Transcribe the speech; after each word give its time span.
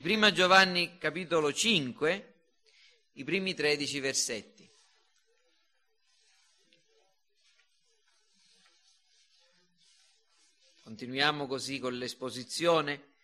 Prima 0.00 0.30
Giovanni 0.30 0.96
capitolo 0.96 1.52
5, 1.52 2.34
i 3.14 3.24
primi 3.24 3.52
13 3.52 3.98
versetti. 3.98 4.70
Continuiamo 10.84 11.48
così 11.48 11.80
con 11.80 11.98
l'esposizione 11.98 13.14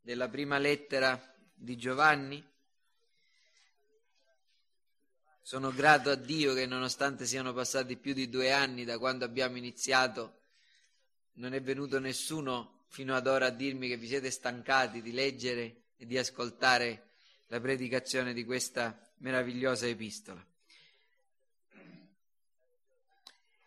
della 0.00 0.28
prima 0.28 0.58
lettera 0.58 1.20
di 1.52 1.76
Giovanni. 1.76 2.40
Sono 5.42 5.72
grato 5.72 6.08
a 6.10 6.14
Dio 6.14 6.54
che 6.54 6.66
nonostante 6.66 7.26
siano 7.26 7.52
passati 7.52 7.96
più 7.96 8.14
di 8.14 8.28
due 8.28 8.52
anni 8.52 8.84
da 8.84 8.96
quando 8.96 9.24
abbiamo 9.24 9.56
iniziato, 9.56 10.42
non 11.32 11.52
è 11.52 11.60
venuto 11.60 11.98
nessuno 11.98 12.84
fino 12.86 13.16
ad 13.16 13.26
ora 13.26 13.46
a 13.46 13.50
dirmi 13.50 13.88
che 13.88 13.96
vi 13.96 14.06
siete 14.06 14.30
stancati 14.30 15.02
di 15.02 15.10
leggere 15.10 15.81
e 16.02 16.06
di 16.06 16.18
ascoltare 16.18 17.10
la 17.46 17.60
predicazione 17.60 18.32
di 18.32 18.44
questa 18.44 19.08
meravigliosa 19.18 19.86
epistola. 19.86 20.44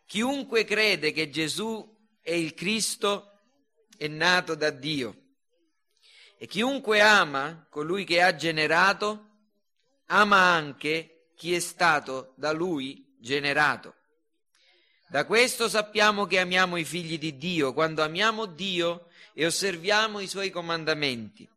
Chiunque 0.06 0.66
crede 0.66 1.14
che 1.14 1.30
Gesù 1.30 1.96
è 2.22 2.34
il 2.34 2.54
Cristo 2.54 3.40
è 3.96 4.08
nato 4.08 4.54
da 4.54 4.70
Dio 4.70 5.16
e 6.38 6.46
chiunque 6.46 7.00
ama 7.00 7.66
colui 7.70 8.04
che 8.04 8.22
ha 8.22 8.36
generato 8.36 9.30
ama 10.08 10.38
anche 10.38 11.30
chi 11.38 11.54
è 11.54 11.60
stato 11.60 12.34
da 12.36 12.52
lui 12.52 13.16
generato. 13.18 13.96
Da 15.08 15.26
questo 15.26 15.70
sappiamo 15.70 16.26
che 16.26 16.40
amiamo 16.40 16.76
i 16.76 16.84
figli 16.84 17.18
di 17.18 17.38
Dio, 17.38 17.72
quando 17.72 18.04
amiamo 18.04 18.46
Dio 18.46 19.08
e 19.34 19.46
osserviamo 19.46 20.20
i 20.20 20.28
suoi 20.28 20.50
comandamenti 20.50 21.54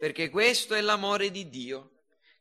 perché 0.00 0.30
questo 0.30 0.72
è 0.72 0.80
l'amore 0.80 1.30
di 1.30 1.50
Dio, 1.50 1.90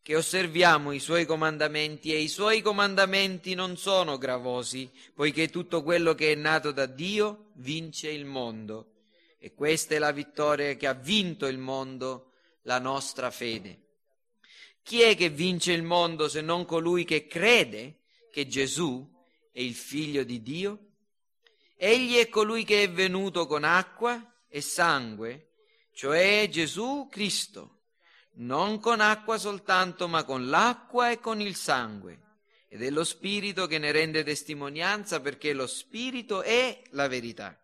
che 0.01 0.15
osserviamo 0.15 0.93
i 0.93 0.99
suoi 0.99 1.25
comandamenti 1.25 2.13
e 2.13 2.19
i 2.19 2.29
suoi 2.29 2.61
comandamenti 2.61 3.53
non 3.53 3.75
sono 3.75 4.17
gravosi, 4.17 4.89
poiché 5.13 5.49
tutto 5.49 5.83
quello 5.83 6.15
che 6.15 6.31
è 6.31 6.35
nato 6.35 6.71
da 6.71 6.85
Dio 6.85 7.49
vince 7.55 8.09
il 8.11 8.23
mondo. 8.23 9.01
E 9.39 9.53
questa 9.53 9.93
è 9.93 9.97
la 9.97 10.13
vittoria 10.13 10.73
che 10.75 10.87
ha 10.87 10.93
vinto 10.93 11.47
il 11.47 11.57
mondo, 11.57 12.31
la 12.61 12.79
nostra 12.79 13.29
fede. 13.29 13.87
Chi 14.81 15.01
è 15.01 15.17
che 15.17 15.27
vince 15.27 15.73
il 15.73 15.83
mondo 15.83 16.29
se 16.29 16.39
non 16.39 16.63
colui 16.63 17.03
che 17.03 17.27
crede 17.27 18.03
che 18.31 18.47
Gesù 18.47 19.05
è 19.51 19.59
il 19.59 19.75
figlio 19.75 20.23
di 20.23 20.41
Dio? 20.41 20.91
Egli 21.75 22.15
è 22.15 22.29
colui 22.29 22.63
che 22.63 22.83
è 22.83 22.89
venuto 22.89 23.45
con 23.47 23.65
acqua 23.65 24.45
e 24.47 24.61
sangue, 24.61 25.48
cioè 25.99 26.47
Gesù 26.49 27.09
Cristo, 27.11 27.81
non 28.35 28.79
con 28.79 29.01
acqua 29.01 29.37
soltanto, 29.37 30.07
ma 30.07 30.23
con 30.23 30.47
l'acqua 30.47 31.11
e 31.11 31.19
con 31.19 31.41
il 31.41 31.57
sangue. 31.57 32.19
Ed 32.69 32.83
è 32.83 32.89
lo 32.89 33.03
Spirito 33.03 33.67
che 33.67 33.79
ne 33.79 33.91
rende 33.91 34.23
testimonianza 34.23 35.19
perché 35.19 35.51
lo 35.51 35.67
Spirito 35.67 36.41
è 36.41 36.81
la 36.91 37.09
verità. 37.09 37.61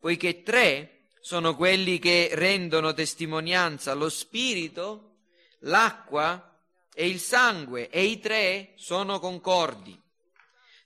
Poiché 0.00 0.42
tre 0.42 1.08
sono 1.20 1.54
quelli 1.54 1.98
che 1.98 2.30
rendono 2.32 2.94
testimonianza, 2.94 3.92
lo 3.92 4.08
Spirito, 4.08 5.16
l'acqua 5.58 6.58
e 6.94 7.06
il 7.06 7.20
sangue, 7.20 7.90
e 7.90 8.04
i 8.04 8.20
tre 8.20 8.72
sono 8.76 9.18
concordi. 9.18 10.00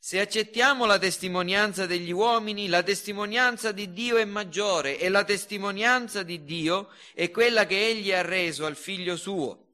Se 0.08 0.18
accettiamo 0.20 0.86
la 0.86 0.98
testimonianza 0.98 1.84
degli 1.84 2.12
uomini, 2.12 2.68
la 2.68 2.82
testimonianza 2.82 3.72
di 3.72 3.92
Dio 3.92 4.16
è 4.16 4.24
maggiore 4.24 4.98
e 4.98 5.10
la 5.10 5.22
testimonianza 5.22 6.22
di 6.22 6.44
Dio 6.44 6.88
è 7.12 7.30
quella 7.30 7.66
che 7.66 7.88
Egli 7.88 8.10
ha 8.10 8.22
reso 8.22 8.64
al 8.64 8.74
figlio 8.74 9.16
suo. 9.16 9.66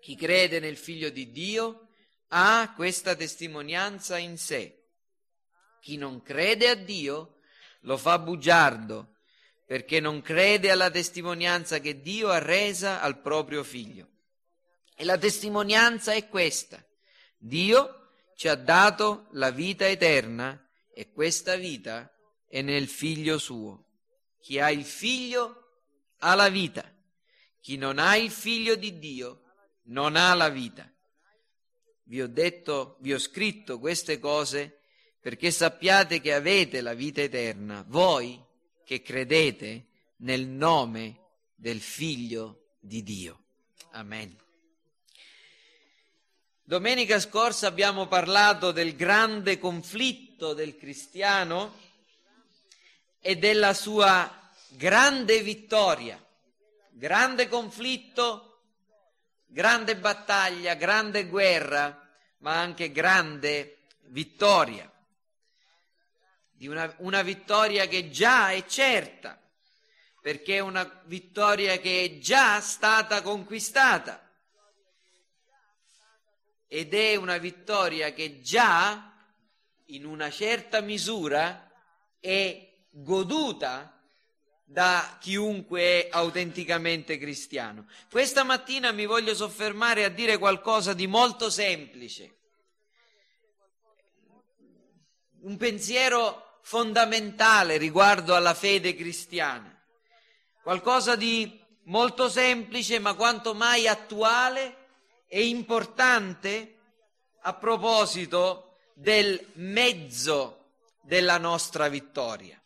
Chi 0.00 0.16
crede 0.16 0.58
nel 0.58 0.76
figlio 0.76 1.10
di 1.10 1.30
Dio 1.30 1.90
ha 2.30 2.72
questa 2.74 3.14
testimonianza 3.14 4.18
in 4.18 4.36
sé. 4.36 4.88
Chi 5.80 5.96
non 5.96 6.22
crede 6.22 6.68
a 6.68 6.74
Dio 6.74 7.36
lo 7.82 7.96
fa 7.96 8.18
bugiardo 8.18 9.18
perché 9.64 10.00
non 10.00 10.22
crede 10.22 10.72
alla 10.72 10.90
testimonianza 10.90 11.78
che 11.78 12.00
Dio 12.00 12.30
ha 12.30 12.40
resa 12.40 13.00
al 13.00 13.20
proprio 13.20 13.62
figlio. 13.62 14.08
E 14.96 15.04
la 15.04 15.16
testimonianza 15.16 16.14
è 16.14 16.26
questa. 16.26 16.84
Dio 17.38 18.05
ci 18.36 18.48
ha 18.48 18.54
dato 18.54 19.28
la 19.32 19.50
vita 19.50 19.88
eterna 19.88 20.62
e 20.92 21.10
questa 21.10 21.56
vita 21.56 22.14
è 22.46 22.60
nel 22.60 22.86
figlio 22.86 23.38
suo. 23.38 23.84
Chi 24.38 24.60
ha 24.60 24.70
il 24.70 24.84
figlio 24.84 25.64
ha 26.18 26.34
la 26.34 26.48
vita. 26.48 26.84
Chi 27.60 27.76
non 27.76 27.98
ha 27.98 28.16
il 28.16 28.30
figlio 28.30 28.76
di 28.76 28.98
Dio 28.98 29.42
non 29.84 30.16
ha 30.16 30.34
la 30.34 30.50
vita. 30.50 30.88
Vi 32.04 32.20
ho 32.22 32.28
detto, 32.28 32.98
vi 33.00 33.14
ho 33.14 33.18
scritto 33.18 33.80
queste 33.80 34.18
cose 34.18 34.80
perché 35.18 35.50
sappiate 35.50 36.20
che 36.20 36.32
avete 36.34 36.80
la 36.80 36.94
vita 36.94 37.20
eterna, 37.20 37.84
voi 37.88 38.40
che 38.84 39.02
credete 39.02 39.86
nel 40.18 40.46
nome 40.46 41.20
del 41.56 41.80
figlio 41.80 42.74
di 42.78 43.02
Dio. 43.02 43.44
Amen. 43.92 44.45
Domenica 46.68 47.20
scorsa 47.20 47.68
abbiamo 47.68 48.08
parlato 48.08 48.72
del 48.72 48.96
grande 48.96 49.56
conflitto 49.56 50.52
del 50.52 50.76
cristiano 50.76 51.78
e 53.20 53.36
della 53.36 53.72
sua 53.72 54.50
grande 54.70 55.42
vittoria. 55.42 56.20
Grande 56.90 57.46
conflitto, 57.46 58.62
grande 59.46 59.96
battaglia, 59.96 60.74
grande 60.74 61.28
guerra, 61.28 62.04
ma 62.38 62.58
anche 62.58 62.90
grande 62.90 63.84
vittoria. 64.06 64.92
Di 66.50 66.66
una, 66.66 66.92
una 66.98 67.22
vittoria 67.22 67.86
che 67.86 68.10
già 68.10 68.50
è 68.50 68.66
certa, 68.66 69.40
perché 70.20 70.56
è 70.56 70.58
una 70.58 71.00
vittoria 71.04 71.78
che 71.78 72.02
è 72.02 72.18
già 72.18 72.60
stata 72.60 73.22
conquistata 73.22 74.25
ed 76.68 76.94
è 76.94 77.16
una 77.16 77.38
vittoria 77.38 78.12
che 78.12 78.40
già 78.40 79.12
in 79.86 80.04
una 80.04 80.30
certa 80.30 80.80
misura 80.80 81.70
è 82.18 82.66
goduta 82.90 83.92
da 84.64 85.16
chiunque 85.20 85.80
è 85.80 86.08
autenticamente 86.10 87.18
cristiano. 87.18 87.86
Questa 88.10 88.42
mattina 88.42 88.90
mi 88.90 89.06
voglio 89.06 89.34
soffermare 89.34 90.02
a 90.02 90.08
dire 90.08 90.38
qualcosa 90.38 90.92
di 90.92 91.06
molto 91.06 91.50
semplice, 91.50 92.36
un 95.42 95.56
pensiero 95.56 96.58
fondamentale 96.62 97.76
riguardo 97.76 98.34
alla 98.34 98.54
fede 98.54 98.96
cristiana, 98.96 99.72
qualcosa 100.64 101.14
di 101.14 101.62
molto 101.84 102.28
semplice 102.28 102.98
ma 102.98 103.14
quanto 103.14 103.54
mai 103.54 103.86
attuale 103.86 104.85
è 105.26 105.38
importante 105.38 106.74
a 107.42 107.54
proposito 107.54 108.78
del 108.94 109.52
mezzo 109.54 110.72
della 111.02 111.38
nostra 111.38 111.88
vittoria, 111.88 112.60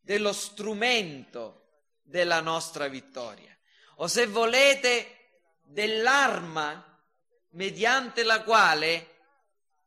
dello 0.00 0.32
strumento 0.32 1.62
della 2.02 2.40
nostra 2.40 2.88
vittoria, 2.88 3.56
o 3.96 4.06
se 4.06 4.26
volete 4.26 5.14
dell'arma 5.62 6.82
mediante 7.50 8.22
la 8.22 8.42
quale 8.42 9.08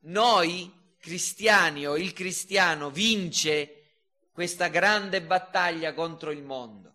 noi 0.01 0.71
cristiani 0.99 1.87
o 1.87 1.97
il 1.97 2.13
cristiano 2.13 2.89
vince 2.89 3.73
questa 4.31 4.67
grande 4.67 5.21
battaglia 5.21 5.93
contro 5.93 6.31
il 6.31 6.43
mondo. 6.43 6.93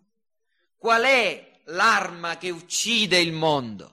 Qual 0.77 1.03
è 1.03 1.61
l'arma 1.65 2.37
che 2.37 2.49
uccide 2.49 3.19
il 3.19 3.33
mondo? 3.33 3.92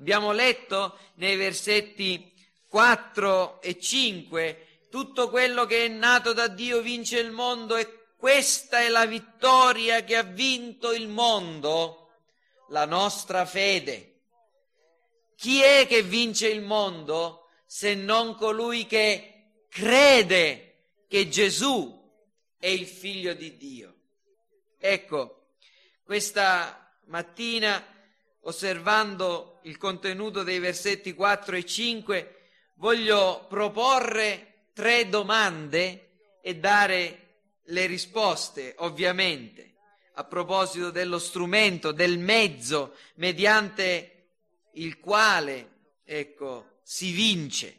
Abbiamo 0.00 0.32
letto 0.32 0.96
nei 1.16 1.36
versetti 1.36 2.32
4 2.68 3.60
e 3.60 3.78
5 3.78 4.86
tutto 4.88 5.28
quello 5.28 5.66
che 5.66 5.84
è 5.84 5.88
nato 5.88 6.32
da 6.32 6.48
Dio 6.48 6.80
vince 6.80 7.18
il 7.18 7.30
mondo 7.30 7.76
e 7.76 8.06
questa 8.16 8.80
è 8.80 8.88
la 8.88 9.04
vittoria 9.04 10.02
che 10.02 10.16
ha 10.16 10.22
vinto 10.22 10.92
il 10.92 11.06
mondo, 11.06 12.12
la 12.70 12.86
nostra 12.86 13.44
fede. 13.44 14.20
Chi 15.36 15.60
è 15.60 15.86
che 15.86 16.02
vince 16.02 16.48
il 16.48 16.62
mondo 16.62 17.48
se 17.66 17.94
non 17.94 18.36
colui 18.36 18.86
che 18.86 19.64
crede 19.68 20.94
che 21.08 21.28
Gesù 21.28 21.94
è 22.58 22.68
il 22.68 22.86
figlio 22.86 23.34
di 23.34 23.54
Dio? 23.58 23.94
Ecco, 24.78 25.56
questa 26.02 26.98
mattina 27.04 27.89
osservando 28.42 29.60
il 29.64 29.76
contenuto 29.76 30.42
dei 30.42 30.58
versetti 30.58 31.14
4 31.14 31.56
e 31.56 31.64
5, 31.64 32.34
voglio 32.74 33.46
proporre 33.48 34.68
tre 34.72 35.08
domande 35.08 36.38
e 36.42 36.56
dare 36.56 37.30
le 37.64 37.86
risposte, 37.86 38.74
ovviamente, 38.78 39.74
a 40.14 40.24
proposito 40.24 40.90
dello 40.90 41.18
strumento, 41.18 41.92
del 41.92 42.18
mezzo 42.18 42.94
mediante 43.16 44.28
il 44.74 44.98
quale, 44.98 45.98
ecco, 46.04 46.80
si 46.82 47.12
vince. 47.12 47.76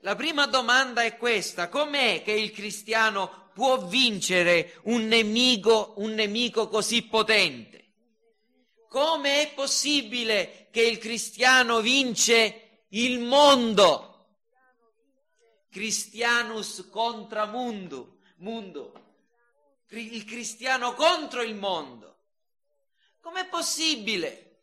La 0.00 0.14
prima 0.14 0.46
domanda 0.46 1.02
è 1.02 1.16
questa, 1.16 1.68
com'è 1.68 2.22
che 2.22 2.32
il 2.32 2.50
cristiano 2.52 3.50
può 3.54 3.86
vincere 3.86 4.80
un 4.84 5.06
nemico, 5.06 5.94
un 5.96 6.12
nemico 6.12 6.68
così 6.68 7.02
potente? 7.02 7.83
Come 8.94 9.42
è 9.42 9.54
possibile 9.54 10.68
che 10.70 10.82
il 10.82 10.98
cristiano 10.98 11.80
vince 11.80 12.84
il 12.90 13.18
mondo? 13.18 14.36
Christianus 15.68 16.86
contra 16.90 17.44
mundo, 17.46 18.20
mundo 18.36 19.02
il 19.88 20.24
cristiano 20.24 20.94
contro 20.94 21.42
il 21.42 21.56
mondo. 21.56 22.18
Com'è 23.18 23.48
possibile? 23.48 24.60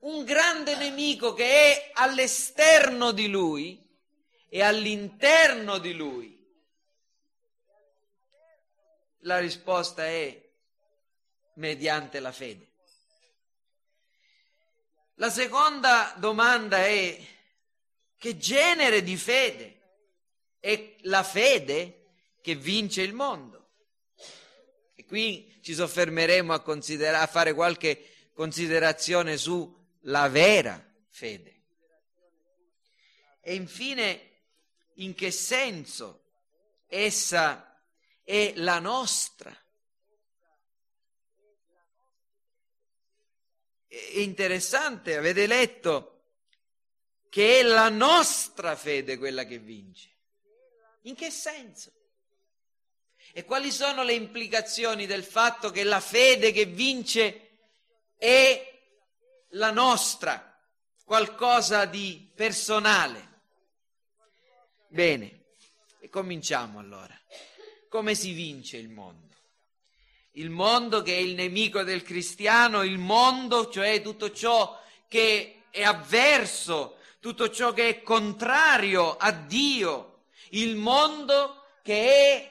Un 0.00 0.22
grande 0.24 0.76
nemico 0.76 1.32
che 1.32 1.46
è 1.46 1.90
all'esterno 1.94 3.12
di 3.12 3.28
lui 3.28 3.88
e 4.50 4.62
all'interno 4.62 5.78
di 5.78 5.94
lui. 5.94 6.46
La 9.20 9.38
risposta 9.38 10.04
è 10.04 10.46
mediante 11.54 12.20
la 12.20 12.32
fede. 12.32 12.67
La 15.20 15.30
seconda 15.30 16.14
domanda 16.16 16.78
è 16.78 17.20
che 18.16 18.36
genere 18.36 19.02
di 19.02 19.16
fede 19.16 19.80
è 20.60 20.94
la 21.02 21.22
fede 21.22 22.06
che 22.40 22.54
vince 22.54 23.02
il 23.02 23.12
mondo? 23.12 23.56
qui 25.08 25.58
ci 25.62 25.74
soffermeremo 25.74 26.52
a, 26.52 26.62
a 26.62 27.26
fare 27.26 27.54
qualche 27.54 28.28
considerazione 28.34 29.38
sulla 29.38 30.28
vera 30.28 30.86
fede. 31.08 31.62
E 33.40 33.54
infine, 33.54 34.20
in 34.96 35.14
che 35.14 35.30
senso 35.30 36.26
essa 36.86 37.82
è 38.22 38.52
la 38.56 38.78
nostra? 38.78 39.50
È 43.88 44.18
interessante, 44.18 45.16
avete 45.16 45.46
letto 45.46 46.18
che 47.30 47.60
è 47.60 47.62
la 47.62 47.88
nostra 47.88 48.76
fede 48.76 49.16
quella 49.16 49.44
che 49.44 49.58
vince. 49.58 50.10
In 51.02 51.14
che 51.14 51.30
senso? 51.30 51.92
E 53.32 53.44
quali 53.44 53.70
sono 53.72 54.02
le 54.02 54.12
implicazioni 54.12 55.06
del 55.06 55.24
fatto 55.24 55.70
che 55.70 55.84
la 55.84 56.00
fede 56.00 56.52
che 56.52 56.66
vince 56.66 57.58
è 58.16 58.80
la 59.50 59.70
nostra, 59.70 60.58
qualcosa 61.04 61.86
di 61.86 62.30
personale? 62.34 63.26
Bene, 64.88 65.44
e 66.00 66.08
cominciamo 66.08 66.78
allora. 66.78 67.18
Come 67.88 68.14
si 68.14 68.32
vince 68.32 68.76
il 68.76 68.88
mondo? 68.88 69.27
Il 70.38 70.50
mondo 70.50 71.02
che 71.02 71.16
è 71.16 71.18
il 71.18 71.34
nemico 71.34 71.82
del 71.82 72.04
cristiano, 72.04 72.84
il 72.84 72.98
mondo, 72.98 73.68
cioè 73.70 74.00
tutto 74.02 74.30
ciò 74.30 74.80
che 75.08 75.62
è 75.68 75.82
avverso, 75.82 76.98
tutto 77.18 77.50
ciò 77.50 77.72
che 77.72 77.88
è 77.88 78.02
contrario 78.04 79.16
a 79.16 79.32
Dio, 79.32 80.20
il 80.50 80.76
mondo 80.76 81.64
che 81.82 82.12
è 82.12 82.50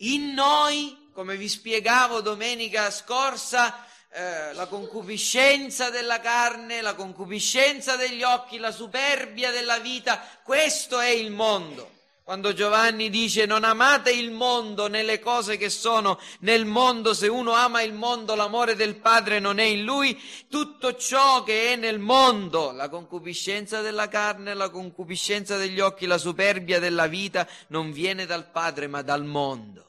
in 0.00 0.34
noi, 0.34 1.08
come 1.14 1.38
vi 1.38 1.48
spiegavo 1.48 2.20
domenica 2.20 2.90
scorsa, 2.90 3.86
eh, 4.10 4.52
la 4.52 4.66
concupiscenza 4.66 5.88
della 5.88 6.20
carne, 6.20 6.82
la 6.82 6.94
concupiscenza 6.94 7.96
degli 7.96 8.24
occhi, 8.24 8.58
la 8.58 8.72
superbia 8.72 9.50
della 9.50 9.78
vita, 9.78 10.22
questo 10.42 11.00
è 11.00 11.08
il 11.08 11.30
mondo. 11.30 11.95
Quando 12.26 12.52
Giovanni 12.52 13.08
dice 13.08 13.46
non 13.46 13.62
amate 13.62 14.10
il 14.10 14.32
mondo 14.32 14.88
nelle 14.88 15.20
cose 15.20 15.56
che 15.56 15.70
sono 15.70 16.18
nel 16.40 16.64
mondo, 16.64 17.14
se 17.14 17.28
uno 17.28 17.52
ama 17.52 17.82
il 17.82 17.92
mondo 17.92 18.34
l'amore 18.34 18.74
del 18.74 18.96
Padre 18.96 19.38
non 19.38 19.60
è 19.60 19.62
in 19.62 19.84
lui, 19.84 20.20
tutto 20.48 20.96
ciò 20.96 21.44
che 21.44 21.68
è 21.68 21.76
nel 21.76 22.00
mondo, 22.00 22.72
la 22.72 22.88
concupiscenza 22.88 23.80
della 23.80 24.08
carne, 24.08 24.54
la 24.54 24.70
concupiscenza 24.70 25.56
degli 25.56 25.78
occhi, 25.78 26.06
la 26.06 26.18
superbia 26.18 26.80
della 26.80 27.06
vita, 27.06 27.46
non 27.68 27.92
viene 27.92 28.26
dal 28.26 28.50
Padre 28.50 28.88
ma 28.88 29.02
dal 29.02 29.24
mondo. 29.24 29.84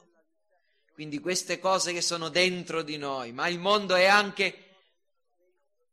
Quindi 0.94 1.18
queste 1.18 1.58
cose 1.58 1.92
che 1.92 2.02
sono 2.02 2.28
dentro 2.28 2.82
di 2.82 2.98
noi, 2.98 3.32
ma 3.32 3.48
il 3.48 3.58
mondo 3.58 3.96
è 3.96 4.06
anche 4.06 4.76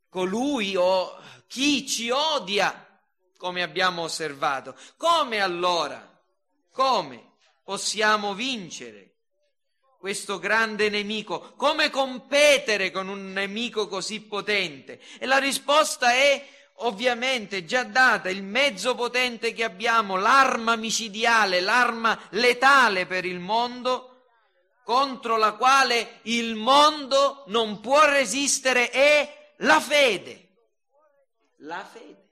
colui 0.10 0.76
o 0.76 1.18
chi 1.48 1.88
ci 1.88 2.12
odia, 2.12 2.88
come 3.36 3.64
abbiamo 3.64 4.04
osservato. 4.04 4.76
Come 4.96 5.40
allora? 5.42 6.14
Come 6.76 7.36
possiamo 7.64 8.34
vincere 8.34 9.14
questo 9.98 10.40
grande 10.40 10.90
nemico? 10.90 11.54
Come 11.56 11.90
competere 11.90 12.92
con 12.92 13.08
un 13.08 13.32
nemico 13.32 13.88
così 13.88 14.20
potente? 14.20 15.00
E 15.18 15.26
la 15.26 15.38
risposta 15.38 16.12
è 16.12 16.46
ovviamente 16.80 17.64
già 17.64 17.84
data, 17.84 18.30
il 18.30 18.44
mezzo 18.44 18.94
potente 18.94 19.54
che 19.54 19.64
abbiamo, 19.64 20.18
l'arma 20.18 20.76
micidiale, 20.76 21.62
l'arma 21.62 22.20
letale 22.32 23.06
per 23.06 23.24
il 23.24 23.40
mondo, 23.40 24.26
contro 24.84 25.38
la 25.38 25.54
quale 25.54 26.20
il 26.24 26.56
mondo 26.56 27.46
non 27.48 27.80
può 27.80 28.04
resistere 28.04 28.90
è 28.90 29.54
la 29.60 29.80
fede. 29.80 30.50
La 31.60 31.86
fede. 31.86 32.32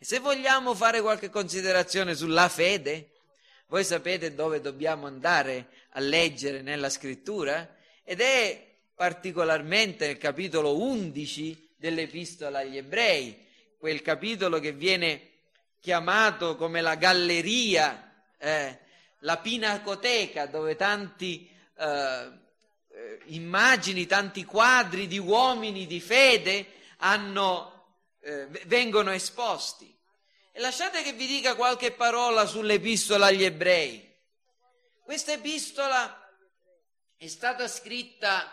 E 0.00 0.04
se 0.04 0.18
vogliamo 0.18 0.74
fare 0.74 1.00
qualche 1.00 1.30
considerazione 1.30 2.16
sulla 2.16 2.48
fede, 2.48 3.12
voi 3.68 3.84
sapete 3.84 4.34
dove 4.34 4.60
dobbiamo 4.60 5.06
andare 5.06 5.68
a 5.90 6.00
leggere 6.00 6.62
nella 6.62 6.90
scrittura? 6.90 7.76
Ed 8.02 8.20
è 8.20 8.66
particolarmente 8.94 10.06
nel 10.06 10.18
capitolo 10.18 10.76
11 10.80 11.74
dell'Epistola 11.76 12.58
agli 12.58 12.76
Ebrei, 12.76 13.46
quel 13.78 14.02
capitolo 14.02 14.58
che 14.58 14.72
viene 14.72 15.22
chiamato 15.80 16.56
come 16.56 16.80
la 16.80 16.96
galleria 16.96 18.08
eh, 18.38 18.78
la 19.20 19.38
pinacoteca 19.38 20.46
dove 20.46 20.76
tanti 20.76 21.48
eh, 21.76 22.32
immagini, 23.26 24.06
tanti 24.06 24.44
quadri 24.44 25.06
di 25.06 25.18
uomini 25.18 25.86
di 25.86 26.00
fede 26.00 26.66
hanno, 26.98 27.86
eh, 28.20 28.46
vengono 28.66 29.10
esposti. 29.10 29.96
Lasciate 30.58 31.02
che 31.02 31.12
vi 31.12 31.26
dica 31.26 31.54
qualche 31.54 31.92
parola 31.92 32.44
sull'epistola 32.44 33.26
agli 33.26 33.44
ebrei. 33.44 34.12
Questa 35.04 35.30
epistola 35.30 36.28
è 37.16 37.28
stata 37.28 37.68
scritta 37.68 38.52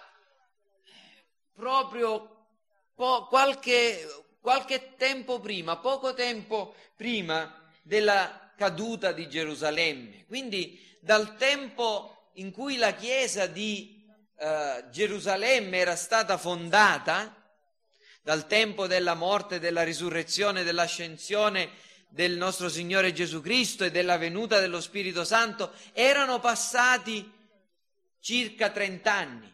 proprio 1.56 2.50
po- 2.94 3.26
qualche, 3.26 4.08
qualche 4.40 4.96
tempo 4.98 5.40
prima, 5.40 5.78
poco 5.78 6.14
tempo 6.14 6.76
prima 6.96 7.72
della 7.82 8.54
caduta 8.56 9.12
di 9.12 9.28
Gerusalemme. 9.28 10.26
Quindi 10.28 10.98
dal 11.02 11.36
tempo 11.38 12.30
in 12.34 12.52
cui 12.52 12.78
la 12.78 12.94
chiesa 12.94 13.48
di 13.48 14.06
eh, 14.38 14.86
Gerusalemme 14.92 15.78
era 15.78 15.96
stata 15.96 16.38
fondata, 16.38 17.36
dal 18.22 18.46
tempo 18.46 18.86
della 18.86 19.16
morte, 19.16 19.58
della 19.58 19.84
risurrezione, 19.84 20.64
dell'ascensione 20.64 21.94
del 22.10 22.38
nostro 22.38 22.70
Signore 22.70 23.14
Gesù 23.14 23.42
Cristo 23.42 23.84
e 23.84 23.92
della 23.92 24.18
venuta 24.18 24.60
dello 24.60 24.82
Spirito 24.82 25.24
Santo, 25.24 25.74
erano 25.94 26.40
passati 26.40 27.32
circa 28.20 28.70
30 28.70 29.14
anni. 29.14 29.54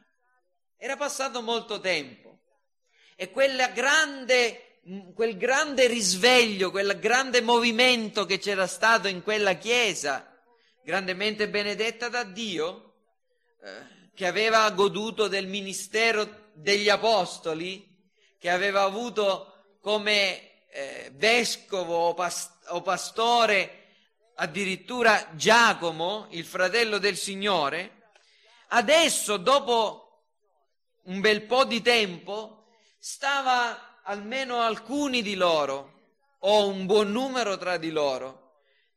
Era 0.77 0.95
passato 0.97 1.41
molto 1.41 1.79
tempo. 1.79 2.39
E 3.15 3.31
grande 3.73 4.71
quel 5.13 5.37
grande 5.37 5.87
risveglio, 5.87 6.71
quel 6.71 6.97
grande 6.97 7.41
movimento 7.41 8.25
che 8.25 8.39
c'era 8.39 8.65
stato 8.65 9.07
in 9.07 9.21
quella 9.21 9.53
chiesa, 9.53 10.27
grandemente 10.83 11.49
benedetta 11.49 12.09
da 12.09 12.23
Dio, 12.23 12.95
eh, 13.61 14.09
che 14.15 14.25
aveva 14.25 14.69
goduto 14.71 15.27
del 15.27 15.47
ministero 15.47 16.49
degli 16.53 16.89
apostoli, 16.89 17.87
che 18.39 18.49
aveva 18.49 18.81
avuto 18.81 19.77
come 19.81 20.50
eh, 20.71 21.11
vescovo 21.13 21.95
o, 21.95 22.13
past- 22.13 22.67
o 22.69 22.81
pastore 22.81 23.77
addirittura 24.35 25.29
Giacomo, 25.35 26.27
il 26.31 26.45
fratello 26.45 26.97
del 26.97 27.17
Signore, 27.17 28.09
adesso 28.69 29.37
dopo 29.37 30.23
un 31.03 31.19
bel 31.19 31.43
po' 31.43 31.65
di 31.65 31.81
tempo 31.81 32.65
stava 32.97 33.99
almeno 34.03 34.61
alcuni 34.61 35.21
di 35.21 35.35
loro, 35.35 35.89
o 36.39 36.67
un 36.67 36.85
buon 36.85 37.11
numero 37.11 37.57
tra 37.57 37.77
di 37.77 37.91
loro, 37.91 38.53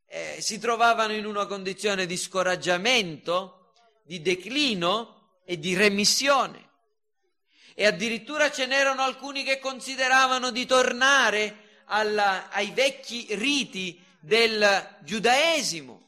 eh, 0.07 0.39
si 0.41 0.59
trovavano 0.59 1.13
in 1.13 1.27
una 1.27 1.45
condizione 1.47 2.07
di 2.07 2.17
scoraggiamento, 2.17 3.73
di 4.03 4.23
declino, 4.23 5.15
e 5.45 5.59
di 5.59 5.75
remissione. 5.75 6.71
E 7.75 7.87
addirittura 7.87 8.51
ce 8.51 8.67
n'erano 8.67 9.03
alcuni 9.03 9.43
che 9.43 9.59
consideravano 9.59 10.51
di 10.51 10.65
tornare 10.65 11.64
alla, 11.87 12.51
ai 12.51 12.71
vecchi 12.71 13.27
riti 13.31 14.03
del 14.21 14.97
giudaesimo. 15.01 16.03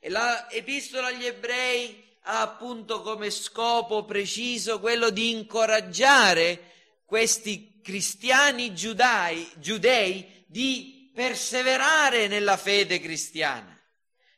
E 0.00 0.10
l'epistola 0.10 1.08
agli 1.08 1.26
ebrei 1.26 2.06
ha 2.22 2.40
appunto 2.42 3.02
come 3.02 3.30
scopo 3.30 4.04
preciso 4.04 4.80
quello 4.80 5.10
di 5.10 5.30
incoraggiare 5.30 6.72
questi 7.04 7.80
cristiani 7.82 8.74
giudai, 8.74 9.50
giudei 9.56 10.44
di 10.46 11.10
perseverare 11.14 12.28
nella 12.28 12.56
fede 12.56 13.00
cristiana, 13.00 13.76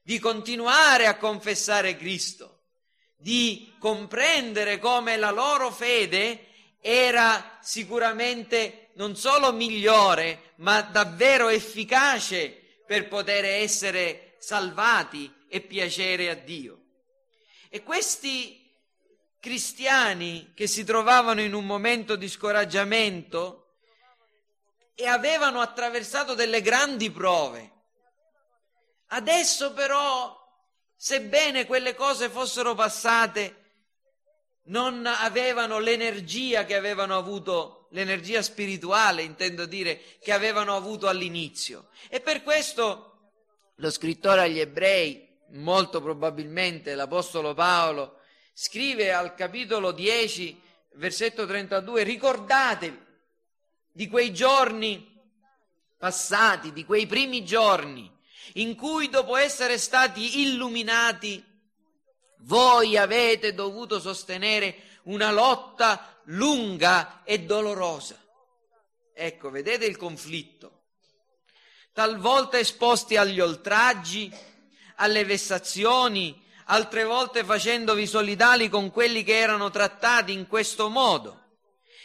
di 0.02 0.18
continuare 0.18 1.06
a 1.06 1.16
confessare 1.16 1.96
Cristo, 1.96 2.62
di 3.16 3.74
comprendere 3.78 4.78
come 4.78 5.16
la 5.16 5.30
loro 5.30 5.70
fede 5.70 6.46
era 6.80 7.58
sicuramente 7.60 8.89
non 9.00 9.16
solo 9.16 9.50
migliore, 9.54 10.52
ma 10.56 10.82
davvero 10.82 11.48
efficace 11.48 12.82
per 12.86 13.08
poter 13.08 13.46
essere 13.46 14.34
salvati 14.38 15.32
e 15.48 15.62
piacere 15.62 16.28
a 16.28 16.34
Dio. 16.34 16.82
E 17.70 17.82
questi 17.82 18.70
cristiani 19.40 20.52
che 20.54 20.66
si 20.66 20.84
trovavano 20.84 21.40
in 21.40 21.54
un 21.54 21.64
momento 21.64 22.14
di 22.14 22.28
scoraggiamento 22.28 23.78
e 24.94 25.06
avevano 25.06 25.62
attraversato 25.62 26.34
delle 26.34 26.60
grandi 26.60 27.10
prove, 27.10 27.72
adesso 29.06 29.72
però, 29.72 30.38
sebbene 30.94 31.64
quelle 31.64 31.94
cose 31.94 32.28
fossero 32.28 32.74
passate, 32.74 33.56
non 34.64 35.06
avevano 35.06 35.78
l'energia 35.78 36.66
che 36.66 36.74
avevano 36.74 37.16
avuto, 37.16 37.79
l'energia 37.90 38.42
spirituale, 38.42 39.22
intendo 39.22 39.66
dire, 39.66 40.00
che 40.20 40.32
avevano 40.32 40.74
avuto 40.74 41.08
all'inizio. 41.08 41.88
E 42.08 42.20
per 42.20 42.42
questo 42.42 43.32
lo 43.76 43.90
scrittore 43.90 44.42
agli 44.42 44.58
ebrei, 44.58 45.28
molto 45.50 46.00
probabilmente 46.00 46.94
l'Apostolo 46.94 47.54
Paolo, 47.54 48.18
scrive 48.52 49.12
al 49.12 49.34
capitolo 49.34 49.92
10, 49.92 50.60
versetto 50.94 51.46
32, 51.46 52.02
ricordatevi 52.02 52.98
di 53.92 54.08
quei 54.08 54.32
giorni 54.32 55.08
passati, 55.96 56.72
di 56.72 56.84
quei 56.84 57.06
primi 57.06 57.44
giorni 57.44 58.18
in 58.54 58.74
cui 58.74 59.08
dopo 59.08 59.36
essere 59.36 59.78
stati 59.78 60.40
illuminati, 60.42 61.44
voi 62.44 62.96
avete 62.96 63.54
dovuto 63.54 64.00
sostenere 64.00 64.89
una 65.04 65.30
lotta 65.32 66.20
lunga 66.24 67.22
e 67.24 67.40
dolorosa. 67.40 68.16
Ecco, 69.14 69.50
vedete 69.50 69.84
il 69.84 69.96
conflitto 69.96 70.80
talvolta 71.92 72.58
esposti 72.58 73.16
agli 73.16 73.40
oltraggi, 73.40 74.32
alle 74.96 75.24
vessazioni, 75.24 76.40
altre 76.66 77.04
volte 77.04 77.44
facendovi 77.44 78.06
solidali 78.06 78.68
con 78.68 78.90
quelli 78.90 79.22
che 79.22 79.38
erano 79.38 79.70
trattati 79.70 80.32
in 80.32 80.46
questo 80.46 80.88
modo. 80.88 81.38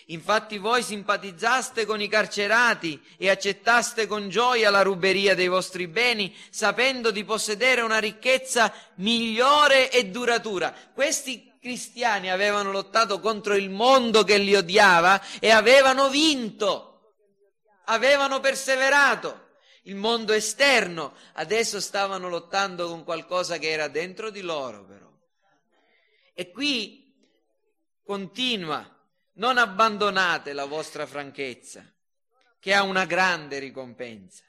Infatti 0.08 0.58
voi 0.58 0.84
simpatizzaste 0.84 1.86
con 1.86 2.00
i 2.00 2.08
carcerati 2.08 3.02
e 3.18 3.30
accettaste 3.30 4.06
con 4.06 4.30
gioia 4.30 4.70
la 4.70 4.82
ruberia 4.82 5.34
dei 5.34 5.48
vostri 5.48 5.88
beni, 5.88 6.36
sapendo 6.50 7.10
di 7.10 7.24
possedere 7.24 7.82
una 7.82 7.98
ricchezza 7.98 8.74
migliore 8.96 9.90
e 9.90 10.06
duratura. 10.08 10.76
Questi 10.94 11.55
cristiani 11.66 12.30
avevano 12.30 12.72
lottato 12.72 13.20
contro 13.20 13.56
il 13.56 13.72
mondo 13.72 14.24
che 14.24 14.38
li 14.38 14.56
odiava 14.56 15.20
e 15.40 15.50
avevano 15.50 16.10
vinto, 16.10 17.16
avevano 17.86 18.40
perseverato 18.40 19.54
il 19.86 19.96
mondo 19.96 20.34
esterno, 20.34 21.16
adesso 21.34 21.82
stavano 21.82 22.30
lottando 22.30 22.88
con 22.88 23.04
qualcosa 23.04 23.58
che 23.58 23.72
era 23.72 23.88
dentro 23.88 24.30
di 24.30 24.42
loro 24.42 24.86
però. 24.86 25.12
E 26.36 26.52
qui 26.52 27.12
continua, 28.04 28.88
non 29.34 29.58
abbandonate 29.58 30.54
la 30.54 30.66
vostra 30.66 31.08
franchezza, 31.08 31.84
che 32.60 32.76
ha 32.76 32.84
una 32.84 33.06
grande 33.06 33.58
ricompensa. 33.58 34.44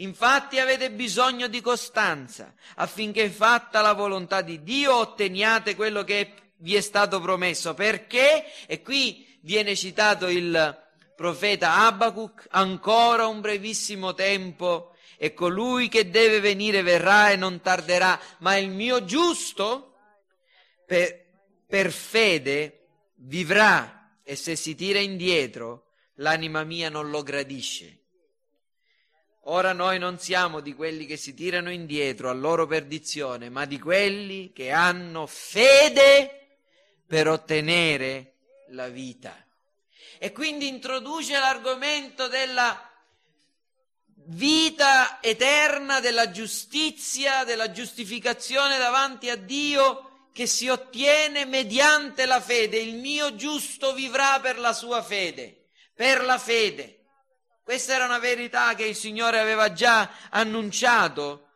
Infatti 0.00 0.58
avete 0.58 0.90
bisogno 0.90 1.46
di 1.46 1.60
costanza, 1.60 2.54
affinché 2.76 3.28
fatta 3.28 3.80
la 3.80 3.92
volontà 3.92 4.40
di 4.40 4.62
Dio 4.62 4.96
otteniate 4.96 5.74
quello 5.74 6.04
che 6.04 6.32
vi 6.58 6.74
è 6.74 6.80
stato 6.80 7.20
promesso. 7.20 7.74
Perché? 7.74 8.44
E 8.66 8.80
qui 8.82 9.38
viene 9.42 9.76
citato 9.76 10.28
il 10.28 10.78
profeta 11.14 11.86
Abacuc, 11.86 12.46
ancora 12.50 13.26
un 13.26 13.40
brevissimo 13.40 14.14
tempo 14.14 14.94
e 15.18 15.34
colui 15.34 15.88
che 15.88 16.08
deve 16.08 16.40
venire 16.40 16.80
verrà 16.80 17.30
e 17.30 17.36
non 17.36 17.60
tarderà, 17.60 18.18
ma 18.38 18.56
il 18.56 18.70
mio 18.70 19.04
giusto 19.04 19.96
per, 20.86 21.26
per 21.66 21.92
fede 21.92 22.86
vivrà 23.16 24.16
e 24.22 24.34
se 24.34 24.56
si 24.56 24.74
tira 24.74 24.98
indietro 24.98 25.88
l'anima 26.14 26.64
mia 26.64 26.88
non 26.88 27.10
lo 27.10 27.22
gradisce. 27.22 27.99
Ora 29.44 29.72
noi 29.72 29.98
non 29.98 30.18
siamo 30.18 30.60
di 30.60 30.74
quelli 30.74 31.06
che 31.06 31.16
si 31.16 31.34
tirano 31.34 31.70
indietro 31.70 32.28
a 32.28 32.34
loro 32.34 32.66
perdizione, 32.66 33.48
ma 33.48 33.64
di 33.64 33.78
quelli 33.78 34.52
che 34.52 34.70
hanno 34.70 35.26
fede 35.26 36.58
per 37.06 37.26
ottenere 37.26 38.34
la 38.68 38.88
vita 38.88 39.44
e 40.22 40.32
quindi 40.32 40.68
introduce 40.68 41.32
l'argomento 41.38 42.28
della 42.28 42.78
vita 44.26 45.18
eterna, 45.22 45.98
della 46.00 46.30
giustizia, 46.30 47.44
della 47.44 47.70
giustificazione 47.70 48.76
davanti 48.76 49.30
a 49.30 49.36
Dio 49.36 50.28
che 50.34 50.46
si 50.46 50.68
ottiene 50.68 51.46
mediante 51.46 52.26
la 52.26 52.38
fede. 52.38 52.76
Il 52.80 52.96
mio 52.96 53.34
giusto 53.34 53.94
vivrà 53.94 54.38
per 54.40 54.58
la 54.58 54.74
sua 54.74 55.02
fede, 55.02 55.68
per 55.94 56.22
la 56.22 56.36
fede. 56.36 56.99
Questa 57.70 57.94
era 57.94 58.06
una 58.06 58.18
verità 58.18 58.74
che 58.74 58.84
il 58.84 58.96
Signore 58.96 59.38
aveva 59.38 59.72
già 59.72 60.10
annunciato 60.30 61.50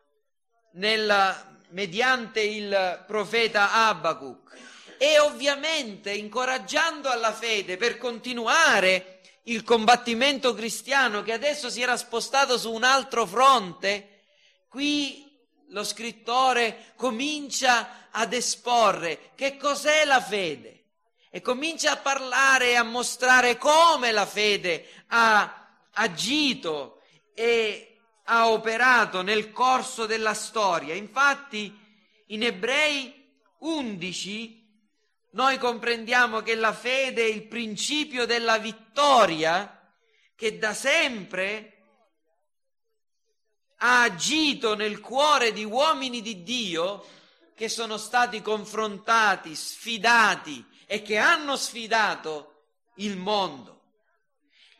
nella, 0.75 1.57
mediante 1.71 2.39
il 2.39 3.03
profeta 3.05 3.73
Abacuc. 3.89 4.57
E 4.97 5.19
ovviamente 5.19 6.13
incoraggiando 6.13 7.09
alla 7.09 7.33
fede 7.33 7.75
per 7.75 7.97
continuare 7.97 9.19
il 9.43 9.65
combattimento 9.65 10.53
cristiano 10.53 11.21
che 11.21 11.33
adesso 11.33 11.69
si 11.69 11.81
era 11.81 11.97
spostato 11.97 12.57
su 12.57 12.71
un 12.71 12.85
altro 12.85 13.25
fronte, 13.25 14.21
qui 14.69 15.29
lo 15.71 15.83
scrittore 15.83 16.93
comincia 16.95 18.07
ad 18.09 18.31
esporre 18.31 19.31
che 19.35 19.57
cos'è 19.57 20.05
la 20.05 20.21
fede. 20.21 20.83
E 21.29 21.41
comincia 21.41 21.91
a 21.91 21.97
parlare 21.97 22.69
e 22.69 22.75
a 22.75 22.83
mostrare 22.83 23.57
come 23.57 24.13
la 24.13 24.25
fede 24.25 24.87
ha 25.07 25.63
agito 25.95 27.01
e 27.33 27.97
ha 28.25 28.49
operato 28.49 29.21
nel 29.21 29.51
corso 29.51 30.05
della 30.05 30.33
storia. 30.33 30.93
Infatti 30.93 31.73
in 32.27 32.43
Ebrei 32.43 33.23
11 33.59 34.63
noi 35.31 35.57
comprendiamo 35.57 36.41
che 36.41 36.55
la 36.55 36.73
fede 36.73 37.23
è 37.23 37.27
il 37.27 37.43
principio 37.47 38.25
della 38.25 38.57
vittoria 38.57 39.91
che 40.35 40.57
da 40.57 40.73
sempre 40.73 41.71
ha 43.77 44.03
agito 44.03 44.75
nel 44.75 44.99
cuore 45.01 45.51
di 45.51 45.63
uomini 45.63 46.21
di 46.21 46.43
Dio 46.43 47.05
che 47.53 47.69
sono 47.69 47.97
stati 47.97 48.41
confrontati, 48.41 49.55
sfidati 49.55 50.65
e 50.85 51.01
che 51.01 51.17
hanno 51.17 51.55
sfidato 51.55 52.63
il 52.95 53.17
mondo. 53.17 53.81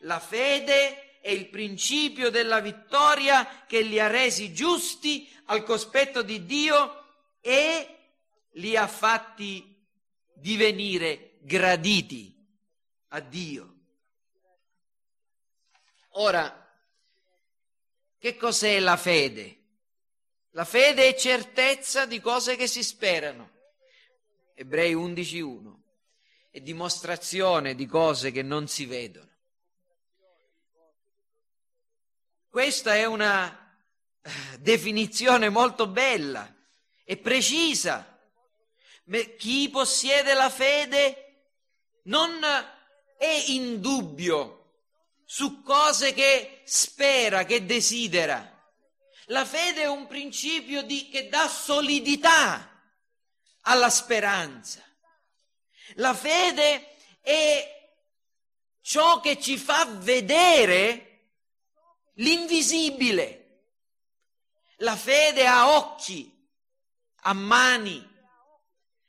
La 0.00 0.20
fede 0.20 1.05
è 1.26 1.30
il 1.30 1.48
principio 1.48 2.30
della 2.30 2.60
vittoria 2.60 3.64
che 3.66 3.80
li 3.80 3.98
ha 3.98 4.06
resi 4.06 4.54
giusti 4.54 5.28
al 5.46 5.64
cospetto 5.64 6.22
di 6.22 6.46
Dio 6.46 7.02
e 7.40 7.98
li 8.52 8.76
ha 8.76 8.86
fatti 8.86 9.76
divenire 10.32 11.38
graditi 11.40 12.32
a 13.08 13.18
Dio. 13.18 13.74
Ora, 16.10 16.64
che 18.16 18.36
cos'è 18.36 18.78
la 18.78 18.96
fede? 18.96 19.62
La 20.50 20.64
fede 20.64 21.08
è 21.08 21.16
certezza 21.16 22.06
di 22.06 22.20
cose 22.20 22.54
che 22.54 22.68
si 22.68 22.84
sperano. 22.84 23.50
Ebrei 24.54 24.94
11.1. 24.94 25.74
È 26.52 26.60
dimostrazione 26.60 27.74
di 27.74 27.86
cose 27.86 28.30
che 28.30 28.42
non 28.42 28.68
si 28.68 28.86
vedono. 28.86 29.34
Questa 32.56 32.94
è 32.94 33.04
una 33.04 33.54
eh, 34.22 34.30
definizione 34.60 35.50
molto 35.50 35.88
bella 35.88 36.50
e 37.04 37.18
precisa 37.18 38.18
chi 39.36 39.68
possiede 39.68 40.32
la 40.32 40.48
fede 40.48 41.50
non 42.04 42.42
è 43.18 43.44
in 43.48 43.82
dubbio 43.82 44.84
su 45.26 45.60
cose 45.60 46.14
che 46.14 46.62
spera, 46.64 47.44
che 47.44 47.66
desidera. 47.66 48.72
La 49.26 49.44
fede 49.44 49.82
è 49.82 49.88
un 49.88 50.06
principio 50.06 50.80
di, 50.80 51.10
che 51.10 51.28
dà 51.28 51.48
solidità 51.48 52.72
alla 53.64 53.90
speranza. 53.90 54.82
La 55.96 56.14
fede 56.14 56.96
è 57.20 57.92
ciò 58.80 59.20
che 59.20 59.38
ci 59.38 59.58
fa 59.58 59.84
vedere 59.84 61.05
l'invisibile. 62.16 63.42
La 64.80 64.96
fede 64.96 65.46
ha 65.46 65.76
occhi, 65.76 66.30
ha 67.22 67.32
mani. 67.32 68.14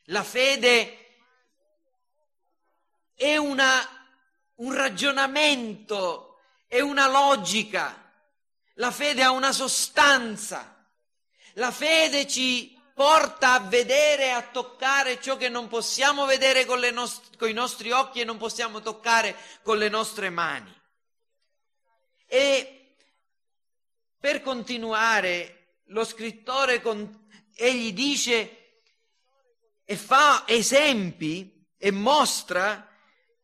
La 0.05 0.23
fede 0.23 1.15
è 3.13 3.35
una, 3.35 3.75
un 4.55 4.73
ragionamento, 4.73 6.39
è 6.67 6.79
una 6.79 7.07
logica. 7.07 8.05
La 8.75 8.91
fede 8.91 9.23
ha 9.23 9.31
una 9.31 9.51
sostanza. 9.51 10.85
La 11.53 11.71
fede 11.71 12.27
ci 12.27 12.79
porta 12.93 13.53
a 13.53 13.59
vedere 13.59 14.31
a 14.31 14.41
toccare 14.41 15.21
ciò 15.21 15.35
che 15.37 15.49
non 15.49 15.67
possiamo 15.67 16.25
vedere 16.25 16.65
con, 16.65 16.79
nost- 16.79 17.35
con 17.37 17.49
i 17.49 17.53
nostri 17.53 17.91
occhi 17.91 18.21
e 18.21 18.23
non 18.23 18.37
possiamo 18.37 18.81
toccare 18.81 19.35
con 19.61 19.77
le 19.77 19.89
nostre 19.89 20.29
mani. 20.29 20.73
E 22.25 22.76
per 24.19 24.41
continuare, 24.41 25.81
lo 25.88 26.03
scrittore 26.03 26.81
con, 26.81 27.27
egli 27.55 27.93
dice 27.93 28.81
e 29.83 29.95
fa 29.95 30.43
esempi 30.47 31.65
e 31.77 31.91
mostra 31.91 32.88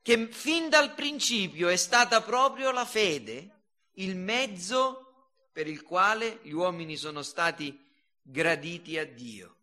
che 0.02 0.28
fin 0.28 0.70
dal 0.70 0.94
principio 0.94 1.70
è 1.70 1.78
stata 1.78 2.22
proprio 2.22 2.72
la 2.72 2.86
fede 2.86 3.50
il 3.94 4.16
mezzo 4.16 5.04
per 5.52 5.68
il 5.68 5.84
quale 5.84 6.40
gli 6.42 6.52
uomini 6.52 6.98
sono 6.98 7.22
stati 7.22 7.80
graditi 8.22 8.98
a 8.98 9.06
Dio. 9.06 9.56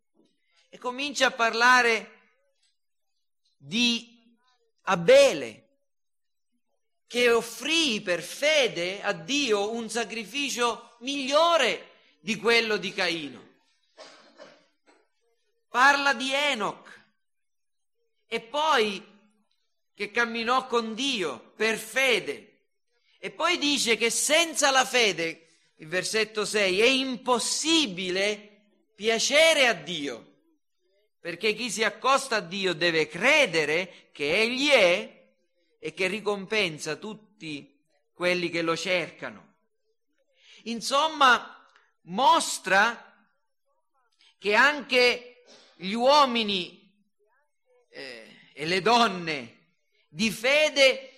E 0.68 0.78
comincia 0.78 1.26
a 1.26 1.32
parlare 1.32 2.18
di 3.56 4.36
Abele, 4.82 5.68
che 7.06 7.30
offrì 7.30 8.00
per 8.00 8.22
fede 8.22 9.02
a 9.02 9.12
Dio 9.12 9.72
un 9.72 9.90
sacrificio 9.90 10.89
migliore 11.00 11.88
di 12.20 12.36
quello 12.36 12.76
di 12.76 12.92
Caino. 12.92 13.48
Parla 15.68 16.14
di 16.14 16.32
Enoch 16.32 16.88
e 18.26 18.40
poi 18.40 19.04
che 19.94 20.10
camminò 20.10 20.66
con 20.66 20.94
Dio 20.94 21.52
per 21.56 21.78
fede. 21.78 22.46
E 23.18 23.30
poi 23.30 23.58
dice 23.58 23.96
che 23.96 24.08
senza 24.08 24.70
la 24.70 24.84
fede, 24.84 25.48
il 25.76 25.88
versetto 25.88 26.44
6, 26.44 26.80
è 26.80 26.86
impossibile 26.86 28.62
piacere 28.94 29.66
a 29.66 29.74
Dio, 29.74 30.26
perché 31.20 31.54
chi 31.54 31.70
si 31.70 31.84
accosta 31.84 32.36
a 32.36 32.40
Dio 32.40 32.72
deve 32.72 33.08
credere 33.08 34.08
che 34.12 34.40
Egli 34.40 34.68
è 34.68 35.32
e 35.78 35.92
che 35.92 36.06
ricompensa 36.06 36.96
tutti 36.96 37.78
quelli 38.12 38.48
che 38.48 38.62
lo 38.62 38.76
cercano. 38.76 39.49
Insomma, 40.64 41.66
mostra 42.02 43.14
che 44.38 44.54
anche 44.54 45.44
gli 45.76 45.92
uomini 45.92 46.92
eh, 47.90 48.50
e 48.52 48.66
le 48.66 48.80
donne 48.80 49.58
di 50.08 50.30
fede 50.30 51.10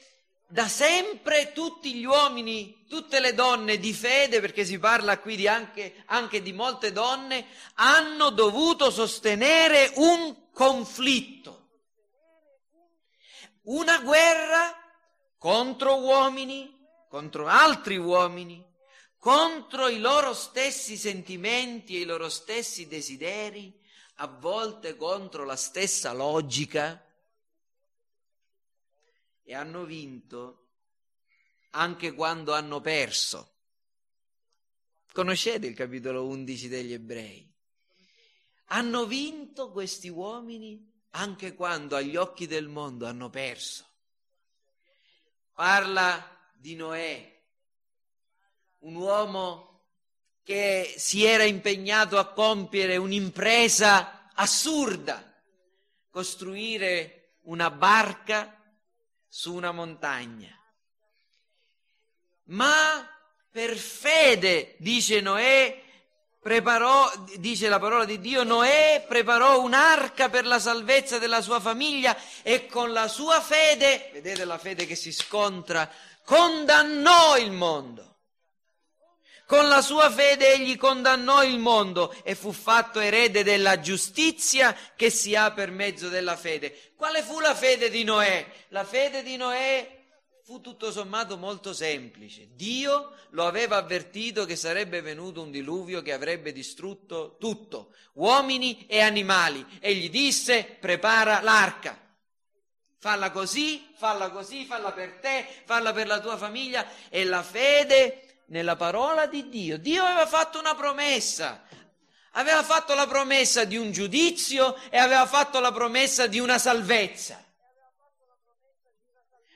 da 0.53 0.69
sempre 0.69 1.53
tutti 1.53 1.95
gli 1.95 2.05
uomini, 2.05 2.85
tutte 2.87 3.21
le 3.21 3.33
donne 3.33 3.79
di 3.79 3.95
fede, 3.95 4.39
perché 4.41 4.67
si 4.67 4.79
parla 4.79 5.19
qui 5.19 5.35
di 5.35 5.49
anche, 5.49 6.03
anche 6.07 6.43
di 6.43 6.53
molte 6.53 6.93
donne, 6.93 7.47
hanno 7.77 8.29
dovuto 8.29 8.91
sostenere 8.91 9.93
un 9.97 10.51
conflitto, 10.53 11.69
una 13.63 14.01
guerra 14.01 14.77
contro 15.39 15.99
uomini, 16.01 16.71
contro 17.09 17.47
altri 17.47 17.97
uomini, 17.97 18.63
contro 19.23 19.87
i 19.87 20.01
loro 20.01 20.35
stessi 20.35 20.97
sentimenti 20.97 21.95
e 21.95 22.01
i 22.01 22.05
loro 22.05 22.29
stessi 22.29 22.89
desideri, 22.89 23.73
a 24.17 24.27
volte 24.27 24.97
contro 24.97 25.45
la 25.45 25.55
stessa 25.55 26.13
logica 26.13 27.01
e 29.45 29.55
hanno 29.55 29.85
vinto 29.85 30.71
anche 31.71 32.15
quando 32.15 32.53
hanno 32.53 32.81
perso. 32.81 33.53
Conoscete 35.13 35.69
il 35.69 35.77
capitolo 35.77 36.27
11 36.27 36.67
degli 36.67 36.93
ebrei? 36.93 37.49
Hanno 38.71 39.07
vinto 39.07 39.71
questi 39.71 40.09
uomini 40.09 41.01
anche 41.11 41.55
quando 41.55 41.95
agli 41.95 42.17
occhi 42.17 42.49
del 42.49 42.67
mondo 42.67 43.07
hanno 43.07 43.31
perso. 43.31 43.87
Parla 45.53 46.51
di 46.55 46.75
Noè, 46.75 47.32
un 48.83 48.95
uomo 48.95 49.81
che 50.45 50.95
si 50.97 51.25
era 51.25 51.45
impegnato 51.45 52.19
a 52.19 52.33
compiere 52.33 52.97
un'impresa 52.97 54.31
assurda, 54.35 55.23
costruire 56.11 57.37
una 57.43 57.71
barca 57.71 58.59
su 59.29 59.55
una 59.55 59.73
montagna. 59.73 60.51
Ma 62.47 63.09
per 63.51 63.77
fede, 63.77 64.75
dice 64.79 65.21
Noè, 65.21 65.81
preparò, 66.41 67.09
dice 67.37 67.69
la 67.69 67.79
parola 67.79 68.05
di 68.05 68.19
Dio, 68.19 68.43
Noè 68.43 69.05
preparò 69.07 69.61
un'arca 69.61 70.29
per 70.29 70.45
la 70.45 70.59
salvezza 70.59 71.19
della 71.19 71.41
sua 71.41 71.61
famiglia 71.61 72.17
e 72.43 72.67
con 72.67 72.91
la 72.91 73.07
sua 73.07 73.41
fede, 73.41 74.11
vedete 74.13 74.45
la 74.45 74.59
fede 74.59 74.87
che 74.87 74.97
si 74.97 75.13
scontra, 75.13 75.89
condannò 76.25 77.39
il 77.39 77.53
mondo. 77.53 78.12
Con 79.47 79.69
la 79.69 79.83
sua 79.83 80.11
fede 80.11 80.55
egli 80.55 80.77
condannò 80.77 81.43
il 81.45 81.59
mondo 81.59 82.15
e 82.23 82.35
fu 82.35 82.53
fatto 82.53 83.01
erede 83.01 83.43
della 83.43 83.81
giustizia 83.81 84.77
che 84.97 85.11
si 85.11 85.35
ha 85.35 85.51
per 85.53 85.71
mezzo 85.71 86.09
della 86.09 86.37
fede. 86.37 86.93
Quale 86.97 87.23
fu 87.23 87.39
la 87.41 87.55
fede 87.55 87.91
di 87.91 88.05
Noè? 88.05 88.47
La 88.69 88.85
fede 88.85 89.23
di 89.23 89.37
Noè 89.37 90.01
fu 90.45 90.61
tutto 90.61 90.91
sommato 90.91 91.37
molto 91.37 91.73
semplice. 91.73 92.49
Dio 92.55 93.15
lo 93.31 93.47
aveva 93.47 93.77
avvertito 93.77 94.45
che 94.45 94.57
sarebbe 94.57 95.01
venuto 95.01 95.43
un 95.43 95.51
diluvio 95.51 96.03
che 96.03 96.13
avrebbe 96.13 96.53
distrutto 96.53 97.37
tutto, 97.39 97.95
uomini 98.15 98.87
e 98.87 99.01
animali, 99.01 99.65
e 99.81 99.95
gli 99.95 100.11
disse 100.11 100.65
prepara 100.65 101.41
l'arca. 101.43 101.99
Falla 102.99 103.31
così, 103.31 103.93
falla 103.97 104.31
così, 104.31 104.65
falla 104.65 104.93
per 104.93 105.19
te, 105.21 105.47
falla 105.65 105.93
per 105.93 106.07
la 106.07 106.21
tua 106.21 106.37
famiglia 106.37 106.87
e 107.09 107.25
la 107.25 107.43
fede 107.43 108.32
nella 108.53 108.77
parola 108.77 109.27
di 109.27 109.49
Dio. 109.49 109.79
Dio 109.79 110.05
aveva 110.05 110.27
fatto 110.27 110.59
una 110.59 110.75
promessa, 110.75 111.67
aveva 112.33 112.63
fatto 112.63 112.95
la 112.95 113.07
promessa 113.07 113.65
di 113.65 113.77
un 113.77 113.91
giudizio 113.91 114.77
e 114.91 114.99
aveva 114.99 115.27
fatto 115.27 115.59
la 115.59 115.73
promessa 115.73 116.27
di 116.27 116.39
una 116.39 116.59
salvezza. 116.59 117.43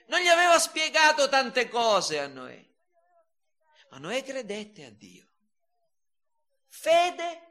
Non 0.08 0.20
gli 0.20 0.28
aveva 0.28 0.58
spiegato 0.58 1.28
tante 1.28 1.68
cose 1.68 2.18
a 2.18 2.26
Noè, 2.26 2.64
ma 3.90 3.98
Noè 3.98 4.22
credette 4.24 4.86
a 4.86 4.90
Dio. 4.90 5.26
Fede 6.68 7.42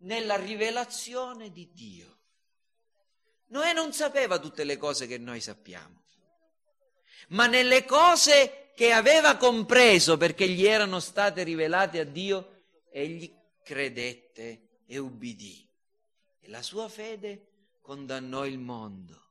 nella 0.00 0.36
rivelazione 0.36 1.50
di 1.50 1.72
Dio. 1.72 2.18
Noè 3.48 3.72
non 3.72 3.92
sapeva 3.92 4.38
tutte 4.38 4.64
le 4.64 4.76
cose 4.76 5.06
che 5.06 5.16
noi 5.16 5.40
sappiamo, 5.40 6.02
ma 7.28 7.46
nelle 7.46 7.84
cose 7.86 8.65
che 8.76 8.92
aveva 8.92 9.38
compreso 9.38 10.18
perché 10.18 10.46
gli 10.46 10.66
erano 10.66 11.00
state 11.00 11.42
rivelate 11.42 11.98
a 11.98 12.04
Dio, 12.04 12.64
egli 12.90 13.34
credette 13.62 14.82
e 14.84 14.98
ubbidì. 14.98 15.66
E 16.40 16.50
la 16.50 16.60
sua 16.60 16.86
fede 16.90 17.70
condannò 17.80 18.44
il 18.44 18.58
mondo. 18.58 19.30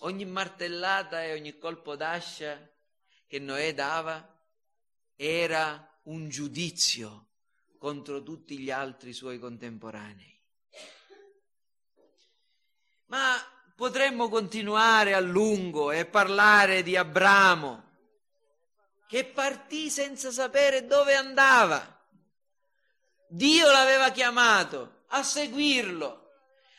Ogni 0.00 0.24
martellata 0.24 1.24
e 1.24 1.32
ogni 1.32 1.58
colpo 1.58 1.96
d'ascia 1.96 2.70
che 3.26 3.40
Noè 3.40 3.74
dava 3.74 4.40
era 5.16 6.00
un 6.04 6.28
giudizio 6.28 7.30
contro 7.76 8.22
tutti 8.22 8.56
gli 8.56 8.70
altri 8.70 9.12
suoi 9.12 9.40
contemporanei. 9.40 10.40
Ma 13.06 13.34
potremmo 13.74 14.28
continuare 14.28 15.12
a 15.12 15.20
lungo 15.20 15.90
e 15.90 16.06
parlare 16.06 16.84
di 16.84 16.96
Abramo, 16.96 17.85
che 19.06 19.24
partì 19.24 19.88
senza 19.88 20.30
sapere 20.30 20.86
dove 20.86 21.14
andava. 21.14 21.94
Dio 23.28 23.70
l'aveva 23.70 24.10
chiamato 24.10 25.04
a 25.08 25.22
seguirlo, 25.22 26.30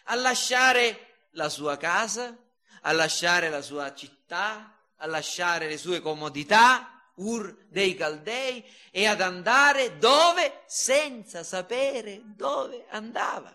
a 0.05 0.15
lasciare 0.15 1.27
la 1.31 1.49
sua 1.49 1.77
casa, 1.77 2.35
a 2.81 2.91
lasciare 2.91 3.49
la 3.49 3.61
sua 3.61 3.93
città, 3.93 4.77
a 4.97 5.05
lasciare 5.07 5.67
le 5.67 5.77
sue 5.77 6.01
comodità, 6.01 6.91
Ur 7.15 7.65
dei 7.69 7.95
Caldei, 7.95 8.63
e 8.91 9.07
ad 9.07 9.21
andare 9.21 9.97
dove? 9.97 10.63
Senza 10.67 11.43
sapere 11.43 12.21
dove 12.23 12.85
andava. 12.89 13.51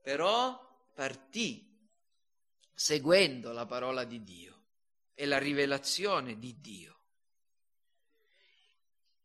Però 0.00 0.60
partì 0.94 1.68
seguendo 2.72 3.52
la 3.52 3.66
parola 3.66 4.04
di 4.04 4.22
Dio 4.22 4.51
e 5.14 5.26
la 5.26 5.38
rivelazione 5.38 6.38
di 6.38 6.60
Dio. 6.60 6.96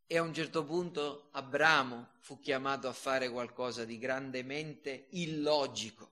E 0.09 0.17
a 0.17 0.21
un 0.21 0.33
certo 0.33 0.63
punto 0.63 1.27
Abramo 1.31 2.11
fu 2.19 2.39
chiamato 2.39 2.87
a 2.87 2.93
fare 2.93 3.29
qualcosa 3.29 3.83
di 3.83 3.97
grandemente 3.97 5.07
illogico, 5.11 6.11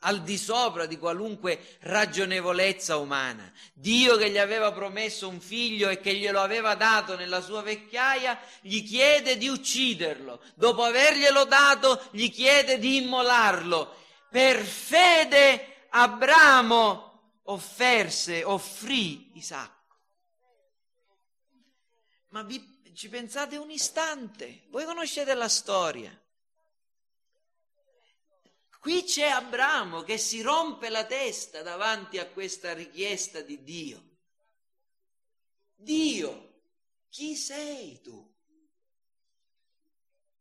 al 0.00 0.22
di 0.22 0.36
sopra 0.38 0.86
di 0.86 0.96
qualunque 0.96 1.76
ragionevolezza 1.80 2.98
umana. 2.98 3.52
Dio 3.72 4.16
che 4.16 4.30
gli 4.30 4.38
aveva 4.38 4.70
promesso 4.72 5.28
un 5.28 5.40
figlio 5.40 5.88
e 5.88 6.00
che 6.00 6.14
glielo 6.14 6.40
aveva 6.40 6.76
dato 6.76 7.16
nella 7.16 7.40
sua 7.40 7.62
vecchiaia, 7.62 8.40
gli 8.60 8.84
chiede 8.84 9.36
di 9.36 9.48
ucciderlo. 9.48 10.40
Dopo 10.54 10.82
averglielo 10.84 11.44
dato, 11.44 12.00
gli 12.12 12.30
chiede 12.30 12.78
di 12.78 13.02
immolarlo. 13.02 13.96
Per 14.30 14.60
fede 14.62 15.86
Abramo 15.90 17.11
offerse, 17.44 18.44
offrì 18.44 19.36
Isacco. 19.36 19.80
Ma 22.28 22.42
vi, 22.42 22.80
ci 22.94 23.08
pensate 23.08 23.56
un 23.56 23.70
istante, 23.70 24.66
voi 24.68 24.84
conoscete 24.84 25.34
la 25.34 25.48
storia. 25.48 26.16
Qui 28.80 29.04
c'è 29.04 29.28
Abramo 29.28 30.02
che 30.02 30.18
si 30.18 30.40
rompe 30.40 30.88
la 30.88 31.04
testa 31.04 31.62
davanti 31.62 32.18
a 32.18 32.26
questa 32.26 32.72
richiesta 32.72 33.40
di 33.40 33.62
Dio. 33.62 34.02
Dio, 35.76 36.62
chi 37.08 37.36
sei 37.36 38.00
tu? 38.00 38.28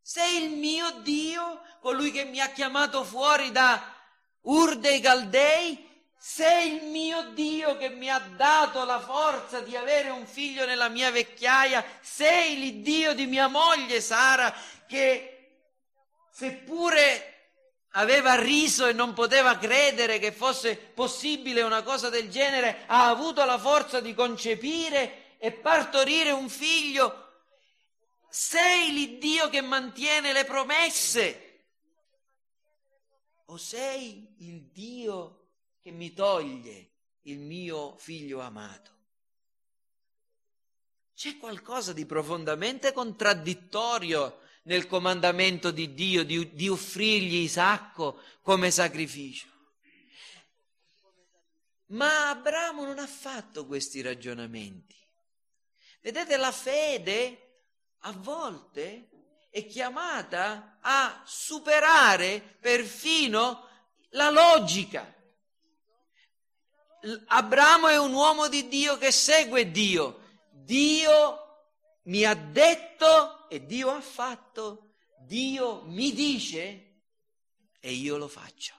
Sei 0.01 0.43
il 0.43 0.57
mio 0.57 1.01
Dio, 1.01 1.61
colui 1.81 2.11
che 2.11 2.25
mi 2.25 2.39
ha 2.39 2.51
chiamato 2.51 3.03
fuori 3.03 3.51
da 3.51 3.95
Ur 4.41 4.77
dei 4.77 4.99
Caldei? 4.99 5.90
Sei 6.23 6.75
il 6.75 6.83
mio 6.83 7.31
Dio 7.31 7.77
che 7.77 7.89
mi 7.89 8.07
ha 8.07 8.19
dato 8.19 8.85
la 8.85 8.99
forza 8.99 9.59
di 9.61 9.75
avere 9.75 10.11
un 10.11 10.27
figlio 10.27 10.67
nella 10.67 10.87
mia 10.87 11.09
vecchiaia, 11.09 11.83
sei 11.99 12.59
l'Iddio 12.59 13.15
di 13.15 13.25
mia 13.25 13.47
moglie 13.47 13.99
Sara 14.01 14.53
che 14.85 15.63
seppure 16.31 17.53
aveva 17.93 18.35
riso 18.35 18.85
e 18.85 18.93
non 18.93 19.13
poteva 19.13 19.57
credere 19.57 20.19
che 20.19 20.31
fosse 20.31 20.75
possibile 20.75 21.63
una 21.63 21.81
cosa 21.81 22.09
del 22.09 22.29
genere, 22.29 22.83
ha 22.85 23.07
avuto 23.07 23.43
la 23.43 23.57
forza 23.57 23.99
di 23.99 24.13
concepire 24.13 25.37
e 25.39 25.51
partorire 25.51 26.29
un 26.29 26.49
figlio. 26.49 27.29
Sei 28.29 28.93
l'Iddio 28.93 29.49
che 29.49 29.61
mantiene 29.61 30.33
le 30.33 30.45
promesse. 30.45 31.63
O 33.47 33.57
sei 33.57 34.35
il 34.37 34.69
Dio 34.71 35.40
che 35.81 35.91
mi 35.91 36.13
toglie 36.13 36.89
il 37.23 37.39
mio 37.39 37.95
figlio 37.97 38.39
amato. 38.39 38.91
C'è 41.15 41.37
qualcosa 41.37 41.93
di 41.93 42.05
profondamente 42.05 42.93
contraddittorio 42.93 44.39
nel 44.63 44.87
comandamento 44.87 45.71
di 45.71 45.93
Dio 45.93 46.23
di, 46.23 46.53
di 46.53 46.69
offrirgli 46.69 47.35
Isacco 47.35 48.21
come 48.41 48.71
sacrificio. 48.71 49.47
Ma 51.87 52.29
Abramo 52.29 52.85
non 52.85 52.99
ha 52.99 53.07
fatto 53.07 53.65
questi 53.65 54.01
ragionamenti. 54.01 54.95
Vedete, 56.01 56.37
la 56.37 56.51
fede 56.51 57.49
a 57.99 58.11
volte 58.13 59.09
è 59.49 59.65
chiamata 59.65 60.77
a 60.79 61.21
superare 61.25 62.57
perfino 62.59 63.67
la 64.11 64.29
logica. 64.29 65.13
Abramo 67.27 67.87
è 67.87 67.97
un 67.97 68.13
uomo 68.13 68.47
di 68.47 68.67
Dio 68.67 68.97
che 68.97 69.11
segue 69.11 69.71
Dio. 69.71 70.19
Dio 70.51 71.37
mi 72.03 72.23
ha 72.25 72.35
detto 72.35 73.49
e 73.49 73.65
Dio 73.65 73.89
ha 73.89 74.01
fatto. 74.01 74.93
Dio 75.19 75.83
mi 75.85 76.13
dice 76.13 77.01
e 77.79 77.91
io 77.91 78.17
lo 78.17 78.27
faccio. 78.27 78.73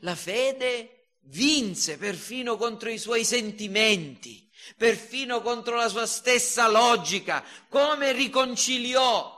La 0.00 0.14
fede 0.14 1.16
vinse 1.22 1.98
perfino 1.98 2.56
contro 2.56 2.88
i 2.88 2.98
suoi 2.98 3.24
sentimenti, 3.24 4.50
perfino 4.76 5.42
contro 5.42 5.76
la 5.76 5.88
sua 5.88 6.06
stessa 6.06 6.68
logica, 6.68 7.44
come 7.68 8.12
riconciliò 8.12 9.37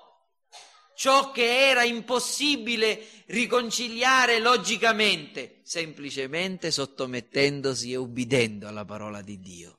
ciò 1.01 1.31
che 1.31 1.71
era 1.71 1.83
impossibile 1.83 3.03
riconciliare 3.29 4.39
logicamente, 4.39 5.61
semplicemente 5.63 6.71
sottomettendosi 6.71 7.93
e 7.93 7.97
ubbidendo 7.97 8.69
alla 8.69 8.85
parola 8.85 9.23
di 9.23 9.41
Dio. 9.41 9.79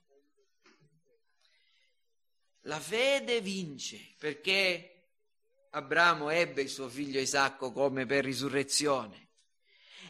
La 2.61 2.79
fede 2.79 3.39
vince 3.39 4.15
perché 4.17 5.09
Abramo 5.69 6.31
ebbe 6.31 6.63
il 6.63 6.69
suo 6.69 6.89
figlio 6.89 7.19
Isacco 7.19 7.71
come 7.71 8.07
per 8.07 8.23
risurrezione. 8.23 9.29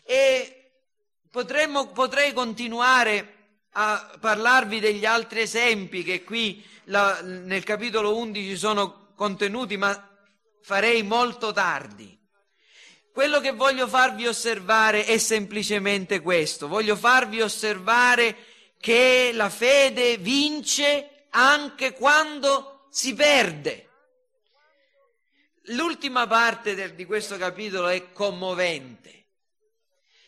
E 0.04 0.84
potremmo, 1.30 1.92
potrei 1.92 2.32
continuare 2.32 3.58
a 3.72 4.18
parlarvi 4.18 4.80
degli 4.80 5.04
altri 5.04 5.42
esempi 5.42 6.04
che 6.04 6.24
qui 6.24 6.66
la, 6.86 7.20
nel 7.22 7.66
capitolo 7.66 8.16
11 8.16 8.56
sono 8.56 9.12
contenuti, 9.14 9.76
ma 9.76 10.06
farei 10.62 11.04
molto 11.04 11.52
tardi. 11.52 12.18
Quello 13.12 13.42
che 13.42 13.52
voglio 13.52 13.88
farvi 13.88 14.26
osservare 14.26 15.06
è 15.06 15.18
semplicemente 15.18 16.22
questo, 16.22 16.68
voglio 16.68 16.96
farvi 16.96 17.42
osservare 17.42 18.36
che 18.80 19.32
la 19.34 19.50
fede 19.50 20.18
vince 20.18 21.28
anche 21.32 21.94
quando 21.94 22.88
si 22.90 23.14
perde. 23.14 23.90
L'ultima 25.66 26.26
parte 26.26 26.96
di 26.96 27.06
questo 27.06 27.38
capitolo 27.38 27.88
è 27.88 28.12
commovente. 28.12 29.28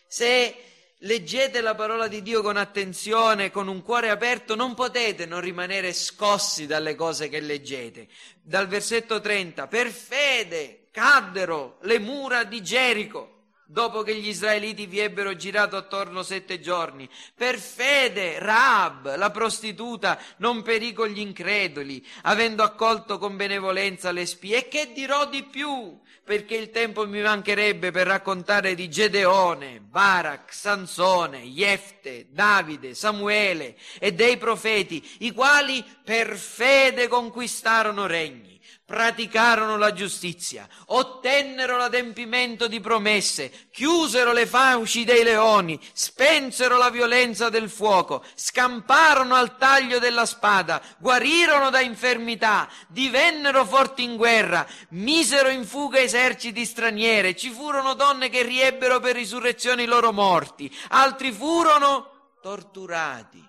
Se 0.08 0.73
leggete 1.04 1.62
la 1.62 1.76
parola 1.76 2.08
di 2.08 2.22
Dio 2.22 2.42
con 2.42 2.58
attenzione, 2.58 3.52
con 3.52 3.68
un 3.68 3.82
cuore 3.82 4.10
aperto, 4.10 4.56
non 4.56 4.74
potete 4.74 5.26
non 5.26 5.42
rimanere 5.42 5.94
scossi 5.94 6.66
dalle 6.66 6.96
cose 6.96 7.30
che 7.30 7.40
leggete. 7.40 8.08
Dal 8.42 8.68
versetto 8.68 9.20
30, 9.22 9.68
per 9.68 9.88
fede 9.88 10.88
caddero 10.92 11.78
le 11.82 12.00
mura 12.00 12.44
di 12.44 12.62
Gerico 12.62 13.30
dopo 13.66 14.04
che 14.04 14.16
gli 14.16 14.28
israeliti 14.28 14.86
vi 14.86 15.00
ebbero 15.00 15.36
girato 15.36 15.76
attorno 15.76 16.24
sette 16.24 16.60
giorni. 16.60 17.10
Per 17.36 17.58
fede 17.58 18.40
Raab, 18.40 19.16
la 19.16 19.32
prostituta, 19.32 20.20
non 20.38 20.62
perì 20.62 20.94
con 20.94 21.08
gli 21.08 21.20
increduli, 21.20 22.06
avendo 22.24 22.64
accolto 22.64 23.18
con 23.18 23.36
benevolenza 23.36 24.12
le 24.12 24.26
spie. 24.26 24.58
E 24.58 24.68
che 24.68 24.92
dirò 24.94 25.26
di 25.28 25.44
più? 25.44 26.00
Perché 26.24 26.56
il 26.56 26.70
tempo 26.70 27.08
mi 27.08 27.22
mancherebbe 27.22 27.92
per 27.92 28.08
raccontare 28.08 28.76
di 28.76 28.90
Gedeone, 28.90 29.82
Barak, 29.82 30.54
Sansone, 30.54 31.42
Jefte, 31.42 32.28
Davide, 32.30 32.94
Samuele 32.94 33.76
e 34.00 34.14
dei 34.14 34.38
profeti, 34.38 35.04
i 35.20 35.32
quali 35.32 35.84
per 36.04 36.38
fede 36.38 37.08
conquistarono 37.08 38.06
regni 38.06 38.53
praticarono 38.94 39.76
la 39.76 39.92
giustizia, 39.92 40.68
ottennero 40.90 41.78
l'adempimento 41.78 42.68
di 42.68 42.80
promesse, 42.80 43.52
chiusero 43.72 44.34
le 44.34 44.46
fauci 44.46 45.04
dei 45.04 45.24
leoni, 45.24 45.80
spensero 45.94 46.78
la 46.78 46.92
violenza 46.92 47.50
del 47.50 47.72
fuoco, 47.72 48.24
scamparono 48.36 49.34
al 49.34 49.58
taglio 49.58 49.98
della 49.98 50.28
spada, 50.28 50.80
guarirono 51.00 51.72
da 51.72 51.82
infermità, 51.82 52.70
divennero 52.88 53.66
forti 53.66 54.04
in 54.04 54.16
guerra, 54.16 54.64
misero 54.90 55.50
in 55.50 55.66
fuga 55.66 56.00
eserciti 56.00 56.64
straniere, 56.64 57.36
ci 57.36 57.50
furono 57.50 57.96
donne 57.96 58.30
che 58.30 58.44
riebbero 58.44 59.00
per 59.00 59.16
risurrezione 59.16 59.82
i 59.82 59.88
loro 59.88 60.14
morti, 60.14 60.72
altri 60.90 61.32
furono 61.32 62.36
torturati. 62.44 63.44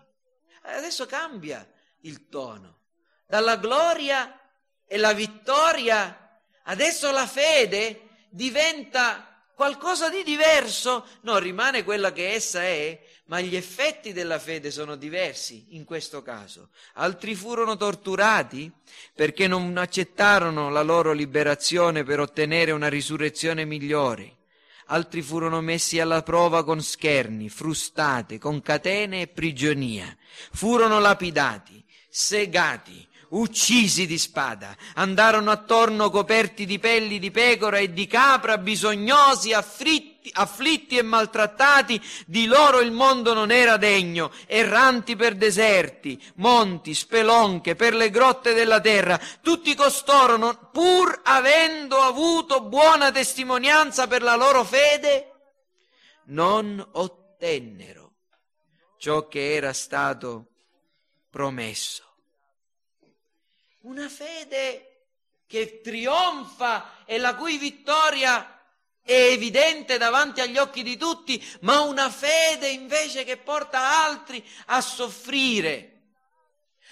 Adesso 0.62 1.04
cambia 1.04 1.68
il 2.00 2.30
tono. 2.30 2.78
Dalla 3.26 3.56
gloria 3.56 4.38
e 4.86 4.96
la 4.96 5.12
vittoria, 5.12 6.40
adesso 6.64 7.10
la 7.10 7.26
fede 7.26 8.08
diventa 8.30 9.28
qualcosa 9.54 10.10
di 10.10 10.22
diverso? 10.22 11.06
No, 11.22 11.38
rimane 11.38 11.84
quella 11.84 12.12
che 12.12 12.32
essa 12.32 12.62
è, 12.62 13.00
ma 13.26 13.40
gli 13.40 13.56
effetti 13.56 14.12
della 14.12 14.38
fede 14.38 14.70
sono 14.70 14.96
diversi 14.96 15.66
in 15.70 15.84
questo 15.84 16.22
caso. 16.22 16.70
Altri 16.94 17.34
furono 17.34 17.76
torturati 17.76 18.70
perché 19.14 19.46
non 19.46 19.76
accettarono 19.78 20.68
la 20.70 20.82
loro 20.82 21.12
liberazione 21.12 22.04
per 22.04 22.20
ottenere 22.20 22.72
una 22.72 22.88
risurrezione 22.88 23.64
migliore. 23.64 24.36
Altri 24.88 25.22
furono 25.22 25.62
messi 25.62 25.98
alla 25.98 26.22
prova 26.22 26.62
con 26.62 26.82
scherni, 26.82 27.48
frustate, 27.48 28.36
con 28.36 28.60
catene 28.60 29.22
e 29.22 29.28
prigionia. 29.28 30.14
Furono 30.52 30.98
lapidati, 30.98 31.82
segati, 32.10 33.08
uccisi 33.30 34.06
di 34.06 34.18
spada, 34.18 34.76
andarono 34.94 35.50
attorno 35.50 36.10
coperti 36.10 36.66
di 36.66 36.78
pelli 36.78 37.18
di 37.18 37.30
pecora 37.30 37.78
e 37.78 37.92
di 37.92 38.06
capra, 38.06 38.58
bisognosi, 38.58 39.52
afflitti, 39.52 40.30
afflitti 40.32 40.96
e 40.96 41.02
maltrattati, 41.02 42.00
di 42.26 42.46
loro 42.46 42.80
il 42.80 42.92
mondo 42.92 43.34
non 43.34 43.50
era 43.50 43.76
degno, 43.76 44.30
erranti 44.46 45.16
per 45.16 45.34
deserti, 45.34 46.20
monti, 46.36 46.94
spelonche, 46.94 47.74
per 47.74 47.94
le 47.94 48.10
grotte 48.10 48.54
della 48.54 48.80
terra, 48.80 49.20
tutti 49.42 49.74
costoro, 49.74 50.70
pur 50.72 51.20
avendo 51.24 51.98
avuto 51.98 52.62
buona 52.62 53.10
testimonianza 53.10 54.06
per 54.06 54.22
la 54.22 54.36
loro 54.36 54.64
fede, 54.64 55.30
non 56.26 56.84
ottennero 56.92 58.12
ciò 58.98 59.28
che 59.28 59.54
era 59.54 59.74
stato 59.74 60.46
promesso 61.28 62.03
una 63.84 64.08
fede 64.08 65.06
che 65.46 65.80
trionfa 65.80 67.04
e 67.04 67.18
la 67.18 67.34
cui 67.34 67.58
vittoria 67.58 68.50
è 69.02 69.12
evidente 69.12 69.98
davanti 69.98 70.40
agli 70.40 70.56
occhi 70.56 70.82
di 70.82 70.96
tutti, 70.96 71.42
ma 71.60 71.80
una 71.80 72.10
fede 72.10 72.68
invece 72.68 73.24
che 73.24 73.36
porta 73.36 74.04
altri 74.04 74.44
a 74.66 74.80
soffrire. 74.80 75.90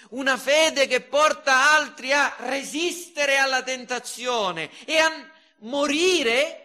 Una 0.09 0.37
fede 0.37 0.85
che 0.85 1.01
porta 1.01 1.71
altri 1.71 2.13
a 2.13 2.35
resistere 2.39 3.37
alla 3.37 3.63
tentazione 3.63 4.69
e 4.85 4.97
a 4.97 5.11
morire 5.59 6.59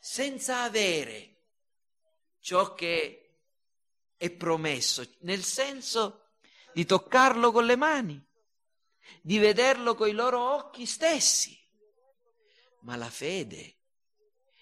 senza 0.00 0.62
avere 0.62 1.36
ciò 2.40 2.74
che 2.74 3.18
è 4.16 4.30
promesso, 4.30 5.06
nel 5.20 5.44
senso 5.44 6.30
di 6.72 6.84
toccarlo 6.84 7.52
con 7.52 7.64
le 7.64 7.76
mani 7.76 8.30
di 9.20 9.38
vederlo 9.38 9.94
coi 9.94 10.12
loro 10.12 10.54
occhi 10.54 10.86
stessi. 10.86 11.58
Ma 12.80 12.96
la 12.96 13.10
fede 13.10 13.74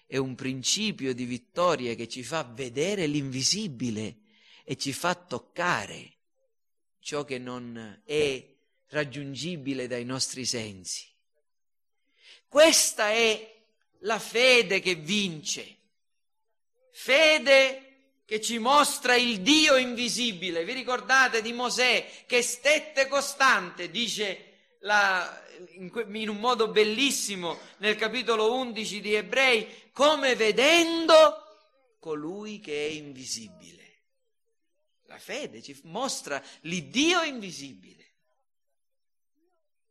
è 0.05 0.17
un 0.17 0.35
principio 0.35 1.13
di 1.13 1.25
vittoria 1.25 1.95
che 1.95 2.07
ci 2.07 2.23
fa 2.23 2.43
vedere 2.43 3.07
l'invisibile 3.07 4.17
e 4.63 4.75
ci 4.77 4.93
fa 4.93 5.15
toccare 5.15 6.17
ciò 6.99 7.23
che 7.23 7.37
non 7.37 8.01
è 8.05 8.45
raggiungibile 8.87 9.87
dai 9.87 10.03
nostri 10.05 10.45
sensi. 10.45 11.07
Questa 12.47 13.09
è 13.11 13.63
la 13.99 14.19
fede 14.19 14.79
che 14.81 14.95
vince. 14.95 15.77
Fede 16.91 17.90
che 18.31 18.39
ci 18.39 18.59
mostra 18.59 19.13
il 19.17 19.41
Dio 19.41 19.75
invisibile. 19.75 20.63
Vi 20.63 20.71
ricordate 20.71 21.41
di 21.41 21.51
Mosè 21.51 22.23
che 22.25 22.41
stette 22.41 23.09
costante, 23.09 23.91
dice 23.91 24.77
la, 24.83 25.43
in, 25.73 26.29
un 26.29 26.37
modo 26.37 26.69
bellissimo 26.69 27.59
nel 27.79 27.97
capitolo 27.97 28.53
11 28.53 29.01
di 29.01 29.15
Ebrei, 29.15 29.89
come 29.91 30.37
vedendo 30.37 31.43
colui 31.99 32.61
che 32.61 32.87
è 32.87 32.89
invisibile. 32.91 34.03
La 35.07 35.19
fede 35.19 35.61
ci 35.61 35.77
mostra 35.83 36.41
l'Iddio 36.61 37.23
invisibile. 37.23 38.13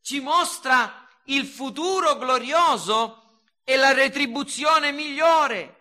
Ci 0.00 0.18
mostra 0.20 1.06
il 1.24 1.44
futuro 1.44 2.16
glorioso 2.16 3.42
e 3.64 3.76
la 3.76 3.92
retribuzione 3.92 4.92
migliore. 4.92 5.76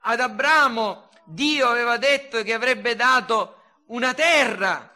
Ad 0.00 0.20
Abramo 0.20 1.05
Dio 1.26 1.68
aveva 1.68 1.96
detto 1.96 2.42
che 2.42 2.52
avrebbe 2.52 2.94
dato 2.94 3.62
una 3.86 4.14
terra, 4.14 4.92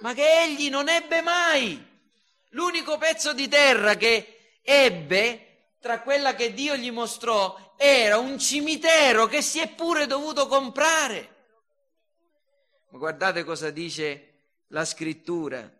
ma 0.00 0.14
che 0.14 0.42
egli 0.42 0.68
non 0.68 0.88
ebbe 0.88 1.22
mai. 1.22 1.88
L'unico 2.50 2.98
pezzo 2.98 3.32
di 3.32 3.48
terra 3.48 3.94
che 3.94 4.58
ebbe 4.62 5.74
tra 5.80 6.00
quella 6.02 6.34
che 6.34 6.52
Dio 6.52 6.76
gli 6.76 6.90
mostrò 6.90 7.74
era 7.76 8.18
un 8.18 8.38
cimitero 8.38 9.26
che 9.26 9.40
si 9.40 9.58
è 9.58 9.68
pure 9.68 10.06
dovuto 10.06 10.46
comprare. 10.46 11.36
Ma 12.90 12.98
guardate 12.98 13.44
cosa 13.44 13.70
dice 13.70 14.26
la 14.68 14.84
scrittura. 14.84 15.70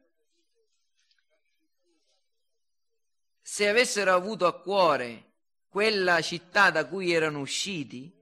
Se 3.42 3.68
avessero 3.68 4.14
avuto 4.14 4.46
a 4.46 4.58
cuore 4.58 5.32
quella 5.68 6.20
città 6.22 6.70
da 6.70 6.86
cui 6.86 7.12
erano 7.12 7.40
usciti, 7.40 8.19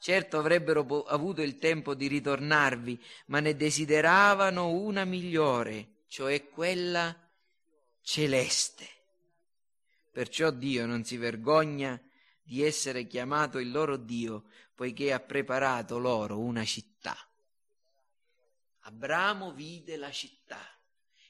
Certo 0.00 0.38
avrebbero 0.38 1.04
avuto 1.04 1.42
il 1.42 1.58
tempo 1.58 1.94
di 1.94 2.06
ritornarvi, 2.06 3.02
ma 3.26 3.40
ne 3.40 3.56
desideravano 3.56 4.70
una 4.70 5.04
migliore, 5.04 6.04
cioè 6.06 6.48
quella 6.48 7.14
celeste. 8.00 8.86
Perciò 10.12 10.50
Dio 10.50 10.86
non 10.86 11.04
si 11.04 11.16
vergogna 11.16 12.00
di 12.42 12.62
essere 12.62 13.06
chiamato 13.06 13.58
il 13.58 13.70
loro 13.70 13.96
Dio, 13.96 14.44
poiché 14.74 15.12
ha 15.12 15.20
preparato 15.20 15.98
loro 15.98 16.38
una 16.38 16.64
città. 16.64 17.16
Abramo 18.82 19.52
vide 19.52 19.96
la 19.96 20.10
città, 20.10 20.64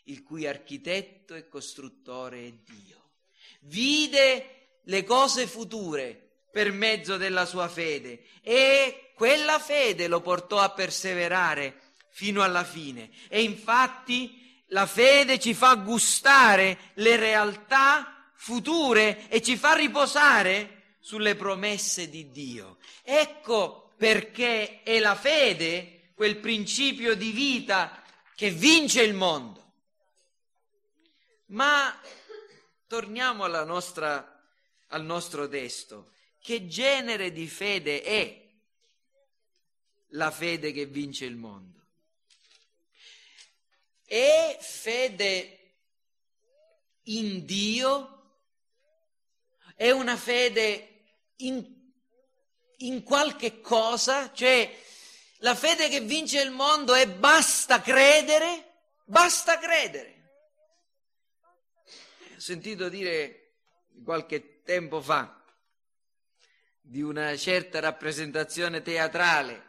il 0.05 0.23
cui 0.23 0.47
architetto 0.47 1.35
e 1.35 1.49
costruttore 1.49 2.47
è 2.47 2.53
Dio. 2.53 3.13
Vide 3.63 4.81
le 4.85 5.03
cose 5.05 5.47
future, 5.47 6.28
per 6.59 6.73
mezzo 6.73 7.17
della 7.17 7.47
sua 7.47 7.69
fede 7.69 8.25
e 8.43 9.13
quella 9.15 9.61
fede 9.61 10.09
lo 10.09 10.21
portò 10.21 10.59
a 10.59 10.71
perseverare 10.71 11.93
fino 12.11 12.43
alla 12.43 12.65
fine. 12.65 13.11
E 13.29 13.43
infatti 13.43 14.61
la 14.71 14.85
fede 14.85 15.39
ci 15.39 15.55
fa 15.55 15.77
gustare 15.77 16.91
le 16.95 17.15
realtà 17.15 18.33
future 18.35 19.29
e 19.29 19.41
ci 19.41 19.57
fa 19.57 19.75
riposare 19.75 20.97
sulle 20.99 21.37
promesse 21.37 22.11
di 22.11 22.33
Dio. 22.33 22.79
Ecco 23.05 23.93
perché 23.97 24.83
è 24.83 24.99
la 24.99 25.15
fede 25.15 26.11
quel 26.17 26.39
principio 26.39 27.15
di 27.15 27.31
vita 27.31 28.03
che 28.35 28.51
vince 28.51 29.03
il 29.03 29.15
mondo. 29.15 29.75
Ma 31.51 31.97
torniamo 32.89 33.47
nostra, 33.47 34.43
al 34.89 35.05
nostro 35.05 35.47
testo. 35.47 36.17
Che 36.41 36.67
genere 36.67 37.33
di 37.33 37.47
fede 37.47 38.03
è 38.03 38.47
la 40.13 40.31
fede 40.31 40.73
che 40.73 40.87
vince 40.87 41.25
il 41.25 41.37
mondo? 41.37 41.77
È 44.05 44.57
fede 44.61 45.59
in 47.05 47.45
Dio? 47.45 48.15
È 49.75 49.91
una 49.91 50.17
fede 50.17 51.05
in, 51.37 51.93
in 52.79 53.03
qualche 53.03 53.61
cosa? 53.61 54.33
Cioè, 54.33 54.75
la 55.39 55.55
fede 55.55 55.89
che 55.89 56.01
vince 56.01 56.41
il 56.41 56.51
mondo 56.51 56.95
è 56.95 57.07
basta 57.09 57.81
credere? 57.81 58.81
Basta 59.05 59.59
credere. 59.59 60.17
Ho 62.35 62.41
sentito 62.41 62.89
dire 62.89 63.57
qualche 64.03 64.63
tempo 64.63 65.01
fa 65.01 65.38
di 66.89 67.03
una 67.03 67.37
certa 67.37 67.81
rappresentazione 67.81 68.81
teatrale 68.81 69.67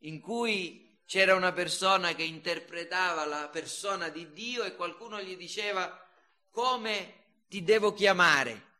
in 0.00 0.20
cui 0.20 1.00
c'era 1.06 1.34
una 1.34 1.52
persona 1.52 2.14
che 2.14 2.22
interpretava 2.22 3.24
la 3.24 3.48
persona 3.48 4.10
di 4.10 4.30
Dio 4.34 4.62
e 4.62 4.76
qualcuno 4.76 5.22
gli 5.22 5.38
diceva 5.38 6.06
come 6.50 7.14
ti 7.48 7.62
devo 7.62 7.94
chiamare. 7.94 8.72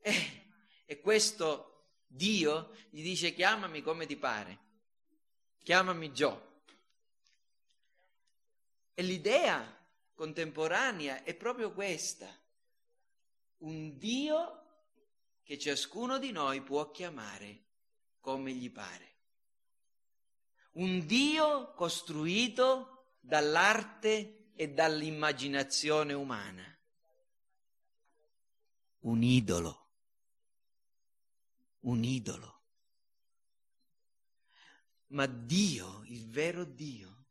Eh, 0.00 0.42
e 0.86 1.00
questo 1.00 1.90
Dio 2.06 2.74
gli 2.88 3.02
dice 3.02 3.34
chiamami 3.34 3.82
come 3.82 4.06
ti 4.06 4.16
pare, 4.16 4.58
chiamami 5.62 6.12
Gio. 6.14 6.62
E 8.94 9.02
l'idea 9.02 9.76
contemporanea 10.14 11.24
è 11.24 11.34
proprio 11.34 11.72
questa, 11.72 12.34
un 13.58 13.98
Dio 13.98 14.62
che 15.48 15.58
ciascuno 15.58 16.18
di 16.18 16.30
noi 16.30 16.60
può 16.60 16.90
chiamare 16.90 17.64
come 18.20 18.52
gli 18.52 18.70
pare. 18.70 19.16
Un 20.72 21.06
Dio 21.06 21.72
costruito 21.72 23.14
dall'arte 23.18 24.50
e 24.54 24.68
dall'immaginazione 24.68 26.12
umana. 26.12 26.78
Un 28.98 29.22
idolo. 29.22 29.86
un 31.80 32.04
idolo. 32.04 32.64
Ma 35.06 35.24
Dio, 35.24 36.02
il 36.08 36.28
vero 36.28 36.64
Dio, 36.64 37.24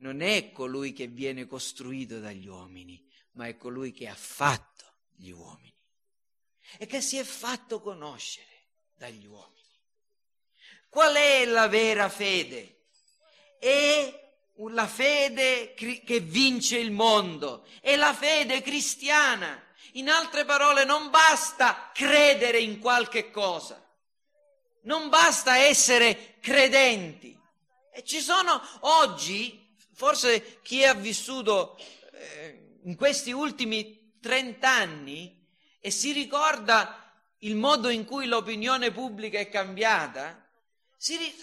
non 0.00 0.20
è 0.20 0.52
colui 0.52 0.92
che 0.92 1.06
viene 1.06 1.46
costruito 1.46 2.20
dagli 2.20 2.46
uomini, 2.46 3.02
ma 3.30 3.46
è 3.46 3.56
colui 3.56 3.90
che 3.90 4.06
ha 4.06 4.14
fatto 4.14 4.98
gli 5.14 5.30
uomini 5.30 5.73
e 6.78 6.86
che 6.86 7.00
si 7.00 7.18
è 7.18 7.24
fatto 7.24 7.80
conoscere 7.80 8.68
dagli 8.96 9.26
uomini. 9.26 9.52
Qual 10.88 11.14
è 11.14 11.44
la 11.44 11.66
vera 11.68 12.08
fede? 12.08 12.82
È 13.58 14.22
la 14.68 14.86
fede 14.86 15.74
che 15.74 16.20
vince 16.20 16.78
il 16.78 16.92
mondo, 16.92 17.66
è 17.80 17.96
la 17.96 18.14
fede 18.14 18.62
cristiana. 18.62 19.60
In 19.94 20.08
altre 20.08 20.44
parole, 20.44 20.84
non 20.84 21.10
basta 21.10 21.90
credere 21.92 22.60
in 22.60 22.78
qualche 22.78 23.30
cosa, 23.30 23.84
non 24.82 25.08
basta 25.08 25.56
essere 25.56 26.36
credenti. 26.40 27.36
E 27.92 28.04
ci 28.04 28.20
sono 28.20 28.60
oggi, 28.80 29.76
forse 29.92 30.60
chi 30.62 30.84
ha 30.84 30.94
vissuto 30.94 31.76
eh, 32.12 32.78
in 32.84 32.96
questi 32.96 33.30
ultimi 33.30 34.18
trent'anni 34.20 35.43
e 35.86 35.90
si 35.90 36.12
ricorda 36.12 37.12
il 37.40 37.56
modo 37.56 37.90
in 37.90 38.06
cui 38.06 38.24
l'opinione 38.24 38.90
pubblica 38.90 39.38
è 39.38 39.50
cambiata, 39.50 40.48
ri- 41.08 41.34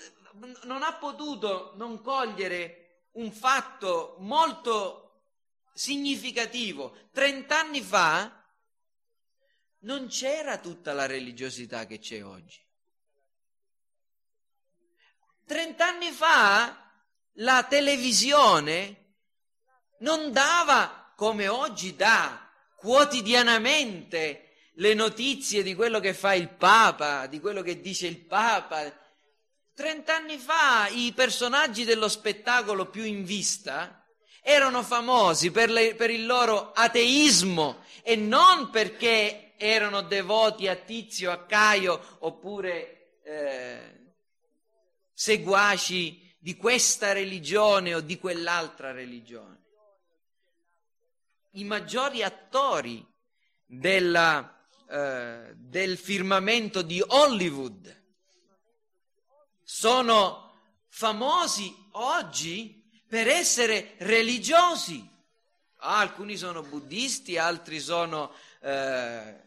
non 0.64 0.82
ha 0.82 0.96
potuto 0.96 1.74
non 1.76 2.02
cogliere 2.02 3.10
un 3.12 3.32
fatto 3.32 4.16
molto 4.18 5.26
significativo. 5.76 7.10
Trent'anni 7.12 7.82
fa 7.82 8.44
non 9.82 10.08
c'era 10.08 10.58
tutta 10.58 10.94
la 10.94 11.06
religiosità 11.06 11.86
che 11.86 12.00
c'è 12.00 12.26
oggi. 12.26 12.66
Trent'anni 15.46 16.10
fa 16.10 16.92
la 17.34 17.64
televisione 17.66 19.18
non 20.00 20.32
dava 20.32 21.14
come 21.16 21.48
oggi 21.48 21.96
dà 21.96 22.51
quotidianamente 22.82 24.50
le 24.76 24.96
notizie 24.96 25.62
di 25.62 25.76
quello 25.76 26.00
che 26.00 26.16
fa 26.16 26.34
il 26.34 26.50
Papa, 26.50 27.28
di 27.28 27.40
quello 27.40 27.62
che 27.62 27.80
dice 27.80 28.08
il 28.08 28.18
Papa. 28.18 28.92
Trent'anni 29.76 30.38
fa 30.40 30.88
i 30.88 31.14
personaggi 31.14 31.84
dello 31.84 32.08
spettacolo 32.08 32.90
più 32.90 33.04
in 33.04 33.24
vista 33.24 34.04
erano 34.42 34.82
famosi 34.82 35.52
per, 35.52 35.70
le, 35.70 35.94
per 35.94 36.10
il 36.10 36.26
loro 36.26 36.72
ateismo 36.72 37.84
e 38.02 38.16
non 38.16 38.72
perché 38.72 39.54
erano 39.58 40.02
devoti 40.02 40.68
a 40.68 40.76
Tizio, 40.76 41.30
a 41.30 41.46
Caio 41.46 42.18
oppure 42.20 43.20
eh, 43.24 44.14
seguaci 45.14 46.36
di 46.40 46.56
questa 46.56 47.12
religione 47.14 47.94
o 47.94 48.02
di 48.02 48.18
quell'altra 48.18 48.92
religione. 48.92 49.61
I 51.52 51.64
maggiori 51.66 52.24
attori 52.24 53.06
della, 53.66 54.66
eh, 54.90 55.52
del 55.56 55.98
firmamento 55.98 56.82
di 56.82 57.04
Hollywood 57.06 58.00
sono 59.62 60.54
famosi 60.88 61.74
oggi 61.94 62.82
per 63.08 63.28
essere 63.28 63.96
religiosi. 63.98 65.10
alcuni 65.84 66.38
sono 66.38 66.62
buddisti, 66.62 67.38
altri 67.38 67.80
sono 67.80 68.32
eh, 68.62 69.42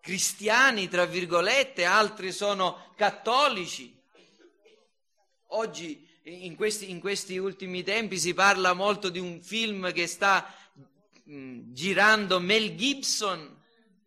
cristiani, 0.00 0.88
tra 0.88 1.06
virgolette, 1.06 1.84
altri 1.84 2.32
sono 2.32 2.92
cattolici. 2.96 3.98
Oggi, 5.48 6.06
in 6.24 6.56
questi, 6.56 6.90
in 6.90 7.00
questi, 7.00 7.38
ultimi 7.38 7.82
tempi, 7.82 8.18
si 8.18 8.34
parla 8.34 8.72
molto 8.72 9.08
di 9.08 9.18
un 9.18 9.40
film 9.40 9.92
che 9.92 10.06
sta 10.06 10.52
mm, 11.30 11.72
girando 11.72 12.40
Mel 12.40 12.74
Gibson 12.74 13.60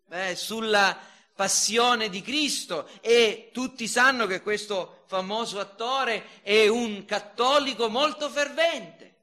eh, 0.10 0.36
sulla 0.36 0.98
passione 1.36 2.10
di 2.10 2.22
Cristo 2.22 2.88
e 3.02 3.50
tutti 3.52 3.88
sanno 3.88 4.26
che 4.26 4.42
questo 4.42 5.04
famoso 5.08 5.60
attore 5.60 6.42
è 6.42 6.68
un 6.68 7.04
cattolico 7.06 7.90
molto 7.90 8.30
fervente. 8.30 9.16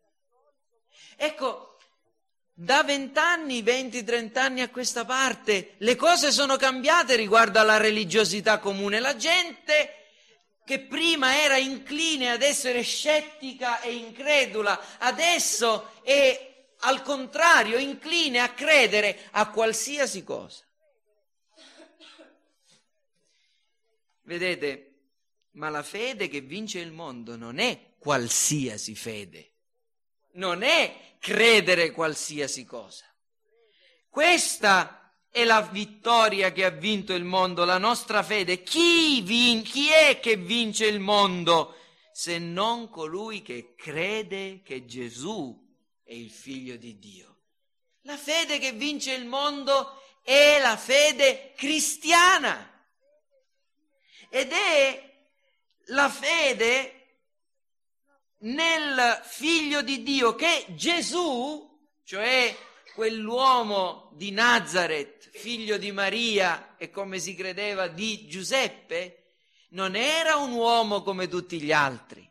Ecco, 1.16 1.78
da 2.54 2.82
vent'anni, 2.82 3.62
venti, 3.62 4.04
trent'anni 4.04 4.60
a 4.60 4.68
questa 4.68 5.04
parte, 5.04 5.74
le 5.78 5.96
cose 5.96 6.30
sono 6.30 6.56
cambiate 6.56 7.16
riguardo 7.16 7.58
alla 7.58 7.78
religiosità 7.78 8.58
comune. 8.58 9.00
La 9.00 9.16
gente 9.16 9.96
che 10.64 10.80
prima 10.80 11.40
era 11.40 11.56
incline 11.56 12.30
ad 12.30 12.42
essere 12.42 12.82
scettica 12.82 13.80
e 13.80 13.94
incredula, 13.94 14.98
adesso 14.98 15.92
è 16.02 16.51
al 16.84 17.02
contrario 17.02 17.78
incline 17.78 18.40
a 18.40 18.52
credere 18.52 19.28
a 19.32 19.50
qualsiasi 19.50 20.24
cosa. 20.24 20.64
Vedete, 24.22 24.88
ma 25.52 25.68
la 25.68 25.82
fede 25.82 26.28
che 26.28 26.40
vince 26.40 26.78
il 26.78 26.92
mondo 26.92 27.36
non 27.36 27.58
è 27.58 27.94
qualsiasi 27.98 28.94
fede, 28.94 29.52
non 30.32 30.62
è 30.62 31.16
credere 31.18 31.90
qualsiasi 31.90 32.64
cosa. 32.64 33.04
Questa 34.08 35.14
è 35.30 35.44
la 35.44 35.62
vittoria 35.62 36.52
che 36.52 36.64
ha 36.64 36.70
vinto 36.70 37.14
il 37.14 37.24
mondo, 37.24 37.64
la 37.64 37.78
nostra 37.78 38.22
fede. 38.22 38.62
Chi, 38.62 39.22
vin- 39.22 39.62
chi 39.62 39.88
è 39.88 40.20
che 40.20 40.36
vince 40.36 40.86
il 40.86 41.00
mondo 41.00 41.76
se 42.12 42.38
non 42.38 42.88
colui 42.90 43.40
che 43.40 43.74
crede 43.74 44.62
che 44.62 44.84
Gesù 44.84 45.61
è 46.12 46.14
il 46.14 46.30
figlio 46.30 46.76
di 46.76 46.98
Dio? 46.98 47.36
La 48.02 48.18
fede 48.18 48.58
che 48.58 48.72
vince 48.72 49.14
il 49.14 49.24
mondo 49.24 50.02
è 50.22 50.58
la 50.60 50.76
fede 50.76 51.54
cristiana 51.56 52.68
ed 54.28 54.52
è 54.52 55.10
la 55.86 56.10
fede 56.10 56.98
nel 58.40 59.20
figlio 59.24 59.80
di 59.80 60.02
Dio 60.02 60.34
che 60.34 60.66
Gesù, 60.70 61.80
cioè 62.04 62.54
quell'uomo 62.94 64.10
di 64.14 64.32
Nazareth, 64.32 65.30
figlio 65.30 65.78
di 65.78 65.92
Maria 65.92 66.76
e 66.76 66.90
come 66.90 67.18
si 67.20 67.34
credeva 67.34 67.88
di 67.88 68.26
Giuseppe, 68.26 69.36
non 69.70 69.96
era 69.96 70.36
un 70.36 70.52
uomo 70.52 71.02
come 71.02 71.28
tutti 71.28 71.60
gli 71.60 71.72
altri, 71.72 72.30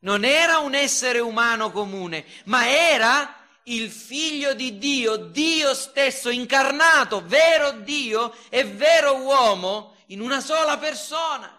non 0.00 0.24
era 0.24 0.58
un 0.58 0.74
essere 0.74 1.18
umano 1.18 1.70
comune, 1.70 2.24
ma 2.44 2.68
era 2.68 3.36
il 3.64 3.90
figlio 3.90 4.54
di 4.54 4.78
Dio, 4.78 5.16
Dio 5.16 5.74
stesso 5.74 6.30
incarnato, 6.30 7.24
vero 7.24 7.72
Dio 7.72 8.34
e 8.48 8.64
vero 8.64 9.16
uomo 9.18 9.96
in 10.06 10.20
una 10.20 10.40
sola 10.40 10.78
persona. 10.78 11.56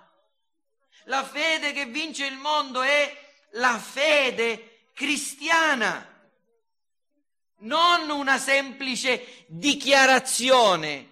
La 1.06 1.24
fede 1.24 1.72
che 1.74 1.86
vince 1.86 2.26
il 2.26 2.38
mondo 2.38 2.82
è 2.82 3.30
la 3.52 3.78
fede 3.78 4.88
cristiana 4.94 6.08
non 7.62 8.10
una 8.10 8.38
semplice 8.38 9.46
dichiarazione 9.48 11.10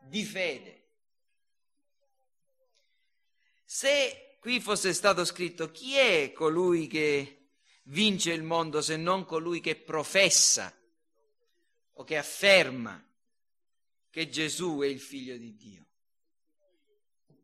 di 0.00 0.24
fede. 0.24 0.84
Se 3.64 4.25
qui 4.46 4.60
fosse 4.60 4.92
stato 4.92 5.24
scritto 5.24 5.72
chi 5.72 5.96
è 5.96 6.30
colui 6.30 6.86
che 6.86 7.48
vince 7.86 8.32
il 8.32 8.44
mondo 8.44 8.80
se 8.80 8.96
non 8.96 9.24
colui 9.24 9.58
che 9.58 9.74
professa 9.74 10.72
o 11.94 12.04
che 12.04 12.16
afferma 12.16 13.04
che 14.08 14.28
Gesù 14.28 14.78
è 14.82 14.86
il 14.86 15.00
figlio 15.00 15.36
di 15.36 15.56
Dio, 15.56 15.86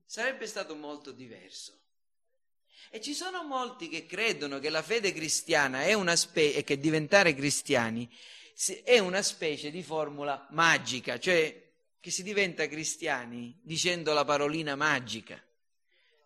sarebbe 0.07 0.47
stato 0.47 0.77
molto 0.77 1.11
diverso. 1.11 1.77
E 2.89 3.01
ci 3.01 3.15
sono 3.15 3.43
molti 3.43 3.89
che 3.89 4.07
credono 4.07 4.61
che 4.61 4.71
la 4.71 4.81
fede 4.81 5.13
cristiana 5.13 5.83
è 5.83 5.95
una 5.95 6.15
specie, 6.15 6.59
e 6.59 6.63
che 6.63 6.79
diventare 6.79 7.35
cristiani 7.35 8.09
è 8.85 9.01
una 9.01 9.23
specie 9.23 9.73
di 9.73 9.83
formula 9.83 10.47
magica, 10.51 11.19
cioè 11.19 11.69
che 11.99 12.11
si 12.13 12.23
diventa 12.23 12.69
cristiani 12.69 13.59
dicendo 13.61 14.13
la 14.13 14.25
parolina 14.25 14.77
magica. 14.77 15.45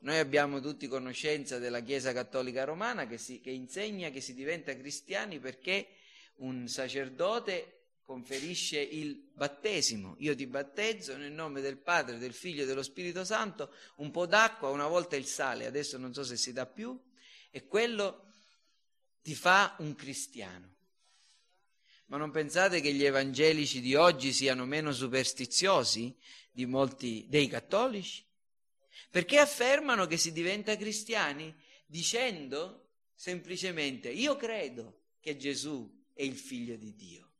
Noi 0.01 0.19
abbiamo 0.19 0.61
tutti 0.61 0.87
conoscenza 0.87 1.59
della 1.59 1.81
Chiesa 1.81 2.13
Cattolica 2.13 2.65
Romana 2.65 3.07
che, 3.07 3.19
si, 3.19 3.41
che 3.41 3.51
insegna 3.51 4.11
che 4.11 4.21
si 4.21 4.35
diventa 4.35 4.77
cristiani 4.77 5.39
perché 5.39 5.89
un 6.37 6.69
sacerdote 6.69 7.77
conferisce 8.07 8.79
il 8.79 9.17
battesimo. 9.35 10.15
Io 10.19 10.37
ti 10.37 10.47
battezzo 10.47 11.17
nel 11.17 11.33
nome 11.33 11.61
del 11.61 11.77
Padre, 11.77 12.19
del 12.19 12.33
Figlio 12.33 12.63
e 12.63 12.67
dello 12.67 12.85
Spirito 12.85 13.25
Santo, 13.25 13.73
un 13.97 14.13
po' 14.13 14.27
d'acqua, 14.27 14.69
una 14.69 14.87
volta 14.87 15.17
il 15.17 15.27
sale, 15.27 15.67
adesso 15.67 15.99
non 15.99 16.15
so 16.15 16.23
se 16.23 16.37
si 16.37 16.53
dà 16.53 16.67
più, 16.67 16.99
e 17.51 17.67
quello 17.67 18.27
ti 19.23 19.35
fa 19.35 19.75
un 19.81 19.95
cristiano. 19.97 20.75
Ma 22.07 22.17
non 22.17 22.31
pensate 22.31 22.81
che 22.81 22.93
gli 22.93 23.05
evangelici 23.05 23.81
di 23.81 23.97
oggi 23.97 24.33
siano 24.33 24.65
meno 24.67 24.93
superstiziosi 24.93 26.17
di 26.53 26.65
molti 26.65 27.27
dei 27.29 27.49
cattolici? 27.49 28.26
Perché 29.17 29.39
affermano 29.39 30.05
che 30.05 30.19
si 30.19 30.31
diventa 30.31 30.77
cristiani 30.77 31.51
dicendo 31.87 32.89
semplicemente 33.15 34.11
io 34.11 34.37
credo 34.37 35.05
che 35.23 35.39
Gesù 35.39 35.91
è 36.13 36.23
il 36.23 36.37
figlio 36.37 36.77
di 36.77 36.95
Dio. 36.95 37.31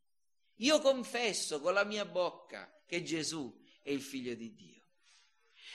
Io 0.55 0.79
confesso 0.81 1.61
con 1.61 1.75
la 1.75 1.83
mia 1.83 2.03
bocca 2.03 2.67
che 2.87 3.03
Gesù 3.03 3.55
è 3.83 3.91
il 3.91 4.01
figlio 4.01 4.33
di 4.33 4.55
Dio. 4.55 4.81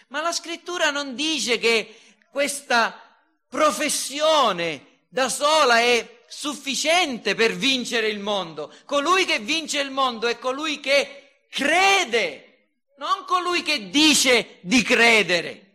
Ma 0.08 0.20
la 0.20 0.32
scrittura 0.32 0.90
non 0.90 1.14
dice 1.14 1.58
che 1.58 1.94
questa 2.32 3.00
professione 3.46 5.04
da 5.08 5.28
sola 5.28 5.78
è 5.78 6.24
sufficiente 6.26 7.36
per 7.36 7.54
vincere 7.54 8.08
il 8.08 8.18
mondo. 8.18 8.74
Colui 8.86 9.24
che 9.24 9.38
vince 9.38 9.78
il 9.78 9.92
mondo 9.92 10.26
è 10.26 10.36
colui 10.40 10.80
che 10.80 11.44
crede, 11.48 12.70
non 12.98 13.24
colui 13.24 13.62
che 13.62 13.88
dice 13.88 14.58
di 14.62 14.82
credere. 14.82 15.70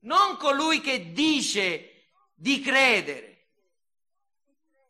Non 0.00 0.36
colui 0.36 0.80
che 0.80 1.12
dice 1.12 2.06
di 2.34 2.60
credere. 2.60 3.46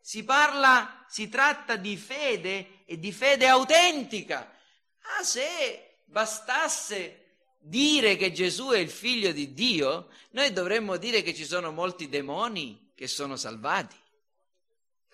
Si 0.01 0.23
parla, 0.23 1.05
si 1.07 1.29
tratta 1.29 1.75
di 1.75 1.97
fede 1.97 2.83
e 2.85 2.99
di 2.99 3.11
fede 3.11 3.47
autentica. 3.47 4.51
Ah, 5.17 5.23
se 5.23 6.01
bastasse 6.05 7.19
dire 7.59 8.15
che 8.15 8.31
Gesù 8.31 8.69
è 8.69 8.77
il 8.77 8.89
figlio 8.89 9.31
di 9.31 9.53
Dio, 9.53 10.09
noi 10.31 10.51
dovremmo 10.53 10.97
dire 10.97 11.21
che 11.21 11.33
ci 11.33 11.45
sono 11.45 11.71
molti 11.71 12.09
demoni 12.09 12.91
che 12.95 13.07
sono 13.07 13.35
salvati. 13.35 13.95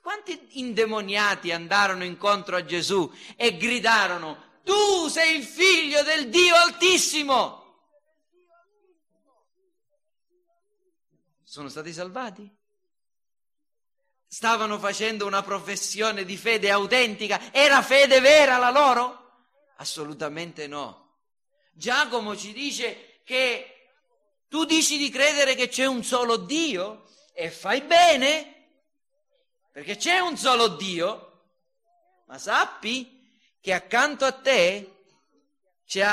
Quanti 0.02 0.60
indemoniati 0.60 1.52
andarono 1.52 2.04
incontro 2.04 2.56
a 2.56 2.64
Gesù 2.64 3.12
e 3.36 3.58
gridarono, 3.58 4.60
tu 4.64 5.08
sei 5.08 5.38
il 5.38 5.44
figlio 5.44 6.04
del 6.04 6.30
Dio 6.30 6.56
Altissimo. 6.56 7.65
Sono 11.56 11.70
stati 11.70 11.94
salvati? 11.94 12.54
stavano 14.28 14.78
facendo 14.78 15.26
una 15.26 15.42
professione 15.42 16.26
di 16.26 16.36
fede 16.36 16.70
autentica? 16.70 17.54
Era 17.54 17.82
fede 17.82 18.20
vera 18.20 18.58
la 18.58 18.72
loro? 18.72 19.46
Assolutamente 19.78 20.68
no. 20.68 21.20
Giacomo 21.72 22.36
ci 22.36 22.52
dice 22.52 23.22
che 23.24 23.92
tu 24.50 24.66
dici 24.66 24.98
di 24.98 25.10
credere 25.10 25.56
che 25.56 25.70
c'è 25.70 25.86
un 25.86 26.04
solo 26.04 26.36
Dio 26.36 27.06
e 27.32 27.50
fai 27.50 27.84
bene, 27.84 28.72
perché 29.72 29.96
c'è 29.96 30.20
un 30.20 30.36
solo 30.36 30.68
Dio, 30.68 31.44
ma 32.26 32.38
sappi 32.38 33.32
che 33.62 33.72
accanto 33.72 34.26
a 34.26 34.34
te 34.34 35.06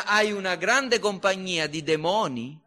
hai 0.04 0.30
una 0.30 0.54
grande 0.54 1.00
compagnia 1.00 1.66
di 1.66 1.82
demoni 1.82 2.61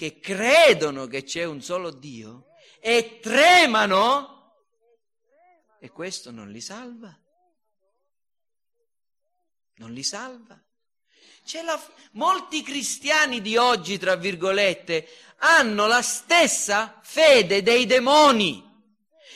che 0.00 0.18
credono 0.18 1.06
che 1.06 1.24
c'è 1.24 1.44
un 1.44 1.60
solo 1.60 1.90
Dio 1.90 2.46
e 2.80 3.18
tremano 3.20 4.54
e 5.78 5.90
questo 5.90 6.30
non 6.30 6.50
li 6.50 6.62
salva. 6.62 7.14
Non 9.74 9.92
li 9.92 10.02
salva. 10.02 10.58
La... 11.64 11.78
Molti 12.12 12.62
cristiani 12.62 13.42
di 13.42 13.58
oggi, 13.58 13.98
tra 13.98 14.16
virgolette, 14.16 15.06
hanno 15.40 15.86
la 15.86 16.00
stessa 16.00 16.98
fede 17.02 17.62
dei 17.62 17.84
demoni 17.84 18.66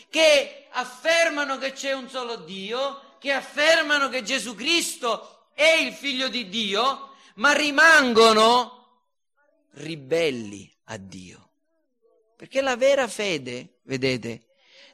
che 0.08 0.68
affermano 0.70 1.58
che 1.58 1.72
c'è 1.72 1.92
un 1.92 2.08
solo 2.08 2.36
Dio, 2.36 3.18
che 3.18 3.32
affermano 3.32 4.08
che 4.08 4.22
Gesù 4.22 4.54
Cristo 4.54 5.50
è 5.52 5.72
il 5.72 5.92
figlio 5.92 6.28
di 6.28 6.48
Dio, 6.48 7.16
ma 7.34 7.52
rimangono 7.52 8.83
ribelli 9.74 10.70
a 10.84 10.96
Dio. 10.96 11.50
Perché 12.36 12.60
la 12.60 12.76
vera 12.76 13.08
fede, 13.08 13.80
vedete, 13.84 14.46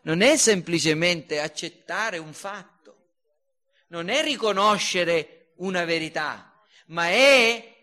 non 0.02 0.20
è 0.20 0.36
semplicemente 0.36 1.40
accettare 1.40 2.18
un 2.18 2.32
fatto, 2.32 2.96
non 3.88 4.08
è 4.08 4.22
riconoscere 4.22 5.52
una 5.56 5.84
verità, 5.84 6.62
ma 6.86 7.08
è 7.08 7.76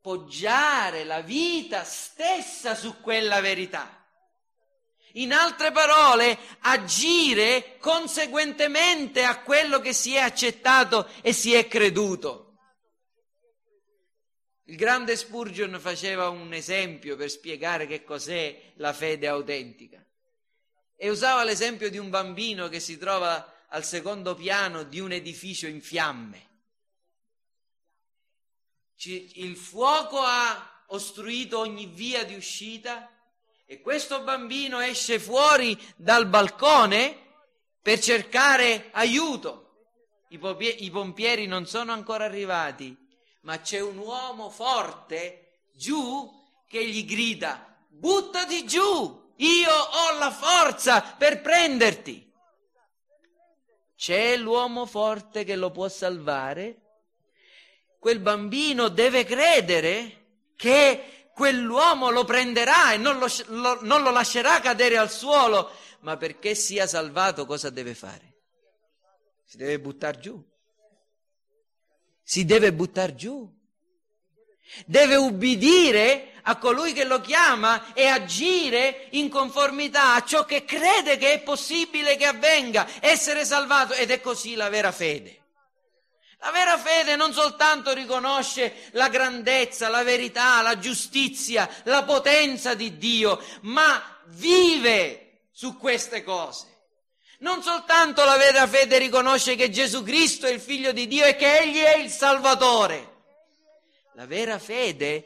poggiare 0.00 1.04
la 1.04 1.20
vita 1.20 1.84
stessa 1.84 2.74
su 2.74 3.00
quella 3.00 3.40
verità. 3.40 3.94
In 5.12 5.32
altre 5.32 5.72
parole, 5.72 6.38
agire 6.60 7.76
conseguentemente 7.78 9.24
a 9.24 9.40
quello 9.40 9.80
che 9.80 9.92
si 9.92 10.14
è 10.14 10.20
accettato 10.20 11.08
e 11.22 11.32
si 11.32 11.54
è 11.54 11.66
creduto. 11.66 12.47
Il 14.68 14.76
grande 14.76 15.16
Spurgeon 15.16 15.78
faceva 15.80 16.28
un 16.28 16.52
esempio 16.52 17.16
per 17.16 17.30
spiegare 17.30 17.86
che 17.86 18.04
cos'è 18.04 18.72
la 18.74 18.92
fede 18.92 19.26
autentica 19.26 20.04
e 20.94 21.08
usava 21.08 21.42
l'esempio 21.42 21.88
di 21.88 21.96
un 21.96 22.10
bambino 22.10 22.68
che 22.68 22.78
si 22.78 22.98
trova 22.98 23.66
al 23.68 23.82
secondo 23.82 24.34
piano 24.34 24.82
di 24.82 25.00
un 25.00 25.12
edificio 25.12 25.66
in 25.66 25.80
fiamme. 25.80 26.46
Il 29.04 29.56
fuoco 29.56 30.18
ha 30.20 30.84
ostruito 30.88 31.60
ogni 31.60 31.86
via 31.86 32.24
di 32.24 32.34
uscita 32.34 33.10
e 33.64 33.80
questo 33.80 34.22
bambino 34.22 34.80
esce 34.80 35.18
fuori 35.18 35.78
dal 35.96 36.26
balcone 36.26 37.16
per 37.80 38.00
cercare 38.00 38.90
aiuto. 38.90 39.86
I 40.28 40.90
pompieri 40.90 41.46
non 41.46 41.64
sono 41.64 41.92
ancora 41.92 42.26
arrivati, 42.26 43.07
ma 43.40 43.60
c'è 43.60 43.80
un 43.80 43.98
uomo 43.98 44.50
forte 44.50 45.60
giù 45.74 46.30
che 46.66 46.86
gli 46.86 47.04
grida, 47.04 47.76
buttati 47.88 48.66
giù! 48.66 49.26
Io 49.36 49.70
ho 49.70 50.18
la 50.18 50.30
forza 50.32 51.00
per 51.00 51.40
prenderti. 51.40 52.28
C'è 53.94 54.36
l'uomo 54.36 54.86
forte 54.86 55.44
che 55.44 55.56
lo 55.56 55.70
può 55.70 55.88
salvare? 55.88 56.82
Quel 57.98 58.20
bambino 58.20 58.88
deve 58.88 59.24
credere 59.24 60.26
che 60.56 61.30
quell'uomo 61.34 62.10
lo 62.10 62.24
prenderà 62.24 62.92
e 62.92 62.96
non 62.96 63.18
lo, 63.18 63.26
lo, 63.46 63.82
non 63.82 64.02
lo 64.02 64.10
lascerà 64.10 64.60
cadere 64.60 64.96
al 64.96 65.10
suolo, 65.10 65.70
ma 66.00 66.16
perché 66.16 66.54
sia 66.54 66.86
salvato 66.86 67.46
cosa 67.46 67.70
deve 67.70 67.94
fare? 67.94 68.36
Si 69.44 69.56
deve 69.56 69.80
buttare 69.80 70.18
giù. 70.18 70.47
Si 72.28 72.44
deve 72.44 72.74
buttare 72.74 73.14
giù. 73.14 73.50
Deve 74.84 75.16
ubbidire 75.16 76.32
a 76.42 76.58
colui 76.58 76.92
che 76.92 77.04
lo 77.04 77.22
chiama 77.22 77.94
e 77.94 78.04
agire 78.04 79.06
in 79.12 79.30
conformità 79.30 80.12
a 80.12 80.22
ciò 80.22 80.44
che 80.44 80.66
crede 80.66 81.16
che 81.16 81.32
è 81.32 81.40
possibile 81.40 82.16
che 82.16 82.26
avvenga, 82.26 82.86
essere 83.00 83.46
salvato 83.46 83.94
ed 83.94 84.10
è 84.10 84.20
così 84.20 84.56
la 84.56 84.68
vera 84.68 84.92
fede. 84.92 85.42
La 86.40 86.50
vera 86.50 86.76
fede 86.76 87.16
non 87.16 87.32
soltanto 87.32 87.94
riconosce 87.94 88.90
la 88.90 89.08
grandezza, 89.08 89.88
la 89.88 90.02
verità, 90.02 90.60
la 90.60 90.78
giustizia, 90.78 91.66
la 91.84 92.04
potenza 92.04 92.74
di 92.74 92.98
Dio, 92.98 93.42
ma 93.62 94.20
vive 94.26 95.44
su 95.50 95.78
queste 95.78 96.22
cose. 96.22 96.66
Non 97.40 97.62
soltanto 97.62 98.24
la 98.24 98.36
vera 98.36 98.66
fede 98.66 98.98
riconosce 98.98 99.54
che 99.54 99.70
Gesù 99.70 100.02
Cristo 100.02 100.46
è 100.46 100.50
il 100.50 100.60
figlio 100.60 100.92
di 100.92 101.06
Dio 101.06 101.24
e 101.24 101.36
che 101.36 101.60
Egli 101.60 101.78
è 101.78 101.96
il 101.96 102.10
Salvatore. 102.10 103.16
La 104.14 104.26
vera 104.26 104.58
fede 104.58 105.24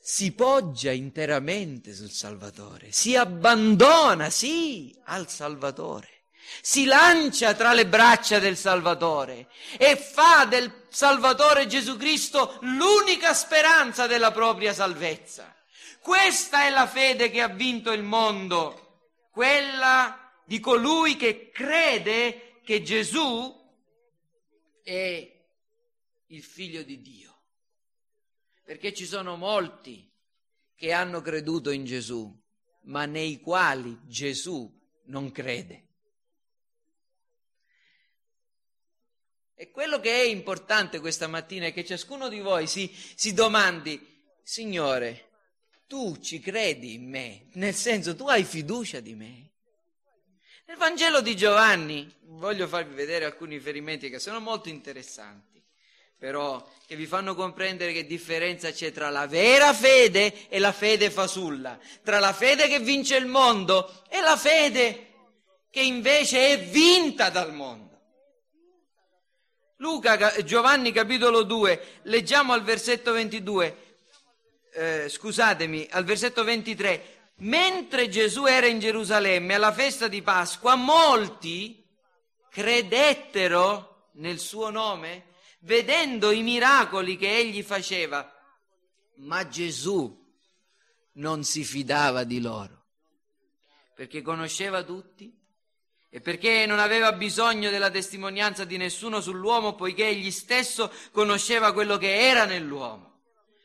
si 0.00 0.32
poggia 0.32 0.90
interamente 0.90 1.94
sul 1.94 2.10
Salvatore, 2.10 2.90
si 2.90 3.14
abbandona, 3.14 4.30
sì, 4.30 4.92
al 5.04 5.30
Salvatore, 5.30 6.24
si 6.60 6.84
lancia 6.86 7.54
tra 7.54 7.72
le 7.72 7.86
braccia 7.86 8.40
del 8.40 8.56
Salvatore 8.56 9.46
e 9.78 9.96
fa 9.96 10.44
del 10.46 10.86
Salvatore 10.88 11.68
Gesù 11.68 11.96
Cristo 11.96 12.58
l'unica 12.62 13.32
speranza 13.32 14.08
della 14.08 14.32
propria 14.32 14.74
salvezza. 14.74 15.54
Questa 16.00 16.64
è 16.66 16.70
la 16.70 16.88
fede 16.88 17.30
che 17.30 17.40
ha 17.40 17.46
vinto 17.46 17.92
il 17.92 18.02
mondo, 18.02 19.10
quella 19.30 20.21
di 20.52 20.60
colui 20.60 21.16
che 21.16 21.48
crede 21.48 22.58
che 22.62 22.82
Gesù 22.82 23.58
è 24.82 25.44
il 26.26 26.42
figlio 26.42 26.82
di 26.82 27.00
Dio 27.00 27.40
perché 28.62 28.92
ci 28.92 29.06
sono 29.06 29.36
molti 29.36 30.06
che 30.74 30.92
hanno 30.92 31.22
creduto 31.22 31.70
in 31.70 31.86
Gesù, 31.86 32.38
ma 32.82 33.06
nei 33.06 33.40
quali 33.40 33.98
Gesù 34.04 34.70
non 35.04 35.32
crede. 35.32 35.86
E 39.54 39.70
quello 39.70 40.00
che 40.00 40.12
è 40.12 40.24
importante 40.24 41.00
questa 41.00 41.28
mattina 41.28 41.64
è 41.64 41.72
che 41.72 41.82
ciascuno 41.82 42.28
di 42.28 42.40
voi 42.40 42.66
si, 42.66 42.94
si 43.14 43.32
domandi, 43.32 44.20
Signore, 44.42 45.30
tu 45.86 46.18
ci 46.18 46.40
credi 46.40 46.92
in 46.92 47.08
me, 47.08 47.46
nel 47.52 47.74
senso 47.74 48.14
tu 48.14 48.28
hai 48.28 48.44
fiducia 48.44 49.00
di 49.00 49.14
me. 49.14 49.51
Nel 50.64 50.76
Vangelo 50.76 51.20
di 51.20 51.36
Giovanni 51.36 52.08
voglio 52.26 52.68
farvi 52.68 52.94
vedere 52.94 53.24
alcuni 53.24 53.56
riferimenti 53.56 54.08
che 54.08 54.20
sono 54.20 54.38
molto 54.38 54.68
interessanti, 54.68 55.60
però 56.16 56.64
che 56.86 56.94
vi 56.94 57.06
fanno 57.06 57.34
comprendere 57.34 57.92
che 57.92 58.06
differenza 58.06 58.70
c'è 58.70 58.92
tra 58.92 59.10
la 59.10 59.26
vera 59.26 59.74
fede 59.74 60.48
e 60.48 60.60
la 60.60 60.72
fede 60.72 61.10
fasulla, 61.10 61.78
tra 62.02 62.20
la 62.20 62.32
fede 62.32 62.68
che 62.68 62.78
vince 62.78 63.16
il 63.16 63.26
mondo 63.26 64.04
e 64.08 64.20
la 64.20 64.36
fede 64.36 65.08
che 65.68 65.82
invece 65.82 66.52
è 66.52 66.60
vinta 66.60 67.28
dal 67.28 67.52
mondo. 67.52 67.90
Luca, 69.78 70.42
Giovanni 70.44 70.92
capitolo 70.92 71.42
2, 71.42 72.00
leggiamo 72.02 72.52
al 72.52 72.62
versetto 72.62 73.10
22, 73.12 73.96
eh, 74.74 75.08
scusatemi, 75.08 75.88
al 75.90 76.04
versetto 76.04 76.44
23, 76.44 77.21
mentre 77.42 78.08
Gesù 78.08 78.46
era 78.46 78.66
in 78.66 78.78
Gerusalemme 78.78 79.54
alla 79.54 79.72
festa 79.72 80.08
di 80.08 80.22
Pasqua, 80.22 80.74
molti 80.74 81.84
credettero 82.50 84.10
nel 84.14 84.38
suo 84.38 84.70
nome, 84.70 85.30
vedendo 85.60 86.30
i 86.30 86.42
miracoli 86.42 87.16
che 87.16 87.36
egli 87.36 87.62
faceva. 87.62 88.30
Ma 89.16 89.46
Gesù 89.48 90.20
non 91.14 91.44
si 91.44 91.64
fidava 91.64 92.24
di 92.24 92.40
loro, 92.40 92.86
perché 93.94 94.22
conosceva 94.22 94.82
tutti 94.82 95.32
e 96.14 96.20
perché 96.20 96.66
non 96.66 96.78
aveva 96.78 97.12
bisogno 97.12 97.70
della 97.70 97.90
testimonianza 97.90 98.64
di 98.64 98.76
nessuno 98.76 99.20
sull'uomo, 99.20 99.74
poiché 99.74 100.06
egli 100.08 100.30
stesso 100.30 100.92
conosceva 101.10 101.72
quello 101.72 101.96
che 101.96 102.18
era 102.18 102.44
nell'uomo. 102.44 103.10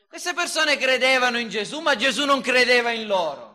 Queste 0.08 0.32
persone 0.32 0.78
credevano 0.78 1.38
in 1.38 1.50
Gesù, 1.50 1.80
ma 1.80 1.94
Gesù 1.94 2.24
non 2.24 2.40
credeva 2.40 2.90
in 2.90 3.06
loro 3.06 3.47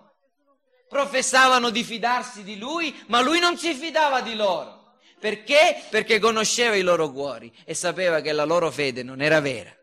professavano 0.93 1.71
di 1.71 1.83
fidarsi 1.83 2.43
di 2.43 2.57
lui, 2.57 2.95
ma 3.07 3.19
lui 3.19 3.39
non 3.39 3.57
si 3.57 3.73
fidava 3.73 4.21
di 4.21 4.35
loro. 4.35 4.93
Perché? 5.19 5.83
Perché 5.89 6.19
conosceva 6.19 6.75
i 6.75 6.81
loro 6.81 7.11
cuori 7.11 7.53
e 7.65 7.73
sapeva 7.73 8.21
che 8.21 8.31
la 8.31 8.45
loro 8.45 8.71
fede 8.71 9.03
non 9.03 9.21
era 9.21 9.41
vera. 9.41 9.75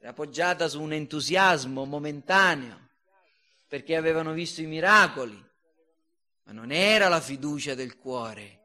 Era 0.00 0.10
appoggiata 0.10 0.68
su 0.68 0.80
un 0.80 0.92
entusiasmo 0.92 1.84
momentaneo, 1.84 2.88
perché 3.66 3.96
avevano 3.96 4.32
visto 4.32 4.62
i 4.62 4.66
miracoli, 4.66 5.44
ma 6.44 6.52
non 6.52 6.70
era 6.70 7.08
la 7.08 7.20
fiducia 7.20 7.74
del 7.74 7.98
cuore 7.98 8.60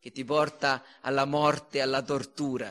che 0.00 0.12
ti 0.12 0.24
porta 0.24 0.82
alla 1.00 1.26
morte 1.26 1.82
alla 1.82 2.02
tortura. 2.02 2.70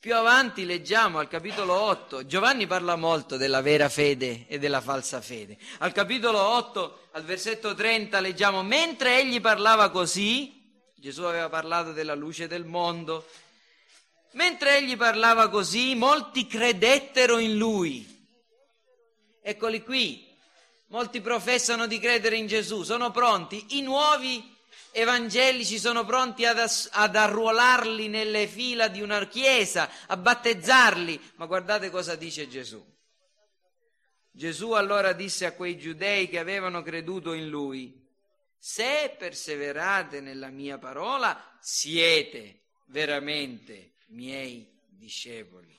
Più 0.00 0.14
avanti 0.14 0.64
leggiamo 0.64 1.18
al 1.18 1.26
capitolo 1.26 1.74
8, 1.74 2.24
Giovanni 2.24 2.68
parla 2.68 2.94
molto 2.94 3.36
della 3.36 3.60
vera 3.62 3.88
fede 3.88 4.46
e 4.46 4.60
della 4.60 4.80
falsa 4.80 5.20
fede. 5.20 5.58
Al 5.78 5.90
capitolo 5.90 6.40
8, 6.40 7.08
al 7.14 7.24
versetto 7.24 7.74
30, 7.74 8.20
leggiamo, 8.20 8.62
mentre 8.62 9.18
egli 9.18 9.40
parlava 9.40 9.90
così, 9.90 10.92
Gesù 10.94 11.24
aveva 11.24 11.48
parlato 11.48 11.90
della 11.90 12.14
luce 12.14 12.46
del 12.46 12.64
mondo, 12.64 13.26
mentre 14.34 14.76
egli 14.76 14.96
parlava 14.96 15.48
così, 15.48 15.96
molti 15.96 16.46
credettero 16.46 17.38
in 17.38 17.56
lui. 17.56 18.06
Eccoli 19.42 19.82
qui, 19.82 20.32
molti 20.90 21.20
professano 21.20 21.88
di 21.88 21.98
credere 21.98 22.36
in 22.36 22.46
Gesù, 22.46 22.84
sono 22.84 23.10
pronti, 23.10 23.76
i 23.76 23.82
nuovi 23.82 24.57
evangelici 24.92 25.78
sono 25.78 26.04
pronti 26.04 26.44
ad, 26.44 26.58
ad, 26.90 27.16
arruolarli 27.16 28.08
nelle 28.08 28.46
fila 28.46 28.88
di 28.88 29.00
una 29.00 29.26
chiesa, 29.26 29.88
a 30.06 30.16
battezzarli, 30.16 31.32
ma 31.36 31.46
guardate 31.46 31.90
cosa 31.90 32.14
dice 32.16 32.48
Gesù. 32.48 32.84
Gesù 34.30 34.72
allora 34.72 35.12
disse 35.12 35.46
a 35.46 35.52
quei 35.52 35.78
giudei 35.78 36.28
che 36.28 36.38
avevano 36.38 36.82
creduto 36.82 37.32
in 37.32 37.48
lui, 37.48 38.06
se 38.58 39.14
perseverate 39.16 40.20
nella 40.20 40.48
mia 40.48 40.78
parola, 40.78 41.56
siete 41.60 42.60
veramente 42.86 43.92
miei 44.08 44.66
discepoli. 44.88 45.76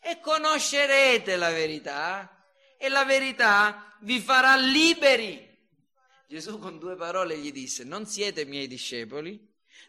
E 0.00 0.20
conoscerete 0.20 1.36
la 1.36 1.50
verità 1.50 2.44
e 2.76 2.88
la 2.88 3.04
verità 3.04 3.96
vi 4.00 4.20
farà 4.20 4.56
liberi 4.56 5.51
Gesù 6.32 6.58
con 6.58 6.78
due 6.78 6.96
parole 6.96 7.36
gli 7.36 7.52
disse, 7.52 7.84
non 7.84 8.06
siete 8.06 8.46
miei 8.46 8.66
discepoli, 8.66 9.38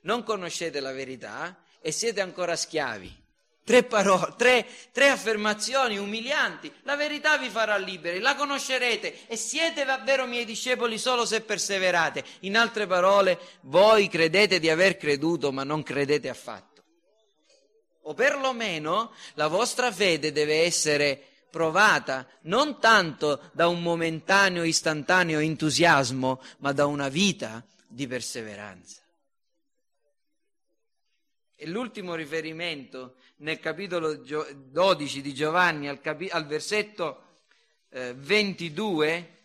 non 0.01 0.23
conoscete 0.23 0.81
la 0.81 0.91
verità 0.91 1.63
e 1.79 1.93
siete 1.93 2.19
ancora 2.19 2.57
schiavi. 2.57 3.21
Tre 3.63 3.83
parole, 3.83 4.33
tre, 4.37 4.67
tre 4.91 5.07
affermazioni 5.07 5.97
umilianti. 5.97 6.69
La 6.81 6.97
verità 6.97 7.37
vi 7.37 7.47
farà 7.47 7.77
liberi, 7.77 8.19
la 8.19 8.35
conoscerete 8.35 9.25
e 9.27 9.37
siete 9.37 9.85
davvero 9.85 10.25
miei 10.25 10.43
discepoli 10.43 10.97
solo 10.97 11.23
se 11.23 11.39
perseverate. 11.39 12.25
In 12.41 12.57
altre 12.57 12.87
parole, 12.87 13.39
voi 13.61 14.09
credete 14.09 14.59
di 14.59 14.69
aver 14.69 14.97
creduto, 14.97 15.53
ma 15.53 15.63
non 15.63 15.81
credete 15.81 16.27
affatto. 16.27 16.83
O 18.01 18.13
perlomeno 18.15 19.13
la 19.35 19.47
vostra 19.47 19.93
fede 19.93 20.33
deve 20.33 20.63
essere 20.63 21.27
provata 21.53 22.27
non 22.41 22.79
tanto 22.79 23.51
da 23.53 23.67
un 23.67 23.83
momentaneo, 23.83 24.63
istantaneo 24.63 25.37
entusiasmo, 25.37 26.41
ma 26.57 26.71
da 26.71 26.87
una 26.87 27.09
vita 27.09 27.63
di 27.87 28.07
perseveranza. 28.07 29.03
E 31.55 31.67
l'ultimo 31.67 32.15
riferimento 32.15 33.17
nel 33.37 33.59
capitolo 33.59 34.15
12 34.15 35.21
di 35.21 35.31
Giovanni 35.31 35.87
al, 35.87 36.01
capi- 36.01 36.27
al 36.27 36.47
versetto 36.47 37.41
eh, 37.89 38.15
22 38.15 39.37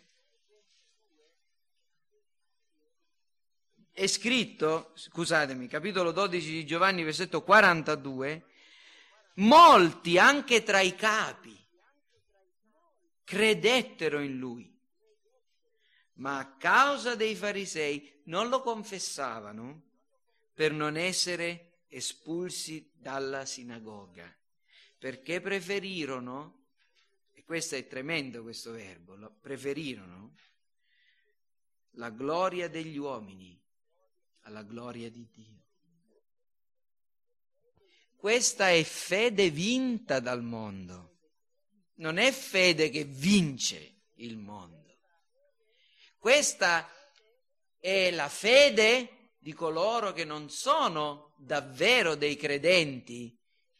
è 3.91 4.07
scritto, 4.07 4.93
scusatemi, 4.95 5.67
capitolo 5.67 6.11
12 6.11 6.49
di 6.49 6.65
Giovanni, 6.65 7.03
versetto 7.03 7.43
42, 7.43 8.45
molti 9.35 10.17
anche 10.17 10.63
tra 10.63 10.79
i 10.79 10.95
capi 10.95 11.58
credettero 13.29 14.21
in 14.21 14.39
lui, 14.39 14.75
ma 16.13 16.39
a 16.39 16.55
causa 16.57 17.13
dei 17.13 17.35
farisei 17.35 18.21
non 18.23 18.49
lo 18.49 18.63
confessavano 18.63 19.83
per 20.51 20.73
non 20.73 20.97
essere 20.97 21.83
espulsi 21.89 22.89
dalla 22.91 23.45
sinagoga, 23.45 24.35
perché 24.97 25.41
preferirono, 25.41 26.69
e 27.33 27.43
questo 27.43 27.75
è 27.75 27.85
tremendo 27.85 28.41
questo 28.41 28.71
verbo, 28.71 29.37
preferirono 29.39 30.33
la 31.91 32.09
gloria 32.09 32.67
degli 32.67 32.97
uomini 32.97 33.61
alla 34.41 34.63
gloria 34.63 35.11
di 35.11 35.29
Dio. 35.31 35.61
Questa 38.15 38.71
è 38.71 38.83
fede 38.83 39.51
vinta 39.51 40.19
dal 40.19 40.41
mondo 40.41 41.08
non 41.99 42.17
è 42.17 42.31
fede 42.31 42.89
che 42.89 43.03
vince 43.03 44.03
il 44.15 44.37
mondo. 44.37 44.77
Questa 46.17 46.89
è 47.79 48.11
la 48.11 48.27
fede 48.27 49.35
di 49.39 49.53
coloro 49.53 50.11
che 50.11 50.25
non 50.25 50.49
sono 50.49 51.33
davvero 51.37 52.15
dei 52.15 52.35
credenti 52.35 53.33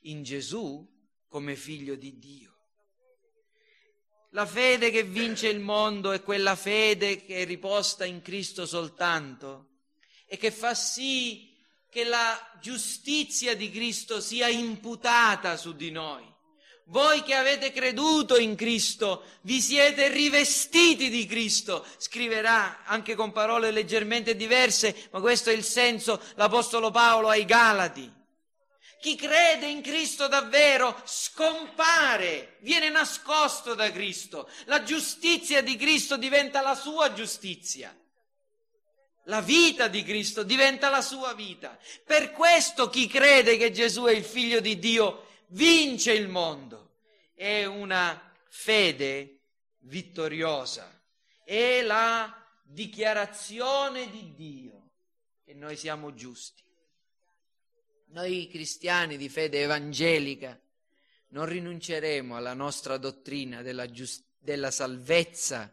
in 0.03 0.23
Gesù 0.23 0.87
come 1.27 1.55
figlio 1.55 1.95
di 1.95 2.17
Dio. 2.17 2.47
La 4.31 4.45
fede 4.45 4.89
che 4.91 5.03
vince 5.03 5.47
il 5.47 5.59
mondo 5.59 6.11
è 6.11 6.21
quella 6.21 6.55
fede 6.55 7.25
che 7.25 7.41
è 7.41 7.45
riposta 7.45 8.05
in 8.05 8.21
Cristo 8.21 8.65
soltanto 8.65 9.79
e 10.25 10.37
che 10.37 10.51
fa 10.51 10.73
sì 10.75 11.57
che 11.89 12.03
la 12.03 12.39
giustizia 12.61 13.55
di 13.55 13.71
Cristo 13.71 14.21
sia 14.21 14.47
imputata 14.47 15.57
su 15.57 15.73
di 15.73 15.89
noi 15.89 16.28
voi 16.89 17.21
che 17.23 17.35
avete 17.35 17.71
creduto 17.71 18.37
in 18.37 18.55
Cristo, 18.55 19.23
vi 19.41 19.61
siete 19.61 20.07
rivestiti 20.09 21.09
di 21.09 21.25
Cristo. 21.25 21.85
Scriverà 21.97 22.83
anche 22.85 23.15
con 23.15 23.31
parole 23.31 23.71
leggermente 23.71 24.35
diverse, 24.35 25.07
ma 25.11 25.19
questo 25.19 25.49
è 25.49 25.53
il 25.53 25.63
senso 25.63 26.21
l'Apostolo 26.35 26.91
Paolo 26.91 27.29
ai 27.29 27.45
Galati. 27.45 28.17
Chi 28.99 29.15
crede 29.15 29.67
in 29.67 29.81
Cristo 29.81 30.27
davvero 30.27 30.99
scompare, 31.05 32.57
viene 32.61 32.89
nascosto 32.89 33.73
da 33.73 33.89
Cristo. 33.91 34.49
La 34.65 34.83
giustizia 34.83 35.61
di 35.61 35.77
Cristo 35.77 36.17
diventa 36.17 36.61
la 36.61 36.75
sua 36.75 37.13
giustizia. 37.13 37.95
La 39.25 39.41
vita 39.41 39.87
di 39.87 40.03
Cristo 40.03 40.43
diventa 40.43 40.89
la 40.89 41.01
sua 41.01 41.33
vita. 41.33 41.77
Per 42.03 42.31
questo 42.31 42.89
chi 42.89 43.07
crede 43.07 43.57
che 43.57 43.71
Gesù 43.71 44.03
è 44.03 44.11
il 44.11 44.23
figlio 44.25 44.59
di 44.59 44.79
Dio 44.79 45.27
vince 45.49 46.11
il 46.11 46.27
mondo. 46.27 46.78
È 47.39 47.63
una 47.63 48.35
fede 48.49 49.43
vittoriosa. 49.83 51.01
È 51.41 51.81
la 51.83 52.35
dichiarazione 52.65 54.09
di 54.11 54.33
Dio 54.35 54.89
che 55.45 55.53
noi 55.53 55.77
siamo 55.77 56.13
giusti. 56.13 56.61
Noi 58.07 58.49
cristiani 58.49 59.15
di 59.15 59.29
fede 59.29 59.61
evangelica 59.61 60.59
non 61.29 61.45
rinunceremo 61.45 62.35
alla 62.35 62.53
nostra 62.53 62.97
dottrina 62.97 63.61
della, 63.61 63.89
giust- 63.89 64.25
della 64.37 64.69
salvezza 64.69 65.71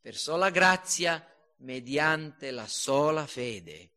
per 0.00 0.14
sola 0.16 0.50
grazia, 0.50 1.26
mediante 1.56 2.52
la 2.52 2.68
sola 2.68 3.26
fede, 3.26 3.94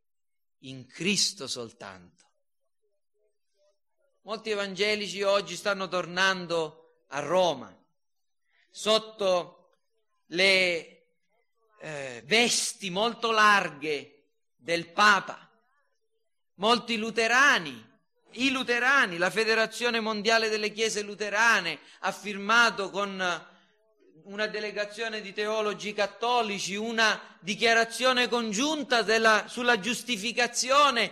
in 0.61 0.87
Cristo 0.87 1.45
soltanto. 1.45 2.24
Molti 4.25 4.49
evangelici 4.49 5.21
oggi 5.21 5.55
stanno 5.55 5.87
tornando 5.87 7.03
a 7.09 7.19
Roma 7.19 7.71
sotto 8.71 9.75
le 10.29 11.09
eh, 11.79 12.23
vesti 12.25 12.89
molto 12.89 13.29
larghe 13.29 14.23
del 14.55 14.87
Papa. 14.87 15.47
Molti 16.55 16.97
luterani, 16.97 17.87
i 18.31 18.49
luterani, 18.49 19.17
la 19.17 19.29
Federazione 19.29 19.99
Mondiale 19.99 20.49
delle 20.49 20.71
Chiese 20.71 21.03
Luterane 21.03 21.79
ha 21.99 22.11
firmato 22.11 22.89
con 22.89 23.23
una 24.23 24.47
delegazione 24.47 25.21
di 25.21 25.33
teologi 25.33 25.93
cattolici 25.93 26.75
una 26.75 27.37
dichiarazione 27.41 28.27
congiunta 28.27 29.03
della, 29.03 29.45
sulla 29.47 29.79
giustificazione 29.79 31.11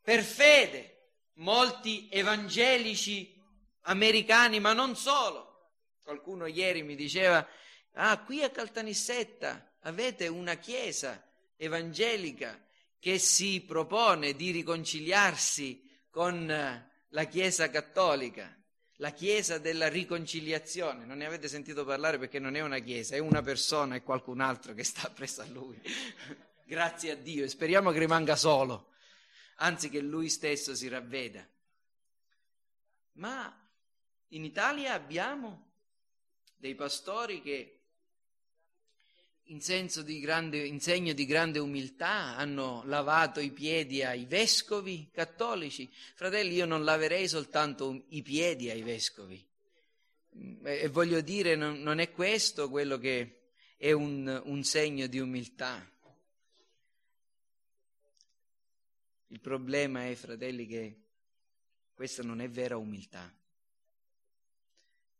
per 0.00 0.22
fede. 0.22 0.91
Molti 1.34 2.08
evangelici 2.10 3.34
americani, 3.82 4.60
ma 4.60 4.72
non 4.72 4.96
solo. 4.96 5.70
Qualcuno 6.02 6.46
ieri 6.46 6.82
mi 6.82 6.94
diceva, 6.94 7.46
ah, 7.94 8.22
qui 8.22 8.42
a 8.42 8.50
Caltanissetta 8.50 9.76
avete 9.80 10.28
una 10.28 10.54
chiesa 10.54 11.22
evangelica 11.56 12.60
che 12.98 13.18
si 13.18 13.62
propone 13.62 14.34
di 14.34 14.50
riconciliarsi 14.50 15.82
con 16.10 16.46
la 17.08 17.24
Chiesa 17.24 17.68
cattolica 17.70 18.56
la 19.02 19.10
Chiesa 19.10 19.58
della 19.58 19.88
riconciliazione. 19.88 21.04
Non 21.04 21.18
ne 21.18 21.26
avete 21.26 21.48
sentito 21.48 21.84
parlare 21.84 22.18
perché 22.18 22.38
non 22.38 22.54
è 22.54 22.60
una 22.60 22.78
Chiesa, 22.78 23.16
è 23.16 23.18
una 23.18 23.42
persona 23.42 23.96
e 23.96 24.02
qualcun 24.02 24.40
altro 24.40 24.72
che 24.74 24.84
sta 24.84 25.10
presso 25.12 25.42
a 25.42 25.46
Lui. 25.46 25.80
Grazie 26.64 27.10
a 27.10 27.16
Dio 27.16 27.44
e 27.44 27.48
speriamo 27.48 27.90
che 27.90 27.98
rimanga 27.98 28.36
solo, 28.36 28.91
anzi 29.62 29.88
che 29.88 30.00
Lui 30.00 30.28
stesso 30.28 30.74
si 30.74 30.88
ravveda. 30.88 31.46
Ma 33.12 33.56
in 34.28 34.44
Italia 34.44 34.92
abbiamo 34.92 35.70
dei 36.56 36.74
pastori 36.74 37.40
che 37.40 37.78
in, 39.44 39.60
di 40.04 40.20
grande, 40.20 40.58
in 40.66 40.80
segno 40.80 41.12
di 41.12 41.26
grande 41.26 41.58
umiltà 41.58 42.36
hanno 42.36 42.82
lavato 42.86 43.40
i 43.40 43.50
piedi 43.50 44.02
ai 44.02 44.24
vescovi 44.24 45.08
cattolici. 45.12 45.90
Fratelli, 46.14 46.54
io 46.54 46.66
non 46.66 46.84
laverei 46.84 47.28
soltanto 47.28 48.04
i 48.08 48.22
piedi 48.22 48.70
ai 48.70 48.82
vescovi. 48.82 49.44
E 50.64 50.88
voglio 50.88 51.20
dire, 51.20 51.54
non, 51.54 51.82
non 51.82 51.98
è 51.98 52.10
questo 52.10 52.68
quello 52.70 52.98
che 52.98 53.50
è 53.76 53.92
un, 53.92 54.40
un 54.44 54.64
segno 54.64 55.06
di 55.06 55.18
umiltà. 55.18 55.91
Il 59.32 59.40
problema 59.40 60.06
è, 60.06 60.14
fratelli, 60.14 60.66
che 60.66 61.00
questa 61.92 62.22
non 62.22 62.40
è 62.40 62.48
vera 62.48 62.76
umiltà, 62.76 63.34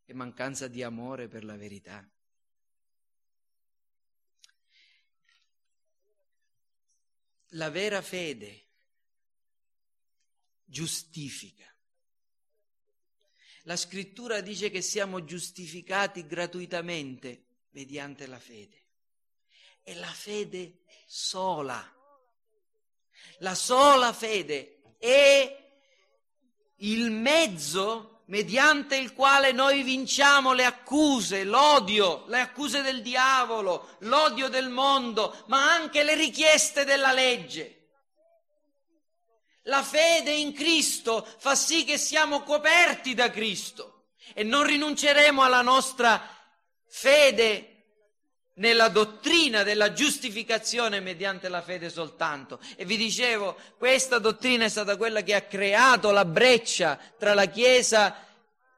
è 0.04 0.12
mancanza 0.12 0.68
di 0.68 0.82
amore 0.82 1.28
per 1.28 1.44
la 1.44 1.56
verità. 1.56 2.06
la 7.54 7.70
vera 7.70 8.00
fede 8.00 8.68
giustifica. 10.64 11.66
La 13.64 13.76
scrittura 13.76 14.40
dice 14.40 14.70
che 14.70 14.80
siamo 14.80 15.24
giustificati 15.24 16.26
gratuitamente 16.26 17.44
mediante 17.70 18.26
la 18.26 18.38
fede. 18.38 18.80
E 19.82 19.94
la 19.94 20.10
fede 20.10 20.82
sola. 21.06 22.01
La 23.38 23.54
sola 23.54 24.12
fede 24.12 24.80
è 24.98 25.60
il 26.76 27.10
mezzo 27.10 28.22
mediante 28.26 28.96
il 28.96 29.12
quale 29.14 29.52
noi 29.52 29.82
vinciamo 29.82 30.52
le 30.52 30.64
accuse, 30.64 31.44
l'odio, 31.44 32.24
le 32.28 32.40
accuse 32.40 32.82
del 32.82 33.02
diavolo, 33.02 33.96
l'odio 34.00 34.48
del 34.48 34.68
mondo, 34.68 35.44
ma 35.46 35.72
anche 35.72 36.02
le 36.02 36.14
richieste 36.14 36.84
della 36.84 37.12
legge. 37.12 37.78
La 39.66 39.82
fede 39.82 40.32
in 40.32 40.52
Cristo 40.52 41.26
fa 41.38 41.54
sì 41.54 41.84
che 41.84 41.98
siamo 41.98 42.42
coperti 42.42 43.14
da 43.14 43.30
Cristo 43.30 44.06
e 44.34 44.42
non 44.42 44.64
rinunceremo 44.64 45.42
alla 45.42 45.62
nostra 45.62 46.20
fede 46.88 47.71
nella 48.62 48.88
dottrina 48.88 49.64
della 49.64 49.92
giustificazione 49.92 51.00
mediante 51.00 51.48
la 51.48 51.62
fede 51.62 51.90
soltanto. 51.90 52.60
E 52.76 52.84
vi 52.84 52.96
dicevo, 52.96 53.56
questa 53.76 54.20
dottrina 54.20 54.64
è 54.64 54.68
stata 54.68 54.96
quella 54.96 55.22
che 55.22 55.34
ha 55.34 55.42
creato 55.42 56.12
la 56.12 56.24
breccia 56.24 56.96
tra 57.18 57.34
la 57.34 57.46
Chiesa 57.46 58.14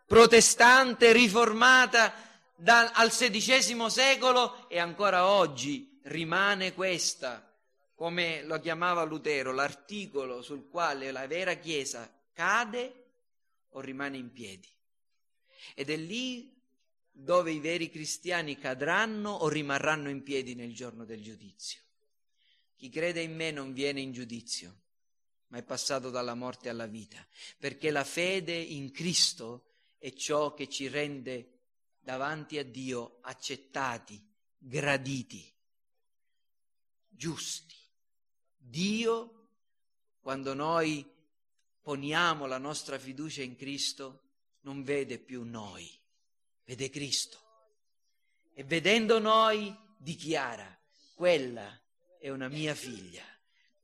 protestante, 0.07 1.13
riformata 1.13 2.15
da, 2.57 2.93
al 2.95 3.11
XVI 3.11 3.91
secolo 3.91 4.71
e 4.71 4.79
ancora 4.79 5.27
oggi 5.27 6.01
rimane 6.05 6.73
questa, 6.73 7.47
come 7.95 8.43
lo 8.43 8.59
chiamava 8.61 9.03
Lutero, 9.03 9.53
l'articolo 9.53 10.41
sul 10.41 10.67
quale 10.71 11.13
la 11.13 11.27
vera 11.27 11.55
Chiesa 11.55 12.11
cade 12.33 13.05
o 13.69 13.81
rimane 13.81 14.17
in 14.17 14.33
piedi. 14.33 14.69
Ed 15.75 15.91
è 15.91 15.97
lì 15.97 16.54
dove 17.17 17.53
i 17.53 17.61
veri 17.61 17.89
cristiani 17.91 18.59
cadranno 18.59 19.31
o 19.31 19.49
rimarranno 19.49 20.11
in 20.11 20.25
piedi 20.25 20.57
nel 20.57 20.75
giorno 20.75 21.05
del 21.05 21.23
giudizio. 21.23 21.81
Chi 22.75 22.89
crede 22.89 23.23
in 23.23 23.37
me 23.37 23.53
non 23.53 23.73
viene 23.73 24.01
in 24.01 24.11
giudizio, 24.11 24.81
ma 25.49 25.59
è 25.59 25.63
passato 25.63 26.11
dalla 26.11 26.35
morte 26.35 26.69
alla 26.69 26.87
vita, 26.87 27.25
perché 27.59 27.93
la 27.93 28.03
fede 28.03 28.57
in 28.57 28.91
Cristo 28.91 29.75
è 29.97 30.13
ciò 30.13 30.55
che 30.55 30.69
ci 30.69 30.89
rende 30.89 31.61
davanti 32.01 32.59
a 32.59 32.65
Dio 32.65 33.19
accettati, 33.23 34.21
graditi, 34.59 35.51
giusti. 37.09 37.77
Dio, 38.57 39.47
quando 40.21 40.53
noi 40.53 41.09
poniamo 41.81 42.47
la 42.47 42.59
nostra 42.59 42.99
fiducia 42.99 43.43
in 43.43 43.55
Cristo, 43.55 44.23
non 44.63 44.83
vede 44.83 45.19
più 45.19 45.45
noi 45.45 46.03
vede 46.65 46.91
Cristo. 46.91 47.39
E 48.55 48.65
vedendo 48.65 49.19
noi 49.19 49.75
dichiara, 49.99 50.79
quella 51.15 51.81
è 52.19 52.29
una 52.31 52.49
mia 52.49 52.75
figlia, 52.75 53.25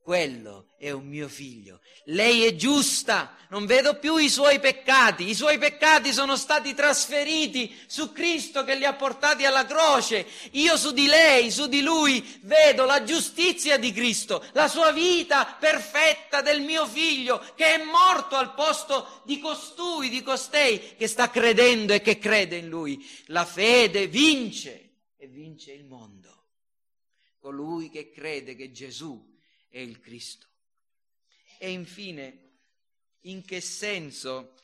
quello 0.03 0.73
è 0.77 0.89
un 0.89 1.07
mio 1.07 1.27
figlio. 1.27 1.79
Lei 2.05 2.43
è 2.43 2.55
giusta, 2.55 3.37
non 3.49 3.67
vedo 3.67 3.99
più 3.99 4.17
i 4.17 4.29
suoi 4.29 4.59
peccati, 4.59 5.29
i 5.29 5.35
suoi 5.35 5.59
peccati 5.59 6.11
sono 6.11 6.35
stati 6.35 6.73
trasferiti 6.73 7.73
su 7.85 8.11
Cristo 8.11 8.63
che 8.63 8.75
li 8.75 8.85
ha 8.85 8.95
portati 8.95 9.45
alla 9.45 9.65
croce. 9.65 10.25
Io 10.53 10.75
su 10.75 10.91
di 10.91 11.05
lei, 11.05 11.51
su 11.51 11.67
di 11.67 11.81
lui, 11.81 12.39
vedo 12.41 12.85
la 12.85 13.03
giustizia 13.03 13.77
di 13.77 13.91
Cristo, 13.91 14.43
la 14.53 14.67
sua 14.67 14.91
vita 14.91 15.45
perfetta 15.59 16.41
del 16.41 16.61
mio 16.61 16.87
figlio 16.87 17.39
che 17.55 17.75
è 17.75 17.83
morto 17.83 18.35
al 18.35 18.55
posto 18.55 19.21
di 19.25 19.39
costui, 19.39 20.09
di 20.09 20.23
costei 20.23 20.95
che 20.97 21.07
sta 21.07 21.29
credendo 21.29 21.93
e 21.93 22.01
che 22.01 22.17
crede 22.17 22.57
in 22.57 22.67
lui. 22.67 23.07
La 23.27 23.45
fede 23.45 24.07
vince 24.07 24.89
e 25.15 25.27
vince 25.27 25.71
il 25.71 25.85
mondo. 25.85 26.47
Colui 27.39 27.89
che 27.89 28.11
crede 28.11 28.55
che 28.55 28.71
Gesù 28.71 29.30
è 29.71 29.79
il 29.79 29.99
Cristo. 29.99 30.47
E 31.57 31.71
infine, 31.71 32.49
in 33.21 33.43
che 33.43 33.61
senso 33.61 34.55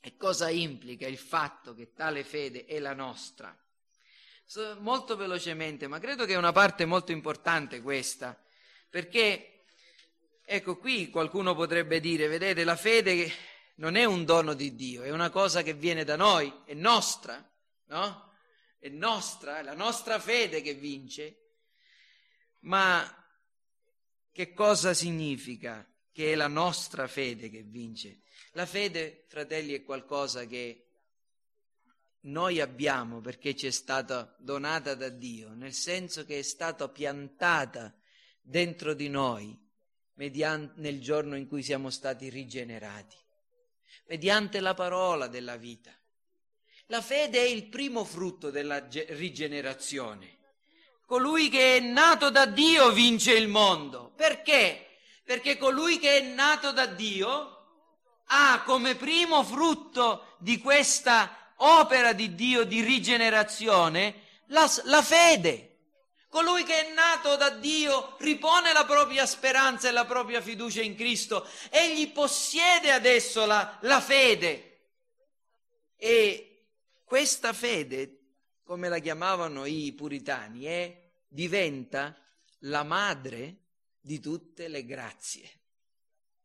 e 0.00 0.16
cosa 0.16 0.48
implica 0.50 1.06
il 1.06 1.18
fatto 1.18 1.74
che 1.74 1.92
tale 1.92 2.22
fede 2.22 2.66
è 2.66 2.78
la 2.78 2.92
nostra? 2.92 3.56
Molto 4.78 5.16
velocemente, 5.16 5.88
ma 5.88 5.98
credo 5.98 6.24
che 6.24 6.34
è 6.34 6.36
una 6.36 6.52
parte 6.52 6.84
molto 6.84 7.12
importante 7.12 7.82
questa, 7.82 8.40
perché 8.88 9.64
ecco 10.44 10.78
qui 10.78 11.10
qualcuno 11.10 11.54
potrebbe 11.54 12.00
dire, 12.00 12.28
vedete, 12.28 12.64
la 12.64 12.76
fede 12.76 13.30
non 13.76 13.96
è 13.96 14.04
un 14.04 14.24
dono 14.24 14.54
di 14.54 14.74
Dio, 14.74 15.02
è 15.02 15.10
una 15.10 15.30
cosa 15.30 15.62
che 15.62 15.74
viene 15.74 16.04
da 16.04 16.16
noi, 16.16 16.52
è 16.64 16.74
nostra, 16.74 17.46
no? 17.86 18.32
È 18.78 18.88
nostra, 18.88 19.58
è 19.58 19.62
la 19.62 19.74
nostra 19.74 20.18
fede 20.18 20.62
che 20.62 20.74
vince, 20.74 21.50
ma 22.60 23.17
che 24.38 24.52
cosa 24.52 24.94
significa 24.94 25.84
che 26.12 26.30
è 26.30 26.36
la 26.36 26.46
nostra 26.46 27.08
fede 27.08 27.50
che 27.50 27.64
vince? 27.64 28.20
La 28.52 28.66
fede, 28.66 29.24
fratelli, 29.26 29.74
è 29.74 29.82
qualcosa 29.82 30.46
che 30.46 30.90
noi 32.20 32.60
abbiamo 32.60 33.20
perché 33.20 33.56
ci 33.56 33.66
è 33.66 33.72
stata 33.72 34.36
donata 34.38 34.94
da 34.94 35.08
Dio, 35.08 35.54
nel 35.54 35.72
senso 35.72 36.24
che 36.24 36.38
è 36.38 36.42
stata 36.42 36.88
piantata 36.88 37.92
dentro 38.40 38.94
di 38.94 39.08
noi 39.08 39.58
mediante, 40.14 40.80
nel 40.80 41.00
giorno 41.00 41.34
in 41.34 41.48
cui 41.48 41.64
siamo 41.64 41.90
stati 41.90 42.28
rigenerati, 42.28 43.16
mediante 44.06 44.60
la 44.60 44.74
parola 44.74 45.26
della 45.26 45.56
vita. 45.56 45.92
La 46.86 47.02
fede 47.02 47.40
è 47.40 47.48
il 47.48 47.66
primo 47.66 48.04
frutto 48.04 48.50
della 48.50 48.86
rigenerazione 48.88 50.37
colui 51.08 51.48
che 51.48 51.78
è 51.78 51.80
nato 51.80 52.28
da 52.28 52.44
Dio 52.44 52.90
vince 52.90 53.32
il 53.32 53.48
mondo. 53.48 54.12
Perché? 54.14 54.98
Perché 55.24 55.56
colui 55.56 55.98
che 55.98 56.18
è 56.18 56.20
nato 56.20 56.70
da 56.70 56.84
Dio 56.84 57.56
ha 58.26 58.62
come 58.62 58.94
primo 58.94 59.42
frutto 59.42 60.36
di 60.36 60.58
questa 60.58 61.54
opera 61.56 62.12
di 62.12 62.34
Dio 62.34 62.64
di 62.64 62.82
rigenerazione 62.82 64.26
la, 64.48 64.70
la 64.84 65.00
fede. 65.00 65.76
Colui 66.28 66.62
che 66.62 66.88
è 66.88 66.92
nato 66.92 67.36
da 67.36 67.48
Dio 67.48 68.16
ripone 68.18 68.74
la 68.74 68.84
propria 68.84 69.24
speranza 69.24 69.88
e 69.88 69.92
la 69.92 70.04
propria 70.04 70.42
fiducia 70.42 70.82
in 70.82 70.94
Cristo. 70.94 71.48
Egli 71.70 72.12
possiede 72.12 72.92
adesso 72.92 73.46
la, 73.46 73.78
la 73.80 74.02
fede. 74.02 74.80
E 75.96 76.66
questa 77.02 77.54
fede, 77.54 78.17
come 78.68 78.90
la 78.90 78.98
chiamavano 78.98 79.64
i 79.64 79.94
puritani, 79.94 80.64
è, 80.64 81.10
diventa 81.26 82.14
la 82.58 82.82
madre 82.82 83.60
di 83.98 84.20
tutte 84.20 84.68
le 84.68 84.84
grazie. 84.84 85.50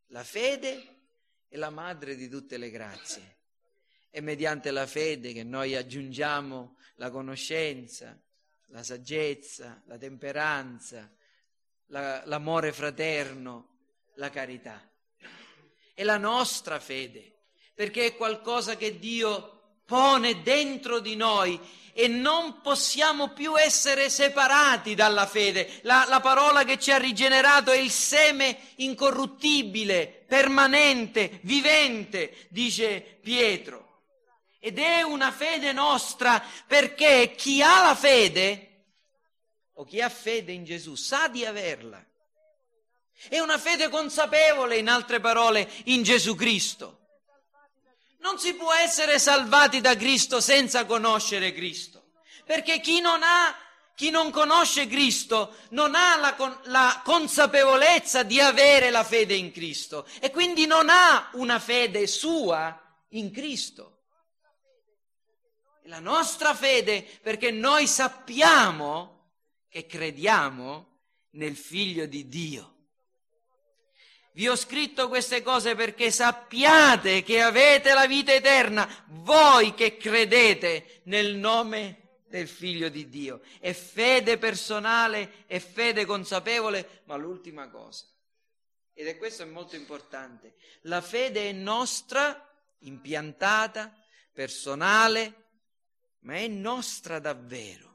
La 0.07 0.23
fede 0.23 1.07
è 1.49 1.57
la 1.57 1.69
madre 1.69 2.15
di 2.15 2.29
tutte 2.29 2.55
le 2.55 2.71
grazie. 2.71 3.39
È 4.09 4.21
mediante 4.21 4.71
la 4.71 4.87
fede 4.87 5.33
che 5.33 5.43
noi 5.43 5.75
aggiungiamo 5.75 6.77
la 6.95 7.09
conoscenza, 7.09 8.17
la 8.67 8.83
saggezza, 8.83 9.83
la 9.87 9.97
temperanza, 9.97 11.13
la, 11.87 12.23
l'amore 12.25 12.71
fraterno, 12.71 13.79
la 14.15 14.29
carità. 14.29 14.81
È 15.93 16.03
la 16.03 16.17
nostra 16.17 16.79
fede, 16.79 17.47
perché 17.73 18.05
è 18.05 18.15
qualcosa 18.15 18.77
che 18.77 18.97
Dio 18.97 19.62
pone 19.85 20.41
dentro 20.41 20.99
di 20.99 21.15
noi 21.15 21.59
e 21.93 22.07
non 22.07 22.61
possiamo 22.61 23.29
più 23.29 23.55
essere 23.55 24.09
separati 24.09 24.95
dalla 24.95 25.27
fede. 25.27 25.79
La, 25.83 26.05
la, 26.07 26.19
parola 26.19 26.63
che 26.63 26.79
ci 26.79 26.91
ha 26.91 26.97
rigenerato 26.97 27.71
è 27.71 27.77
il 27.77 27.91
seme 27.91 28.57
incorruttibile, 28.77 30.23
permanente, 30.27 31.39
vivente, 31.43 32.47
dice 32.49 33.19
Pietro. 33.21 33.81
Ed 34.59 34.79
è 34.79 35.03
una 35.03 35.31
fede 35.31 35.71
nostra 35.71 36.43
perché 36.65 37.35
chi 37.37 37.61
ha 37.61 37.83
la 37.83 37.95
fede, 37.95 38.69
o 39.73 39.83
chi 39.83 40.01
ha 40.01 40.09
fede 40.09 40.51
in 40.51 40.63
Gesù, 40.63 40.95
sa 40.95 41.27
di 41.27 41.45
averla. 41.45 42.03
È 43.29 43.39
una 43.39 43.57
fede 43.59 43.89
consapevole, 43.89 44.77
in 44.77 44.89
altre 44.89 45.19
parole, 45.19 45.69
in 45.85 46.01
Gesù 46.01 46.35
Cristo. 46.35 47.02
Non 48.23 48.39
si 48.39 48.55
può 48.55 48.73
essere 48.73 49.19
salvati 49.19 49.81
da 49.81 49.97
Cristo 49.97 50.39
senza 50.39 50.85
conoscere 50.85 51.51
Cristo, 51.51 52.11
perché 52.45 52.79
chi 52.79 53.01
non 53.01 53.21
ha 53.21 53.53
chi 53.95 54.09
non 54.09 54.31
conosce 54.31 54.87
Cristo 54.87 55.55
non 55.69 55.93
ha 55.93 56.15
la, 56.15 56.61
la, 56.63 57.01
consapevolezza 57.03 58.23
di 58.23 58.39
avere 58.39 58.89
la 58.89 59.03
fede 59.03 59.35
in 59.35 59.51
Cristo. 59.51 60.07
E 60.19 60.31
quindi 60.31 60.65
non 60.65 60.89
ha 60.89 61.29
una 61.33 61.59
fede 61.59 62.07
sua 62.07 62.81
in 63.09 63.29
Cristo. 63.31 64.05
La 65.83 65.99
nostra 65.99 66.55
fede 66.55 67.03
perché 67.21 67.51
noi 67.51 67.85
sappiamo 67.87 69.33
che 69.69 69.85
crediamo 69.85 71.01
nel 71.31 71.55
figlio 71.55 72.05
di 72.05 72.27
Dio. 72.27 72.72
Vi 74.33 74.47
ho 74.47 74.55
scritto 74.55 75.09
queste 75.09 75.43
cose 75.43 75.75
perché 75.75 76.09
sappiate 76.09 77.21
che 77.21 77.39
avete 77.41 77.93
la 77.93 78.07
vita 78.07 78.33
eterna, 78.33 78.87
voi 79.07 79.75
che 79.75 79.95
credete 79.95 81.01
nel 81.03 81.35
nome 81.35 82.21
del 82.27 82.47
figlio 82.47 82.89
di 82.89 83.09
Dio. 83.09 83.41
È 83.59 83.73
fede 83.73 84.39
personale, 84.39 85.45
è 85.45 85.59
fede 85.59 86.03
consapevole, 86.05 87.01
ma 87.03 87.15
l'ultima 87.15 87.69
cosa, 87.69 88.05
ed 88.93 89.05
è 89.05 89.17
questo 89.17 89.43
è 89.43 89.45
molto 89.45 89.75
importante, 89.75 90.55
la 90.81 91.01
fede 91.01 91.49
è 91.49 91.51
nostra, 91.51 92.51
impiantata, 92.79 93.95
personale, 94.33 95.41
ma 96.21 96.37
è 96.37 96.47
nostra 96.47 97.19
davvero. 97.19 97.91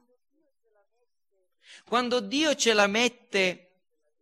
Quando 1.84 2.20
Dio 2.20 2.55
ce 2.55 2.74
la 2.74 2.86
mette 2.86 3.68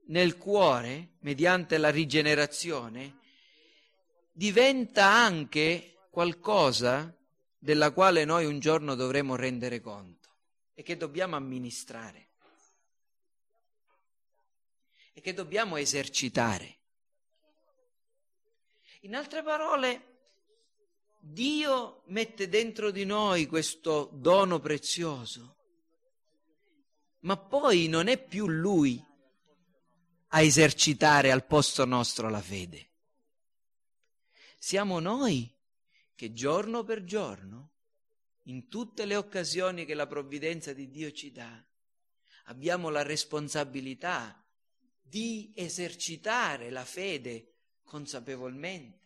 nel 0.07 0.37
cuore, 0.37 1.17
mediante 1.21 1.79
la 1.79 1.91
rigenerazione, 1.91 3.19
diventa 4.33 5.07
anche 5.07 6.07
qualcosa 6.11 7.15
della 7.59 7.91
quale 7.93 8.25
noi 8.25 8.45
un 8.45 8.59
giorno 8.59 8.95
dovremo 8.95 9.35
rendere 9.35 9.81
conto 9.81 10.29
e 10.75 10.83
che 10.83 10.97
dobbiamo 10.97 11.37
amministrare 11.37 12.29
e 15.13 15.21
che 15.21 15.33
dobbiamo 15.33 15.77
esercitare. 15.77 16.77
In 19.01 19.15
altre 19.15 19.43
parole, 19.43 20.15
Dio 21.19 22.03
mette 22.07 22.49
dentro 22.49 22.91
di 22.91 23.05
noi 23.05 23.47
questo 23.47 24.11
dono 24.13 24.61
prezioso, 24.61 25.57
ma 27.21 27.37
poi 27.37 27.89
non 27.89 28.09
è 28.09 28.23
più 28.23 28.47
Lui 28.47 29.03
a 30.37 30.43
esercitare 30.43 31.30
al 31.30 31.47
posto 31.47 31.87
nostro 31.87 32.28
la 32.28 32.43
fede. 32.43 32.91
Siamo 34.59 35.01
noi 35.01 35.51
che 36.14 36.34
giorno 36.34 36.84
per 36.84 37.05
giorno, 37.05 37.70
in 38.43 38.68
tutte 38.68 39.07
le 39.07 39.16
occasioni 39.16 39.87
che 39.87 39.95
la 39.95 40.07
provvidenza 40.07 40.74
di 40.74 40.91
Dio 40.91 41.11
ci 41.11 41.32
dà, 41.32 41.64
abbiamo 42.45 42.91
la 42.91 43.03
responsabilità 43.03 44.45
di 45.01 45.53
esercitare 45.55 46.68
la 46.68 46.84
fede 46.84 47.55
consapevolmente 47.82 49.05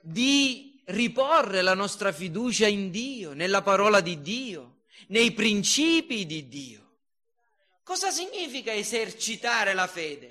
di 0.00 0.80
riporre 0.86 1.60
la 1.60 1.74
nostra 1.74 2.12
fiducia 2.12 2.66
in 2.66 2.90
Dio, 2.90 3.34
nella 3.34 3.60
parola 3.60 4.00
di 4.00 4.22
Dio, 4.22 4.78
nei 5.08 5.32
principi 5.32 6.24
di 6.24 6.48
Dio. 6.48 6.87
Cosa 7.88 8.10
significa 8.10 8.70
esercitare 8.74 9.72
la 9.72 9.86
fede? 9.86 10.28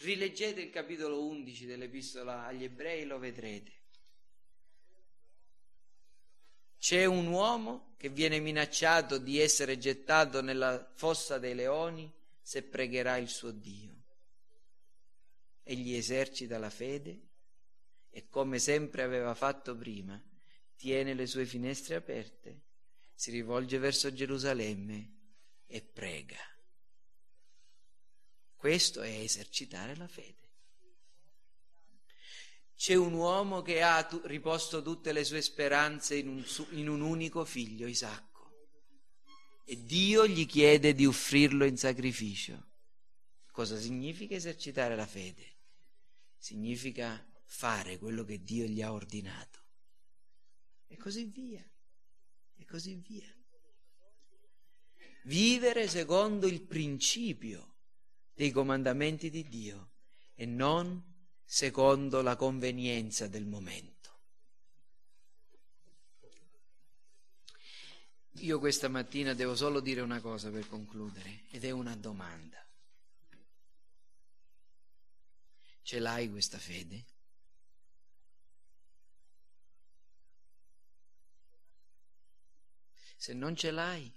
Rileggete 0.00 0.60
il 0.60 0.68
capitolo 0.68 1.24
11 1.26 1.64
dell'Epistola 1.64 2.44
agli 2.44 2.64
Ebrei, 2.64 3.06
lo 3.06 3.18
vedrete. 3.18 3.72
C'è 6.78 7.06
un 7.06 7.28
uomo 7.28 7.94
che 7.96 8.10
viene 8.10 8.38
minacciato 8.38 9.16
di 9.16 9.40
essere 9.40 9.78
gettato 9.78 10.42
nella 10.42 10.92
fossa 10.94 11.38
dei 11.38 11.54
leoni 11.54 12.12
se 12.42 12.62
pregherà 12.62 13.16
il 13.16 13.30
suo 13.30 13.50
Dio. 13.50 14.04
Egli 15.62 15.94
esercita 15.94 16.58
la 16.58 16.68
fede 16.68 17.28
e 18.10 18.28
come 18.28 18.58
sempre 18.58 19.04
aveva 19.04 19.34
fatto 19.34 19.74
prima, 19.74 20.22
tiene 20.76 21.14
le 21.14 21.26
sue 21.26 21.46
finestre 21.46 21.94
aperte, 21.94 22.60
si 23.14 23.30
rivolge 23.30 23.78
verso 23.78 24.12
Gerusalemme 24.12 25.12
e 25.66 25.80
prega. 25.80 26.56
Questo 28.58 29.02
è 29.02 29.20
esercitare 29.20 29.94
la 29.94 30.08
fede. 30.08 30.34
C'è 32.74 32.96
un 32.96 33.12
uomo 33.12 33.62
che 33.62 33.82
ha 33.82 34.06
riposto 34.24 34.82
tutte 34.82 35.12
le 35.12 35.22
sue 35.22 35.42
speranze 35.42 36.16
in 36.16 36.26
un, 36.26 36.44
in 36.70 36.88
un 36.88 37.00
unico 37.00 37.44
figlio, 37.44 37.86
Isacco, 37.86 38.68
e 39.64 39.84
Dio 39.84 40.26
gli 40.26 40.44
chiede 40.44 40.92
di 40.92 41.06
offrirlo 41.06 41.64
in 41.64 41.76
sacrificio. 41.76 42.66
Cosa 43.52 43.78
significa 43.78 44.34
esercitare 44.34 44.96
la 44.96 45.06
fede? 45.06 45.56
Significa 46.36 47.24
fare 47.44 47.96
quello 47.96 48.24
che 48.24 48.42
Dio 48.42 48.66
gli 48.66 48.82
ha 48.82 48.92
ordinato. 48.92 49.60
E 50.88 50.96
così 50.96 51.26
via, 51.26 51.64
e 52.56 52.64
così 52.64 52.96
via. 52.96 53.32
Vivere 55.22 55.86
secondo 55.86 56.48
il 56.48 56.60
principio 56.62 57.67
dei 58.38 58.52
comandamenti 58.52 59.30
di 59.30 59.48
Dio 59.48 59.94
e 60.36 60.46
non 60.46 61.02
secondo 61.44 62.22
la 62.22 62.36
convenienza 62.36 63.26
del 63.26 63.44
momento. 63.44 63.96
Io 68.34 68.60
questa 68.60 68.86
mattina 68.86 69.34
devo 69.34 69.56
solo 69.56 69.80
dire 69.80 70.02
una 70.02 70.20
cosa 70.20 70.50
per 70.50 70.68
concludere 70.68 71.46
ed 71.50 71.64
è 71.64 71.72
una 71.72 71.96
domanda. 71.96 72.64
Ce 75.82 75.98
l'hai 75.98 76.30
questa 76.30 76.58
fede? 76.58 77.06
Se 83.16 83.32
non 83.32 83.56
ce 83.56 83.72
l'hai, 83.72 84.14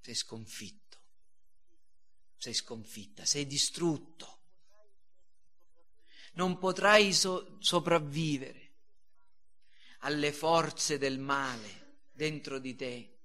sei 0.00 0.14
sconfitto, 0.14 0.81
sei 2.42 2.54
sconfitta, 2.54 3.24
sei 3.24 3.46
distrutto. 3.46 4.40
Non 6.32 6.58
potrai 6.58 7.12
so- 7.12 7.56
sopravvivere 7.60 8.72
alle 9.98 10.32
forze 10.32 10.98
del 10.98 11.20
male 11.20 12.00
dentro 12.10 12.58
di 12.58 12.74
te 12.74 13.18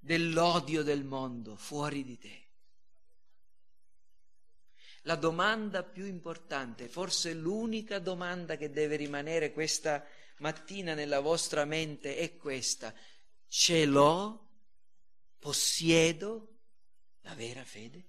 dell'odio 0.00 0.82
del 0.82 1.04
mondo 1.04 1.54
fuori 1.54 2.02
di 2.02 2.18
te. 2.18 2.48
La 5.02 5.14
domanda 5.14 5.84
più 5.84 6.06
importante, 6.06 6.88
forse 6.88 7.34
l'unica 7.34 8.00
domanda 8.00 8.56
che 8.56 8.70
deve 8.70 8.96
rimanere 8.96 9.52
questa 9.52 10.04
mattina 10.38 10.94
nella 10.94 11.20
vostra 11.20 11.64
mente 11.64 12.16
è 12.16 12.36
questa. 12.36 12.92
Ce 13.46 13.84
l'ho? 13.84 14.46
Possiedo 15.38 16.57
la 17.28 17.34
vera 17.34 17.62
fede? 17.62 18.04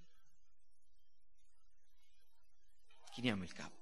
Chiniamo 3.11 3.43
il 3.43 3.51
capo. 3.51 3.77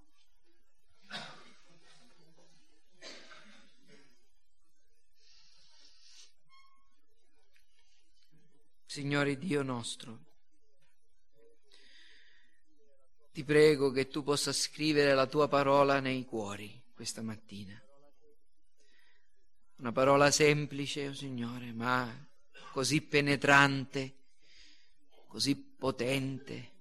Signore 8.88 9.38
Dio 9.38 9.62
nostro, 9.62 10.26
ti 13.32 13.44
prego 13.44 13.92
che 13.92 14.08
tu 14.08 14.24
possa 14.24 14.52
scrivere 14.52 15.14
la 15.14 15.28
tua 15.28 15.48
parola 15.48 16.00
nei 16.00 16.26
cuori 16.26 16.82
questa 16.96 17.22
mattina. 17.22 17.80
Una 19.76 19.92
parola 19.92 20.32
semplice, 20.32 21.10
oh 21.10 21.14
Signore, 21.14 21.72
ma 21.74 22.28
così 22.72 23.02
penetrante, 23.02 24.17
così 25.28 25.56
potente, 25.56 26.72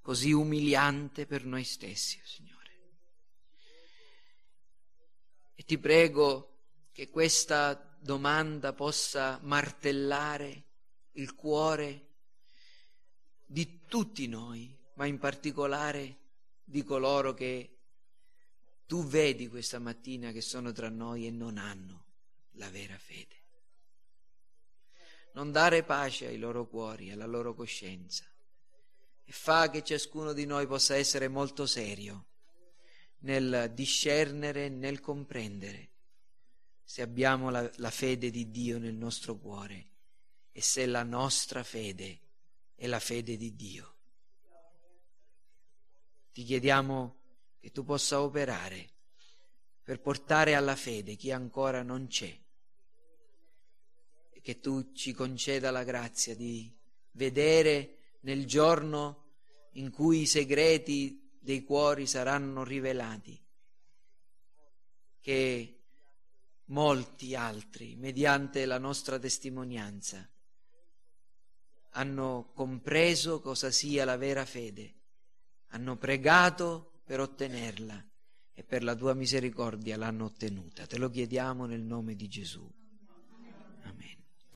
così 0.00 0.32
umiliante 0.32 1.26
per 1.26 1.44
noi 1.44 1.64
stessi, 1.64 2.18
oh 2.18 2.26
Signore. 2.26 2.54
E 5.54 5.62
ti 5.64 5.78
prego 5.78 6.56
che 6.92 7.08
questa 7.08 7.96
domanda 8.00 8.72
possa 8.72 9.38
martellare 9.42 10.64
il 11.12 11.34
cuore 11.34 12.06
di 13.44 13.84
tutti 13.86 14.26
noi, 14.26 14.76
ma 14.94 15.06
in 15.06 15.18
particolare 15.18 16.18
di 16.64 16.82
coloro 16.82 17.34
che 17.34 17.76
tu 18.86 19.04
vedi 19.04 19.48
questa 19.48 19.78
mattina 19.78 20.32
che 20.32 20.40
sono 20.40 20.72
tra 20.72 20.88
noi 20.88 21.26
e 21.26 21.30
non 21.30 21.58
hanno 21.58 22.04
la 22.52 22.70
vera 22.70 22.96
fede. 22.98 23.45
Non 25.36 25.52
dare 25.52 25.82
pace 25.82 26.28
ai 26.28 26.38
loro 26.38 26.66
cuori, 26.66 27.10
alla 27.10 27.26
loro 27.26 27.54
coscienza 27.54 28.24
e 29.22 29.32
fa 29.32 29.68
che 29.68 29.84
ciascuno 29.84 30.32
di 30.32 30.46
noi 30.46 30.66
possa 30.66 30.96
essere 30.96 31.28
molto 31.28 31.66
serio 31.66 32.24
nel 33.18 33.70
discernere, 33.74 34.70
nel 34.70 35.00
comprendere 35.00 35.90
se 36.82 37.02
abbiamo 37.02 37.50
la, 37.50 37.70
la 37.76 37.90
fede 37.90 38.30
di 38.30 38.50
Dio 38.50 38.78
nel 38.78 38.94
nostro 38.94 39.36
cuore 39.36 39.90
e 40.52 40.62
se 40.62 40.86
la 40.86 41.02
nostra 41.02 41.62
fede 41.62 42.18
è 42.74 42.86
la 42.86 43.00
fede 43.00 43.36
di 43.36 43.54
Dio. 43.54 43.94
Ti 46.32 46.44
chiediamo 46.44 47.16
che 47.60 47.72
tu 47.72 47.84
possa 47.84 48.22
operare 48.22 48.88
per 49.82 50.00
portare 50.00 50.54
alla 50.54 50.76
fede 50.76 51.14
chi 51.14 51.30
ancora 51.30 51.82
non 51.82 52.06
c'è 52.06 52.44
che 54.46 54.60
tu 54.60 54.92
ci 54.92 55.12
conceda 55.12 55.72
la 55.72 55.82
grazia 55.82 56.36
di 56.36 56.72
vedere 57.14 58.18
nel 58.20 58.46
giorno 58.46 59.24
in 59.72 59.90
cui 59.90 60.20
i 60.20 60.26
segreti 60.26 61.36
dei 61.40 61.64
cuori 61.64 62.06
saranno 62.06 62.62
rivelati, 62.62 63.44
che 65.20 65.80
molti 66.66 67.34
altri, 67.34 67.96
mediante 67.96 68.66
la 68.66 68.78
nostra 68.78 69.18
testimonianza, 69.18 70.30
hanno 71.94 72.52
compreso 72.54 73.40
cosa 73.40 73.72
sia 73.72 74.04
la 74.04 74.16
vera 74.16 74.44
fede, 74.44 74.94
hanno 75.70 75.96
pregato 75.96 77.00
per 77.04 77.18
ottenerla 77.18 78.10
e 78.52 78.62
per 78.62 78.84
la 78.84 78.94
tua 78.94 79.12
misericordia 79.12 79.96
l'hanno 79.96 80.26
ottenuta. 80.26 80.86
Te 80.86 80.98
lo 80.98 81.10
chiediamo 81.10 81.66
nel 81.66 81.82
nome 81.82 82.14
di 82.14 82.28
Gesù. 82.28 82.64
Amen. 83.82 84.15